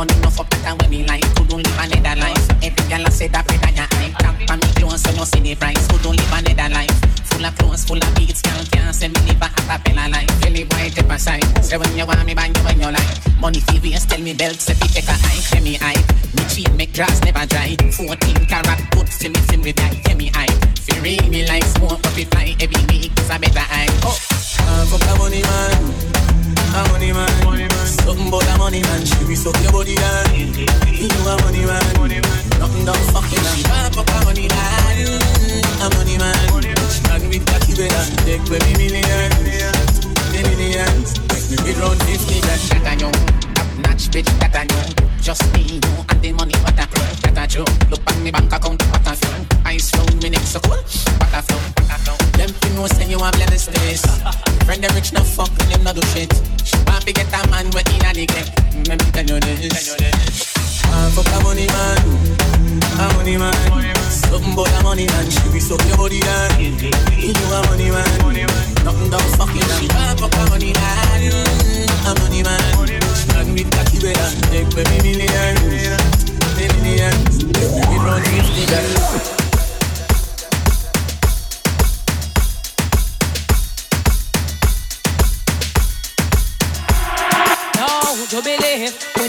Money 0.00 0.16
no 0.24 0.30
for 0.30 0.44
better 0.48 0.72
when 0.80 0.88
me 0.88 1.04
like 1.04 1.20
couldn't 1.36 1.60
live 1.60 1.78
a 1.78 1.84
Netherlands. 1.92 2.48
Every 2.64 2.84
girl 2.88 3.04
I 3.04 3.10
say 3.10 3.28
that 3.28 3.44
better 3.44 3.72
your 3.76 3.88
eye. 4.00 4.12
Tap 4.16 4.32
on 4.48 4.58
me 4.64 4.68
clothes 4.80 5.02
so 5.04 5.12
no 5.12 5.24
see 5.28 5.40
the 5.44 5.54
price. 5.54 5.84
Couldn't 5.88 6.16
live 6.16 6.32
a 6.32 6.38
Netherlands. 6.40 6.96
Full 7.28 7.44
of 7.44 7.52
clothes, 7.58 7.84
full 7.84 8.00
of 8.00 8.12
beats, 8.16 8.40
girl 8.40 8.64
can't 8.72 8.96
say 8.96 9.08
me 9.08 9.20
live 9.28 9.44
a 9.44 9.48
acapella 9.60 10.08
life. 10.08 10.32
Really 10.40 10.64
boy 10.64 10.88
a 10.88 11.18
side. 11.18 11.44
Say 11.60 11.76
when 11.76 11.92
you 11.96 12.06
want 12.06 12.24
me 12.24 12.32
bang 12.32 12.54
you 12.56 12.64
when 12.64 12.80
you 12.80 12.88
like. 12.88 13.12
Money 13.40 13.60
fee 13.60 13.80
waste, 13.84 14.08
tell 14.08 14.20
me 14.20 14.32
belt 14.32 14.56
say 14.56 14.72
take 14.72 15.04
a 15.04 15.12
hike. 15.12 15.44
Say 15.44 15.60
me 15.60 15.74
hype. 15.76 16.08
Me 16.32 16.42
chain 16.48 16.72
make 16.76 16.94
grass 16.94 17.20
never 17.20 17.44
dry. 17.44 17.76
14 17.92 18.48
carat 18.48 18.80
good 18.92 19.08
see 19.08 19.28
me 19.28 19.40
sim 19.52 19.60
with 19.60 19.76
that. 19.76 19.92
Say 20.06 20.14
me 20.14 20.32
hype. 20.32 20.56
Fi 20.80 20.96
really 21.04 21.44
like 21.44 21.64
smoke 21.76 22.00
up 22.00 22.16
if 22.16 22.28
fly 22.32 22.56
every 22.56 22.80
week 22.88 23.12
is 23.20 23.28
a 23.28 23.36
better 23.36 23.68
hype. 23.68 23.92
Oh, 24.08 24.16
uh, 24.64 24.84
fuck 24.88 25.04
a 25.04 25.12
money 25.20 25.42
man. 25.44 26.29
A 26.70 26.88
money 26.92 27.12
man, 27.12 27.28
money 27.44 27.66
man. 27.66 27.86
Something 27.86 28.28
about 28.28 28.46
a 28.46 28.58
money 28.58 28.82
man. 28.82 29.04
She 29.04 29.24
be 29.26 29.34
suck 29.34 29.58
your 29.62 29.72
body 29.72 29.94
down. 29.96 30.34
You 30.34 31.08
a 31.08 31.34
money 31.42 31.64
man, 31.66 31.82
money 31.98 32.20
man. 32.20 32.42
Nothing 32.58 32.84
done 32.84 33.02
fucking 33.12 33.42
man. 33.42 33.92
Fuck 33.92 33.98
up 33.98 34.08
a 34.08 34.24
money 34.24 34.48
man, 34.48 35.20
a 35.82 35.86
money 35.96 36.16
man. 36.18 36.36
Stand 36.90 37.28
with 37.28 37.44
that 37.46 37.62
kid 37.66 37.80
and 37.80 38.18
take 38.26 38.44
with 38.50 38.62
me 38.66 38.74
millions, 38.78 40.00
the 40.32 40.40
millions. 40.46 41.18
Make 41.30 41.46
me 41.50 41.56
be 41.64 41.72
round 41.80 41.98
fifty 42.04 42.40
grand. 42.40 42.60
That 42.70 42.86
a 42.86 43.00
young, 43.00 43.49
top 43.82 43.90
notch 43.90 44.08
bitch. 44.10 44.28
That 44.38 44.56
I 44.56 44.64
know. 44.64 45.08
Just 45.20 45.44
me, 45.52 45.62
you 45.62 45.80
and 46.08 46.22
the 46.22 46.32
money 46.32 46.54
what 46.62 46.78
I 46.78 46.86
crow. 46.86 47.04
That 47.22 47.38
I 47.38 47.46
joke. 47.46 47.68
Look 47.90 48.00
at 48.06 48.18
me 48.22 48.30
bank 48.30 48.52
account 48.52 48.82
what 48.90 49.06
a 49.06 49.14
flow. 49.16 49.44
Ice 49.66 49.90
flow, 49.90 50.06
me 50.22 50.30
next 50.30 50.48
so 50.48 50.60
cool. 50.60 50.76
What 50.76 51.34
a 51.34 51.42
flow. 51.42 51.60
Them 52.36 52.48
fi 52.48 52.68
know 52.74 52.86
say 52.86 53.08
you 53.08 53.18
a 53.18 53.30
the 53.30 53.58
space. 53.58 54.04
Friend 54.64 54.82
them 54.82 54.94
rich 54.94 55.12
no 55.12 55.20
fuck, 55.20 55.52
them 55.68 55.84
no 55.84 55.92
do 55.92 56.02
shit. 56.08 56.32
Want 56.86 57.04
to 57.06 57.12
get 57.12 57.28
a 57.28 57.50
man 57.50 57.70
when 57.70 57.84
he 57.86 57.98
a 58.00 58.12
neglect. 58.12 58.50
Let 58.88 58.98
me 58.98 59.10
tell 59.12 59.26
you 59.26 59.40
this. 59.40 59.96
Ah, 60.86 61.12
fuck 61.14 61.28
a 61.28 61.44
money 61.44 61.66
man, 61.66 62.49
a 63.00 63.14
money 63.16 63.36
man. 63.36 63.54
Something 64.10 64.52
about 64.52 64.68
a 64.68 64.82
money 64.82 65.06
man. 65.06 65.30
She 65.30 65.48
be 65.52 65.60
suck 65.60 65.80
your 65.88 65.96
body 65.96 66.20
down. 66.20 66.60
You 66.60 67.32
a 67.32 67.60
money 67.70 67.90
man, 67.90 68.46
nothing 68.84 69.10
done 69.10 69.28
fucking 69.38 69.66
man. 69.66 69.88
Ah, 69.92 70.14
fuck 70.18 70.34
a 70.34 70.50
money 70.50 70.72
man, 70.72 71.32
a 72.06 72.12
money 72.20 72.42
man. 72.42 72.60
Stand 73.14 73.52
with 73.52 73.70
kid 73.90 74.04
and 74.04 74.42
take 74.50 74.70
baby 74.74 75.16
millions, 75.16 75.62
millions. 76.82 77.42
Let 77.56 77.88
me 77.88 77.96
run 77.96 78.22
fifty 78.22 78.66
grand. 78.66 79.49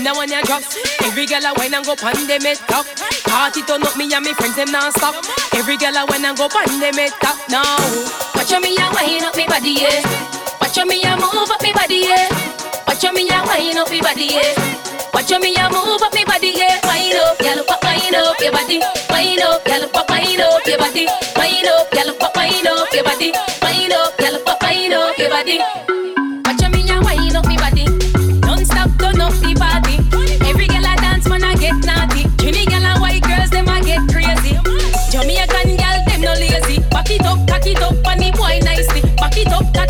When 0.02 0.10
I 0.10 0.18
want 0.18 0.32
ya 0.34 0.42
drop, 0.42 0.66
every 1.06 1.30
girl 1.30 1.46
I 1.46 1.54
wine 1.62 1.78
and 1.78 1.86
go 1.86 1.94
pan 1.94 2.18
them 2.26 2.42
it. 2.42 2.58
Party 2.66 3.62
turn 3.62 3.86
up 3.86 3.94
me 3.94 4.10
and 4.10 4.26
me 4.26 4.34
friends 4.34 4.58
them 4.58 4.74
non 4.74 4.90
stop. 4.98 5.14
Every 5.54 5.78
girl 5.78 5.94
I 5.94 6.10
wine 6.10 6.26
and 6.26 6.34
go 6.34 6.50
pan 6.50 6.66
them 6.82 6.98
it 6.98 7.14
now. 7.54 7.62
Watch 8.34 8.50
me 8.50 8.74
a 8.82 8.90
wine 8.98 9.22
up 9.22 9.38
me 9.38 9.46
body, 9.46 9.78
yeah. 9.78 10.02
Watch 10.58 10.82
me 10.90 11.06
a 11.06 11.14
move 11.22 11.54
up 11.54 11.62
me 11.62 11.70
body, 11.70 12.10
yeah. 12.10 12.34
Watch 12.90 13.06
me 13.14 13.30
a 13.30 13.46
wine 13.46 13.78
up 13.78 13.94
me 13.94 14.02
body, 14.02 14.26
yeah. 14.42 14.58
Watch 15.14 15.30
me 15.38 15.54
a 15.54 15.70
move 15.70 16.02
up 16.02 16.14
me 16.18 16.26
body, 16.26 16.50
yeah. 16.50 16.82
Wine 16.82 17.22
up, 17.22 17.38
girl, 17.38 17.62
pop 17.70 17.86
wine 17.86 18.18
up 18.18 18.42
your 18.42 18.50
body. 18.58 18.82
Wine 19.14 19.38
up, 19.46 19.62
girl, 19.70 19.86
pop 19.94 20.10
wine 20.10 20.42
up 20.42 20.66
your 20.66 20.82
body. 20.82 21.06
Wine 21.38 21.70
up, 21.70 21.92
girl, 21.94 22.10
pop 22.18 22.34
wine 22.34 22.66
up 22.66 22.90
your 22.90 23.06
body. 23.06 23.30
Wine 23.62 23.94
up, 23.94 24.18
girl, 24.18 24.42
pop 24.50 24.64
wine 24.66 24.94
up 24.98 25.14
your 25.22 25.30
body. 25.30 25.62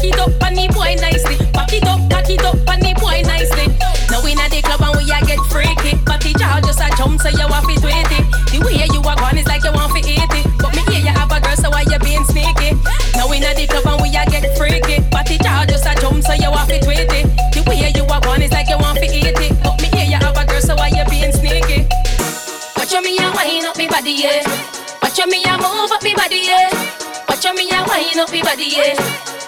Cock 0.01 0.09
it 0.09 0.19
up, 0.19 0.43
on 0.43 0.53
the 0.55 0.65
boy 0.73 0.95
nicely. 0.97 1.37
Back 1.53 1.73
it 1.73 1.85
up, 1.85 2.01
cock 2.09 2.29
it 2.29 2.41
up, 2.41 2.57
on 2.65 2.79
the 2.81 2.93
boy 2.97 3.21
nicely. 3.21 3.69
Now 4.09 4.21
we 4.25 4.33
at 4.33 4.49
the 4.49 4.61
club 4.65 4.81
and 4.81 4.97
we 4.97 5.05
a 5.05 5.17
get 5.21 5.37
freaky. 5.53 5.93
But 6.05 6.21
the 6.21 6.33
jaw 6.33 6.57
just 6.61 6.81
a 6.81 6.89
jump, 6.97 7.21
so 7.21 7.29
you 7.29 7.45
want 7.45 7.69
to 7.69 7.75
tweet 7.77 8.09
it. 8.09 8.25
The 8.49 8.57
way 8.65 8.81
you 8.81 9.01
are 9.05 9.15
gone 9.15 9.37
is 9.37 9.45
like 9.45 9.63
you 9.63 9.71
want 9.71 9.93
to 9.93 10.01
eat 10.01 10.25
it. 10.25 10.45
But 10.57 10.73
me 10.73 10.81
hear 10.89 11.05
you 11.05 11.13
have 11.13 11.29
a 11.29 11.37
girl, 11.37 11.55
so 11.55 11.69
why 11.69 11.85
you 11.85 11.99
being 12.01 12.25
sneaky? 12.25 12.73
Now 13.13 13.29
we 13.29 13.37
at 13.45 13.53
the 13.53 13.69
club 13.69 13.85
and 13.85 14.01
we 14.01 14.09
a 14.17 14.25
get 14.25 14.49
freaky. 14.57 15.05
But 15.13 15.29
the 15.29 15.37
jaw 15.37 15.69
just 15.69 15.85
a 15.85 15.93
jump, 16.01 16.25
so 16.25 16.33
you 16.33 16.49
want 16.49 16.69
to 16.73 16.81
tweet 16.81 17.05
it. 17.05 17.25
The 17.53 17.61
way 17.69 17.93
you 17.93 18.05
are 18.09 18.21
gone 18.21 18.41
is 18.41 18.51
like 18.51 18.73
you 18.73 18.81
want 18.81 18.97
to 18.97 19.05
eat 19.05 19.37
it. 19.37 19.53
But 19.61 19.77
me 19.85 19.87
hear 19.93 20.09
you 20.09 20.17
have 20.17 20.37
a 20.37 20.43
girl, 20.49 20.61
so 20.65 20.73
why 20.73 20.89
you 20.89 21.05
being 21.13 21.29
sneaky? 21.29 21.85
Watch 22.73 22.93
me 22.97 23.21
a 23.21 23.27
wind 23.37 23.69
up 23.69 23.77
me 23.77 23.85
body, 23.85 24.17
yeah. 24.17 24.41
Watch 25.05 25.21
me 25.29 25.45
a 25.45 25.53
move 25.61 25.93
up 25.93 26.01
me 26.01 26.17
body, 26.17 26.49
yeah. 26.49 26.90
Watch 27.43 27.57
me 27.57 27.71
a 27.71 27.83
wind 27.89 28.19
up 28.19 28.31
me 28.31 28.43
body, 28.43 28.69
yeah. 28.69 28.93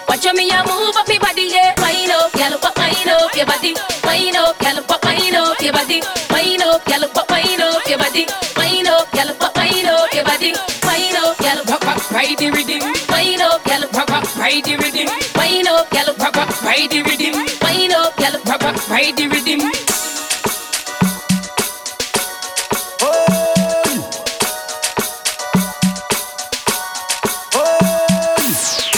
Watch 0.08 0.26
me 0.34 0.50
a 0.50 0.66
move 0.66 0.96
up 0.96 1.06
me 1.06 1.16
body, 1.16 1.46
yeah. 1.46 1.78
Wind 1.78 2.10
up, 2.10 2.32
gyal, 2.32 2.60
pop, 2.60 2.76
wind 2.76 3.08
up 3.08 3.32
your 3.36 3.46
body. 3.46 3.76
Wind 4.02 4.34
up, 4.34 4.58
gyal, 4.58 4.82
pop, 4.88 5.04
wind 5.04 5.36
up 5.36 5.62
your 5.62 5.72
body. 5.72 6.02
Wind 6.28 6.62
up, 6.62 6.84
gyal, 6.86 7.06
pop, 7.14 7.30
wind 7.30 7.62
up 7.62 7.86
your 7.86 7.98
body. 7.98 8.26
Wind 8.56 8.88
up, 8.88 9.06
gyal, 9.12 9.38
pop, 9.38 9.56
wind 9.56 9.86
up 9.86 10.12
your 10.12 10.24
body. 10.24 10.50
Wind 10.82 11.16
up, 11.22 11.36
gyal, 11.38 11.70
rock, 11.70 11.84
rock, 11.86 12.10
ride 12.10 12.36
the 12.36 12.50
rhythm. 12.50 12.82
Wind 13.14 13.42
up, 13.42 13.62
gyal, 13.62 13.86
rock, 13.94 14.10
rock, 14.10 14.36
ride 14.38 14.64
the 14.64 14.74
rhythm. 14.74 15.08
Wind 15.38 15.68
up, 15.68 15.88
gyal, 15.90 16.18
rock, 16.18 16.34
rock, 16.34 16.62
ride 16.62 16.90
the 16.90 17.00
rhythm. 17.00 17.46
Wind 17.62 17.92
up, 17.92 18.16
gyal, 18.16 18.44
rock, 18.44 18.60
rock, 18.60 18.88
ride 18.90 19.16
the 19.16 19.28
rhythm. 19.28 19.93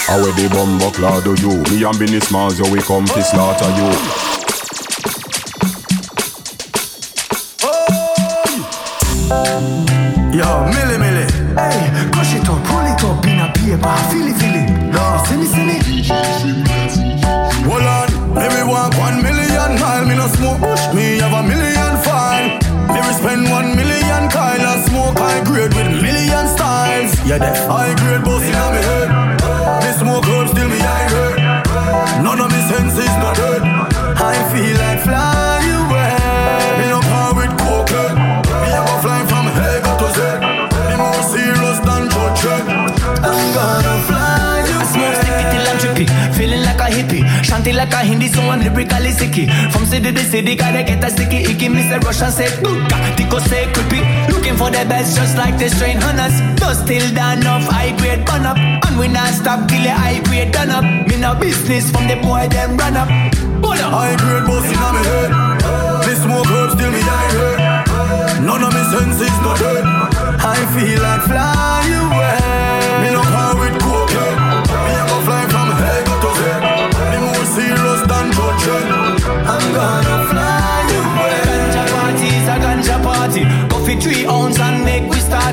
How 0.06 0.22
the 0.22 0.48
bumbo 0.48 0.90
clad 0.92 1.24
do 1.24 1.34
you? 1.34 1.50
Me 1.66 1.82
and 1.82 1.98
Binnie 1.98 2.20
Smalls, 2.20 2.58
yo, 2.58 2.70
we 2.70 2.80
come 2.80 3.06
to 3.06 3.22
slaughter 3.24 3.66
you. 3.74 3.90
Yo, 10.30 10.46
Millie 10.70 10.98
Millie. 11.02 11.26
Hey, 11.58 12.08
crush 12.14 12.34
it 12.38 12.48
up, 12.48 12.62
pull 12.70 12.86
it 12.86 13.02
up 13.02 13.26
in 13.26 13.40
a 13.42 13.50
paper. 13.50 13.96
Feel 14.08 14.30
it, 14.30 14.38
feel 14.38 14.54
it. 14.54 14.70
No, 14.94 15.22
see 15.26 15.36
me, 15.36 15.46
see 15.46 15.64
me. 15.66 15.76
Hold 17.66 17.82
on, 17.82 18.68
walk 18.68 18.94
one 18.98 19.20
million 19.22 19.80
mile. 19.80 20.06
Me 20.06 20.14
no 20.14 20.28
smoke 20.28 20.60
bush, 20.60 20.94
me 20.94 21.18
have 21.18 21.32
a 21.34 21.42
million. 21.42 21.76
Me 22.94 23.02
we 23.02 23.12
spend 23.12 23.50
one 23.50 23.74
million 23.74 24.30
kyle 24.30 24.66
of 24.66 24.88
smoke 24.88 25.18
high 25.18 25.42
grade 25.44 25.74
with 25.74 26.00
million 26.00 26.46
styles. 26.54 27.12
Yeah, 27.26 27.38
that 27.38 27.56
high 27.68 27.94
grade 27.96 28.24
boss 28.24 28.42
in 28.42 28.52
my 28.52 28.76
head. 28.76 29.25
Like 47.72 47.92
a 47.92 48.04
Hindi, 48.04 48.28
so 48.28 48.40
I'm 48.42 48.60
lyrically 48.60 49.10
sicky. 49.10 49.50
From 49.72 49.86
city 49.86 50.12
to 50.12 50.20
city, 50.20 50.54
gotta 50.54 50.82
get 50.84 51.02
a 51.02 51.10
sticky 51.10 51.50
icky. 51.50 51.68
Mr. 51.68 52.02
Russian 52.04 52.30
say, 52.30 52.48
Buka, 52.62 53.16
Tico 53.16 53.38
say, 53.38 53.66
creepy. 53.72 54.00
Looking 54.32 54.56
for 54.56 54.70
the 54.70 54.84
best, 54.88 55.16
just 55.16 55.36
like 55.36 55.58
the 55.58 55.68
strain 55.68 55.98
hunters. 56.00 56.36
Dust 56.60 56.86
till 56.86 57.06
done 57.14 57.46
off, 57.46 57.64
high 57.64 57.96
grade 57.96 58.24
burn 58.26 58.46
up. 58.46 58.56
And 58.58 58.98
we 58.98 59.08
not 59.08 59.34
stop 59.34 59.68
till 59.68 59.82
the 59.82 59.90
high 59.90 60.20
grade 60.24 60.52
done 60.52 60.70
up. 60.70 60.84
Me 60.84 61.16
no 61.16 61.34
business 61.34 61.90
from 61.90 62.06
the 62.06 62.16
boy, 62.16 62.46
them 62.48 62.76
run 62.76 62.96
up. 62.96 63.08
Pull 63.62 63.72
up. 63.72 63.92
High 63.92 64.16
grade 64.16 64.46
boss 64.46 64.66
in 64.66 64.78
my 64.78 65.02
head. 65.08 65.30
Me 66.06 66.14
smoke 66.14 66.46
herb 66.46 66.70
still 66.76 66.90
me 66.92 67.00
high 67.02 67.30
grade. 67.34 68.44
None 68.46 68.62
of 68.62 68.72
me 68.74 68.82
senses 68.92 69.36
not 69.42 69.58
dead. 69.58 69.84
I 69.84 70.58
feel 70.74 71.02
like 71.02 71.22
fly 71.22 72.05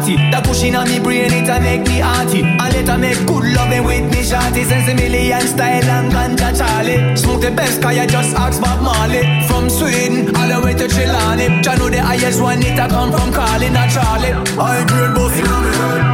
it. 0.07 0.19
That 0.31 0.43
pushing 0.45 0.75
on 0.75 0.87
me 0.87 0.99
brain 0.99 1.31
it 1.31 1.49
a 1.49 1.59
make 1.59 1.85
me 1.87 1.99
hearty. 1.99 2.41
And 2.41 2.71
let 2.73 2.87
her 2.87 2.97
make 2.97 3.21
good 3.25 3.45
loving 3.55 3.83
with 3.83 4.05
me 4.11 4.23
shorty. 4.23 4.63
Sense 4.63 4.89
a 4.89 4.93
million 4.95 5.41
style 5.47 5.83
and 5.83 6.11
ganja 6.11 6.49
Charlie. 6.57 7.15
Smoke 7.15 7.41
the 7.41 7.51
best 7.51 7.81
cause 7.81 7.95
you 7.95 8.07
just 8.07 8.35
ask 8.35 8.61
Bob 8.61 8.81
Marley. 8.81 9.23
From 9.47 9.69
Sweden 9.69 10.35
all 10.35 10.47
the 10.47 10.59
way 10.65 10.73
to 10.73 10.87
Trelawney. 10.87 11.61
Jah 11.61 11.75
know 11.75 11.89
the 11.89 12.01
highest 12.01 12.41
one 12.41 12.61
it 12.63 12.79
a 12.79 12.87
come 12.87 13.11
from 13.11 13.31
calling 13.31 13.75
a 13.75 13.85
Charlie. 13.89 14.33
High 14.57 14.85
grade 14.85 15.15
boss 15.15 15.37
in 15.39 16.12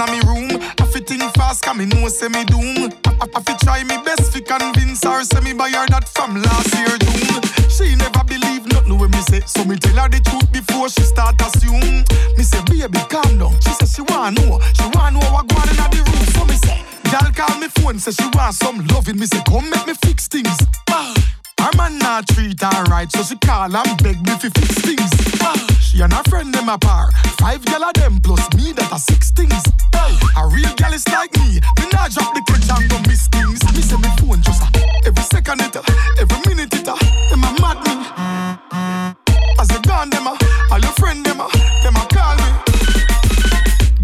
na 0.00 0.06
me 0.06 0.20
room. 0.24 0.48
I 0.80 0.84
fi 0.88 1.00
think 1.00 1.22
fast, 1.36 1.62
cause 1.62 1.76
me 1.76 1.84
know 1.84 2.08
say 2.08 2.28
me 2.28 2.44
doom. 2.44 2.88
I, 3.04 3.12
I, 3.20 3.26
I 3.36 3.40
fi 3.44 3.54
try 3.60 3.84
me 3.84 3.96
best 4.02 4.32
fi 4.32 4.40
convince 4.40 5.04
her, 5.04 5.22
say 5.24 5.40
me 5.40 5.52
buy 5.52 5.68
her 5.70 5.86
that 5.92 6.08
from 6.08 6.40
last 6.40 6.72
year 6.72 6.96
June. 7.04 7.42
She 7.68 7.94
never 7.96 8.24
believe 8.24 8.64
nothing 8.72 8.96
when 8.98 9.10
me 9.10 9.20
say, 9.28 9.40
so 9.44 9.64
me 9.64 9.76
tell 9.76 9.96
her 10.00 10.08
the 10.08 10.20
truth 10.24 10.48
before 10.52 10.88
she 10.88 11.02
start 11.02 11.36
assume. 11.42 12.04
Me 12.36 12.42
say, 12.42 12.62
baby, 12.64 12.98
calm 13.12 13.36
down. 13.36 13.52
She 13.60 13.72
say 13.76 14.00
she 14.00 14.02
want 14.08 14.40
know, 14.40 14.58
she 14.72 14.88
want 14.96 15.20
know 15.20 15.26
what 15.28 15.44
going 15.52 15.68
in 15.68 15.76
the 15.76 16.00
room. 16.00 16.24
So 16.32 16.44
me 16.48 16.56
say, 16.56 16.80
girl 17.12 17.28
call 17.36 17.58
me 17.60 17.68
phone, 17.68 17.98
say 17.98 18.12
she 18.12 18.24
want 18.32 18.54
some 18.54 18.80
loving. 18.88 19.18
Me 19.20 19.26
say, 19.26 19.42
come 19.44 19.68
make 19.68 19.86
me 19.86 19.94
fix 20.00 20.28
things. 20.28 20.56
Ah. 20.88 21.12
Her 21.60 21.76
man 21.76 21.98
not 21.98 22.26
treat 22.28 22.58
her 22.62 22.84
right, 22.84 23.10
so 23.12 23.22
she 23.22 23.36
call 23.36 23.68
and 23.68 24.02
beg 24.02 24.16
me 24.24 24.32
fi 24.40 24.48
fix 24.48 24.80
things. 24.80 25.10
She 25.84 26.00
and 26.00 26.12
her 26.12 26.22
friend 26.30 26.54
them 26.54 26.70
a 26.70 26.78
par, 26.78 27.10
five 27.36 27.62
gal 27.66 27.84
of 27.84 27.92
them 27.94 28.18
plus 28.22 28.48
me 28.56 28.72
that 28.72 28.90
are 28.90 28.98
six 28.98 29.29
things. 29.64 30.20
A 30.36 30.46
real 30.46 30.72
gal 30.76 30.92
is 30.92 31.06
like 31.08 31.32
me, 31.38 31.60
me 31.78 31.84
not 31.92 32.10
drop 32.10 32.34
the 32.34 32.42
catch 32.46 32.68
and 32.70 32.88
go 32.90 32.98
miss 33.08 33.28
things. 33.28 33.60
Me 33.74 33.82
say 33.82 33.96
me 33.96 34.10
phone 34.18 34.42
just 34.42 34.62
a 34.62 34.68
every 35.06 35.22
second 35.24 35.60
it, 35.60 35.76
a, 35.76 35.82
every 36.20 36.38
minute 36.48 36.72
it, 36.74 36.88
a, 36.88 36.94
them 37.30 37.44
a 37.44 37.50
mad 37.60 37.78
me. 37.84 37.94
As 39.58 39.70
you 39.70 39.80
gone 39.82 40.10
them 40.10 40.26
a, 40.26 40.36
all 40.70 40.80
your 40.80 40.92
friend 41.00 41.24
them 41.24 41.40
a, 41.40 41.48
them 41.82 41.96
a 41.96 42.04
call 42.12 42.36
me. 42.36 42.50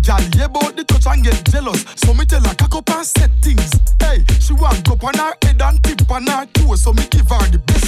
Gal 0.03 0.23
hear 0.35 0.47
about 0.47 0.77
the 0.77 0.85
touch 0.85 1.07
and 1.07 1.25
get 1.25 1.43
jealous, 1.51 1.85
so 1.97 2.15
me 2.15 2.25
tell 2.25 2.43
her 2.43 2.55
cock 2.55 2.75
up 2.77 2.91
and 2.91 3.07
set 3.07 3.31
things. 3.43 3.73
Hey, 4.01 4.25
she 4.41 4.53
want 4.53 4.85
go 4.85 4.95
on 5.07 5.15
her 5.15 5.35
head 5.43 5.61
and 5.63 5.83
tip 5.83 6.11
on 6.11 6.27
her 6.27 6.47
toe, 6.55 6.77
so 6.77 6.93
me 6.93 7.07
give 7.11 7.29
her 7.29 7.47
the 7.51 7.59
best. 7.59 7.86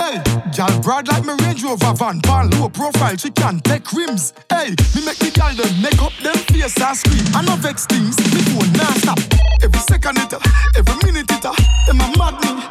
Hey, 0.00 0.16
gal 0.56 0.80
broad 0.80 1.08
like 1.08 1.24
me 1.24 1.34
Range 1.44 1.62
Rover 1.62 1.92
van, 1.94 2.20
pan 2.22 2.48
low 2.50 2.68
profile, 2.70 3.16
she 3.16 3.30
can 3.30 3.60
take 3.60 3.92
rims. 3.92 4.32
Hey, 4.48 4.70
me 4.96 5.04
make 5.04 5.18
the 5.18 5.30
gal 5.34 5.54
them 5.54 5.70
make 5.82 6.00
up 6.00 6.12
them 6.22 6.34
face 6.48 6.80
and 6.80 6.96
scream. 6.96 7.24
I 7.36 7.42
no 7.44 7.54
vex 7.56 7.84
things, 7.86 8.16
me 8.18 8.40
phone 8.48 8.72
non 8.72 8.94
stop. 9.04 9.18
Every 9.62 9.78
second 9.80 10.18
it, 10.18 10.32
every 10.76 10.96
minute 11.04 11.30
it, 11.30 11.42
them 11.42 12.00
a 12.00 12.06
mad 12.16 12.34
me. 12.40 12.64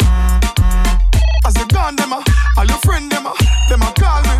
As 1.45 1.55
you 1.55 1.67
gone 1.67 1.95
them 1.95 2.13
a, 2.13 2.23
all 2.57 2.65
your 2.65 2.79
friend 2.79 3.11
them 3.11 3.27
a, 3.27 3.33
them 3.69 3.81
a 3.83 3.93
call 3.93 4.21
me. 4.25 4.35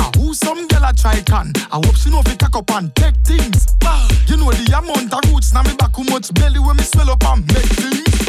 Ah, 0.00 0.10
Who 0.16 0.32
some 0.34 0.66
girl 0.68 0.84
a 0.84 0.92
try 0.94 1.20
can? 1.20 1.52
I 1.70 1.76
hope 1.84 1.96
she 1.96 2.08
know 2.10 2.22
fi 2.22 2.34
cock 2.36 2.56
up 2.56 2.70
and 2.72 2.94
take 2.96 3.16
things. 3.24 3.66
Ah, 3.84 4.08
You 4.26 4.36
know 4.38 4.50
the 4.50 4.72
amount 4.72 5.12
of 5.12 5.30
roots 5.32 5.52
now 5.52 5.62
me 5.62 5.74
back 5.76 5.94
how 5.96 6.02
much 6.04 6.32
belly 6.34 6.58
when 6.58 6.76
me 6.76 6.82
swell 6.82 7.10
up 7.10 7.22
and 7.24 7.46
make 7.52 7.70
things. 7.76 8.19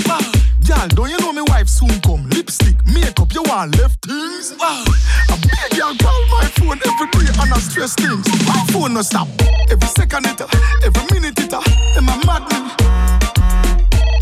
Girl, 0.68 0.88
don't 0.90 1.10
you 1.10 1.18
know 1.20 1.34
me 1.34 1.42
wife 1.48 1.68
soon 1.68 2.00
come. 2.02 2.28
Lipstick, 2.30 2.76
makeup, 2.86 3.34
you 3.34 3.44
want 3.44 3.78
left 3.78 4.06
things. 4.06 4.54
Wow. 4.60 4.84
I 5.30 5.36
beg 5.42 5.78
you 5.78 5.90
call 6.00 6.22
my 6.30 6.46
phone 6.58 6.80
every 6.86 7.08
day 7.12 7.28
and 7.42 7.54
I 7.54 7.60
stress 7.60 7.96
things. 7.96 8.26
My 8.48 8.64
phone 8.72 8.94
no 8.94 9.02
stop. 9.02 9.28
Every 9.70 9.88
second 9.88 10.26
it, 10.28 10.42
every 10.86 11.04
minute 11.12 11.40
it, 11.40 11.50
them 11.50 12.10
a 12.10 12.16
mad 12.26 12.44
me. 12.52 12.58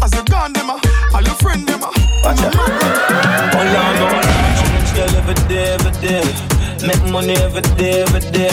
As 0.01 0.13
a 0.13 0.23
gun 0.23 0.53
them, 0.53 0.69
all 0.69 1.21
your 1.21 1.35
friend 1.35 1.67
them, 1.67 1.81
watch 1.81 2.39
out. 2.39 2.55
Hold 2.55 3.75
on, 3.75 4.23
change 4.59 4.93
girl 4.95 5.15
every 5.19 5.35
day, 5.47 5.75
every 5.75 5.91
day. 6.01 6.23
Make 6.87 7.11
money 7.11 7.35
every 7.35 7.61
day, 7.75 8.03
every 8.03 8.21
day. 8.31 8.49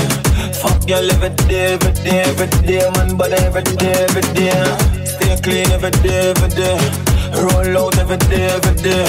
Fuck 0.61 0.87
girl 0.87 1.09
every 1.13 1.31
day, 1.47 1.75
every 1.75 1.93
day, 2.03 2.23
every 2.27 2.49
day, 2.67 2.91
man, 2.95 3.17
but 3.17 3.33
every 3.33 3.63
day, 3.63 3.93
every 4.09 4.23
day. 4.35 5.05
Stay 5.05 5.37
clean 5.41 5.71
every 5.71 5.91
day, 6.03 6.35
every 6.35 6.49
day. 6.51 7.16
Roll 7.37 7.77
out 7.77 7.99
every 7.99 8.17
day, 8.17 8.47
every 8.49 8.75
day. 8.83 9.05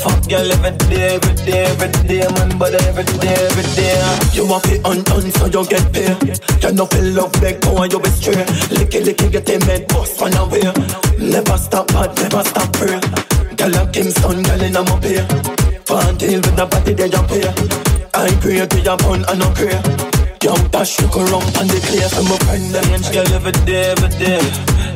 Fuck 0.00 0.28
girl 0.28 0.50
every 0.52 0.72
day, 0.88 1.16
every 1.16 1.34
day, 1.44 1.64
every 1.64 1.90
day, 2.08 2.26
man, 2.34 2.56
but 2.58 2.74
every 2.86 3.04
day, 3.20 3.34
every 3.34 3.66
day. 3.76 3.98
You 4.32 4.46
want 4.46 4.64
to 4.64 4.76
undone 4.88 5.30
so 5.32 5.46
you 5.46 5.66
get 5.68 5.92
paid. 5.92 6.16
You 6.62 6.72
know 6.72 6.86
feel 6.86 7.12
love 7.12 7.32
beg, 7.40 7.60
go 7.60 7.84
you 7.84 8.00
be 8.00 8.08
straight. 8.10 8.46
Licky 8.72 9.02
licky 9.04 9.30
get 9.30 9.44
them 9.46 9.60
head 9.62 9.86
bust 9.88 10.20
run 10.20 10.34
away. 10.36 10.62
Never 11.18 11.58
stop 11.58 11.88
bad, 11.88 12.16
never 12.16 12.42
stop 12.44 12.72
pray. 12.72 13.00
Girl 13.56 13.74
a 13.76 13.90
Kingston, 13.90 14.42
girl 14.42 14.62
in 14.62 14.76
a 14.76 14.82
pay. 15.00 15.20
Can't 15.84 16.18
deal 16.18 16.40
with 16.40 16.56
the 16.56 16.66
body 16.66 16.94
they 16.94 17.08
jump 17.08 17.30
here. 17.30 17.52
I 18.14 18.30
pray 18.40 18.66
to 18.66 18.80
your 18.80 18.96
bun 18.96 19.24
and 19.28 19.38
no 19.38 19.50
pray. 19.52 20.17
Dash 20.40 21.00
you 21.00 21.08
go 21.08 21.24
rum 21.26 21.42
on 21.58 21.66
the 21.66 21.82
clear 21.82 22.08
for 22.08 22.22
my 22.22 22.38
friend. 22.46 22.70
Change 22.70 23.10
girl 23.10 23.26
every 23.34 23.52
day, 23.66 23.90
every 23.90 24.08
day. 24.22 24.38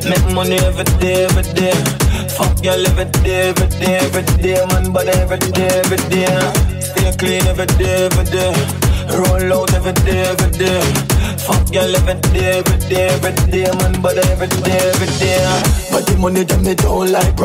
Make 0.07 0.23
money 0.33 0.55
every 0.63 0.85
day, 1.03 1.25
every 1.27 1.43
day. 1.51 1.75
Fuck 2.31 2.63
girl 2.63 2.79
every 2.87 3.05
day, 3.27 3.51
every 3.51 3.67
day, 3.75 3.99
every 3.99 4.23
day, 4.39 4.63
man, 4.71 4.93
but 4.93 5.07
every 5.07 5.39
day, 5.51 5.67
every 5.83 5.99
day. 6.07 6.31
Stay 6.79 7.11
clean 7.19 7.43
every 7.51 7.67
day, 7.75 8.07
every 8.07 8.23
day. 8.31 8.55
Roll 9.11 9.51
out 9.51 9.73
every 9.75 9.91
day, 10.07 10.23
every 10.31 10.51
day. 10.55 10.79
Fuck 11.43 11.67
girl 11.75 11.91
every 11.91 12.15
day, 12.31 12.63
every 12.63 12.79
day, 12.87 13.07
every 13.11 13.35
day, 13.51 13.67
man, 13.83 14.01
but 14.01 14.17
every 14.31 14.47
day, 14.63 14.79
every 14.95 15.11
day. 15.19 15.43
But 15.91 16.07
the 16.07 16.15
money 16.19 16.43
them 16.43 16.63
me 16.63 16.73
don't 16.75 17.11
like. 17.11 17.35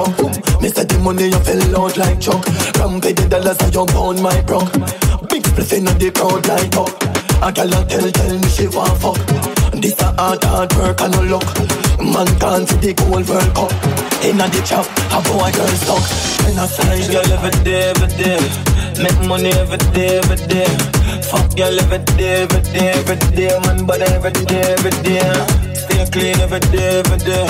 Me 0.62 0.68
say 0.70 0.84
the 0.84 0.98
money 1.02 1.34
you 1.34 1.40
fell 1.42 1.82
out 1.82 1.96
like 1.96 2.20
chuck. 2.20 2.46
Ram 2.78 3.00
pay 3.00 3.12
the 3.12 3.26
dollars 3.28 3.58
and 3.58 3.74
you 3.74 3.86
pound 3.90 4.22
my 4.22 4.40
bro. 4.42 4.60
Big 5.26 5.42
spliff 5.42 5.72
inna 5.74 5.90
the 5.98 6.10
crowd 6.14 6.46
like 6.46 6.76
up. 6.76 7.17
A 7.40 7.52
gal 7.52 7.72
a 7.72 7.84
tell 7.86 8.10
tell 8.10 8.38
me 8.38 8.48
she 8.48 8.66
want 8.68 8.98
fuck. 9.00 9.18
This 9.80 9.98
a 10.00 10.12
hard 10.18 10.42
hard 10.42 10.74
work 10.74 11.00
and 11.00 11.12
no 11.14 11.38
luck. 11.38 11.46
Man 12.02 12.26
can't 12.42 12.68
see 12.68 12.76
the 12.82 12.94
gold 12.94 13.28
World 13.28 13.54
Cup. 13.54 13.72
Inna 14.26 14.48
the 14.50 14.60
trap, 14.66 14.86
a 15.14 15.18
boy 15.22 15.50
girl 15.54 15.74
stuck. 15.78 16.02
And 16.46 16.58
I 16.58 16.66
Change 16.66 17.06
say 17.06 17.12
girl 17.14 17.30
every 17.32 17.54
day, 17.62 17.90
every 17.94 18.08
day. 18.18 18.40
Make 19.02 19.20
money 19.28 19.52
every 19.54 19.78
day, 19.94 20.18
every 20.18 20.36
day. 20.50 20.66
Fuck 21.30 21.54
girl 21.54 21.78
every 21.78 22.02
day, 22.18 22.42
every 22.42 22.60
day, 22.74 22.90
every 22.98 23.16
day, 23.36 23.54
man, 23.64 23.86
but 23.86 24.02
every 24.02 24.32
day, 24.44 24.74
every 24.74 24.90
day. 25.06 25.22
Stay 25.74 26.04
clean 26.10 26.40
every 26.40 26.60
day, 26.74 26.98
every 26.98 27.18
day. 27.18 27.46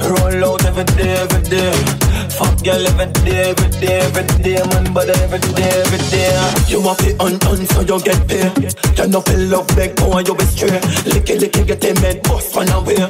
Roll 0.00 0.44
out 0.44 0.64
every 0.64 0.84
day, 0.96 1.12
every 1.20 1.42
day. 1.42 2.05
Fuck 2.36 2.62
girl 2.62 2.86
every 2.86 3.06
day, 3.24 3.50
every 3.50 3.70
day, 3.80 3.98
every 4.00 4.42
day, 4.42 4.60
man, 4.68 4.92
but 4.92 5.08
every 5.08 5.38
day, 5.56 5.70
every 5.80 5.98
day. 6.12 6.28
You 6.68 6.82
want 6.82 6.98
to 6.98 7.16
undone 7.18 7.64
so 7.64 7.80
you 7.80 7.98
get 8.02 8.28
paid. 8.28 8.76
You 8.98 9.06
know 9.08 9.22
feel 9.22 9.40
love 9.48 9.66
go 9.96 10.12
and 10.18 10.28
you 10.28 10.34
be 10.34 10.44
straight. 10.44 10.82
Licky 11.08 11.38
licky 11.38 11.66
get 11.66 11.80
them 11.80 11.96
head 11.96 12.22
bust 12.24 12.54
run 12.54 12.68
away. 12.68 13.00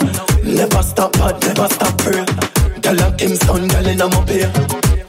Never 0.45 0.83
stop 0.83 1.13
bad, 1.15 1.43
never 1.43 1.69
stop 1.69 1.99
pray. 1.99 2.25
Girl 2.81 3.01
a 3.03 3.17
Kingston, 3.17 3.67
girl 3.67 3.87
in 3.87 4.01
a 4.01 4.07
my 4.07 4.25
pay. 4.27 4.47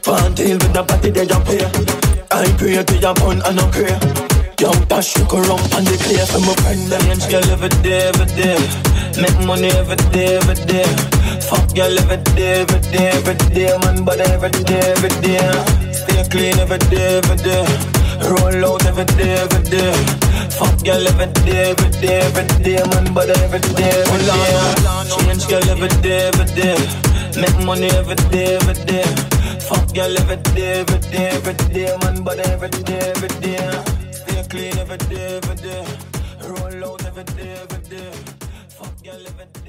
Can't 0.02 0.34
deal 0.36 0.58
with 0.58 0.72
the 0.72 0.82
body 0.82 1.10
they 1.10 1.26
jump 1.26 1.46
here. 1.46 1.70
I 2.32 2.44
pray 2.58 2.82
to 2.82 2.96
your 2.98 3.14
bun 3.14 3.40
and 3.46 3.56
no 3.56 3.68
pray. 3.70 4.27
Yo, 4.58 4.72
dash 4.90 5.16
you 5.16 5.24
go 5.30 5.38
rum 5.46 5.60
on 5.78 5.84
the 5.86 5.94
clear 6.02 6.26
for 6.26 6.42
my 6.42 6.50
friend. 6.66 6.90
Change 6.90 7.30
girl 7.30 7.46
every 7.54 7.70
day, 7.78 8.10
every 8.10 8.26
day. 8.34 8.58
Make 9.22 9.38
money 9.46 9.70
every 9.78 9.94
day, 10.10 10.34
every 10.34 10.58
day. 10.66 10.82
Fuck 11.46 11.74
girl 11.78 11.94
every 11.94 12.18
day, 12.34 12.66
every 12.66 12.80
day, 12.90 13.06
every 13.14 13.36
day, 13.54 13.70
man, 13.86 14.02
but 14.04 14.18
every 14.18 14.50
day, 14.66 14.82
every 14.98 15.14
day. 15.22 15.38
Stay 15.94 16.26
clean 16.26 16.58
every 16.58 16.78
day, 16.90 17.22
every 17.22 17.36
day. 17.38 17.62
Roll 18.26 18.64
out 18.66 18.84
every 18.84 19.06
day, 19.14 19.38
every 19.46 19.62
day. 19.70 19.94
Fuck 20.58 20.74
girl 20.82 21.06
every 21.06 21.30
day, 21.46 21.70
every 21.70 21.90
day, 22.02 22.18
every 22.26 22.44
day, 22.64 22.82
man, 22.90 23.14
but 23.14 23.30
every 23.30 23.62
day, 23.78 23.94
every 23.94 24.20
day. 24.26 24.58
Change 25.06 25.46
girl 25.46 25.66
every 25.70 25.88
day, 26.02 26.34
every 26.34 26.46
day. 26.58 26.76
Make 27.38 27.58
money 27.64 27.90
every 27.94 28.18
day, 28.34 28.58
every 28.58 28.74
day. 28.90 29.06
Fuck 29.70 29.94
girl 29.94 30.10
every 30.18 30.36
day, 30.50 30.82
every 30.82 30.98
day, 31.14 31.28
every 31.38 31.54
day, 31.70 31.96
man, 32.02 32.24
but 32.24 32.40
every 32.40 32.70
day, 32.82 33.14
every 33.14 33.30
day. 33.38 33.97
Clean 34.48 34.78
every 34.78 34.96
day, 34.96 35.36
every 35.36 35.56
day. 35.56 35.86
Roll 36.42 36.84
out 36.84 37.04
every 37.04 37.24
day, 37.24 37.52
every 37.62 37.82
day. 37.90 38.12
Fuck 38.70 39.02
girl 39.04 39.26
every 39.26 39.46
day. 39.62 39.67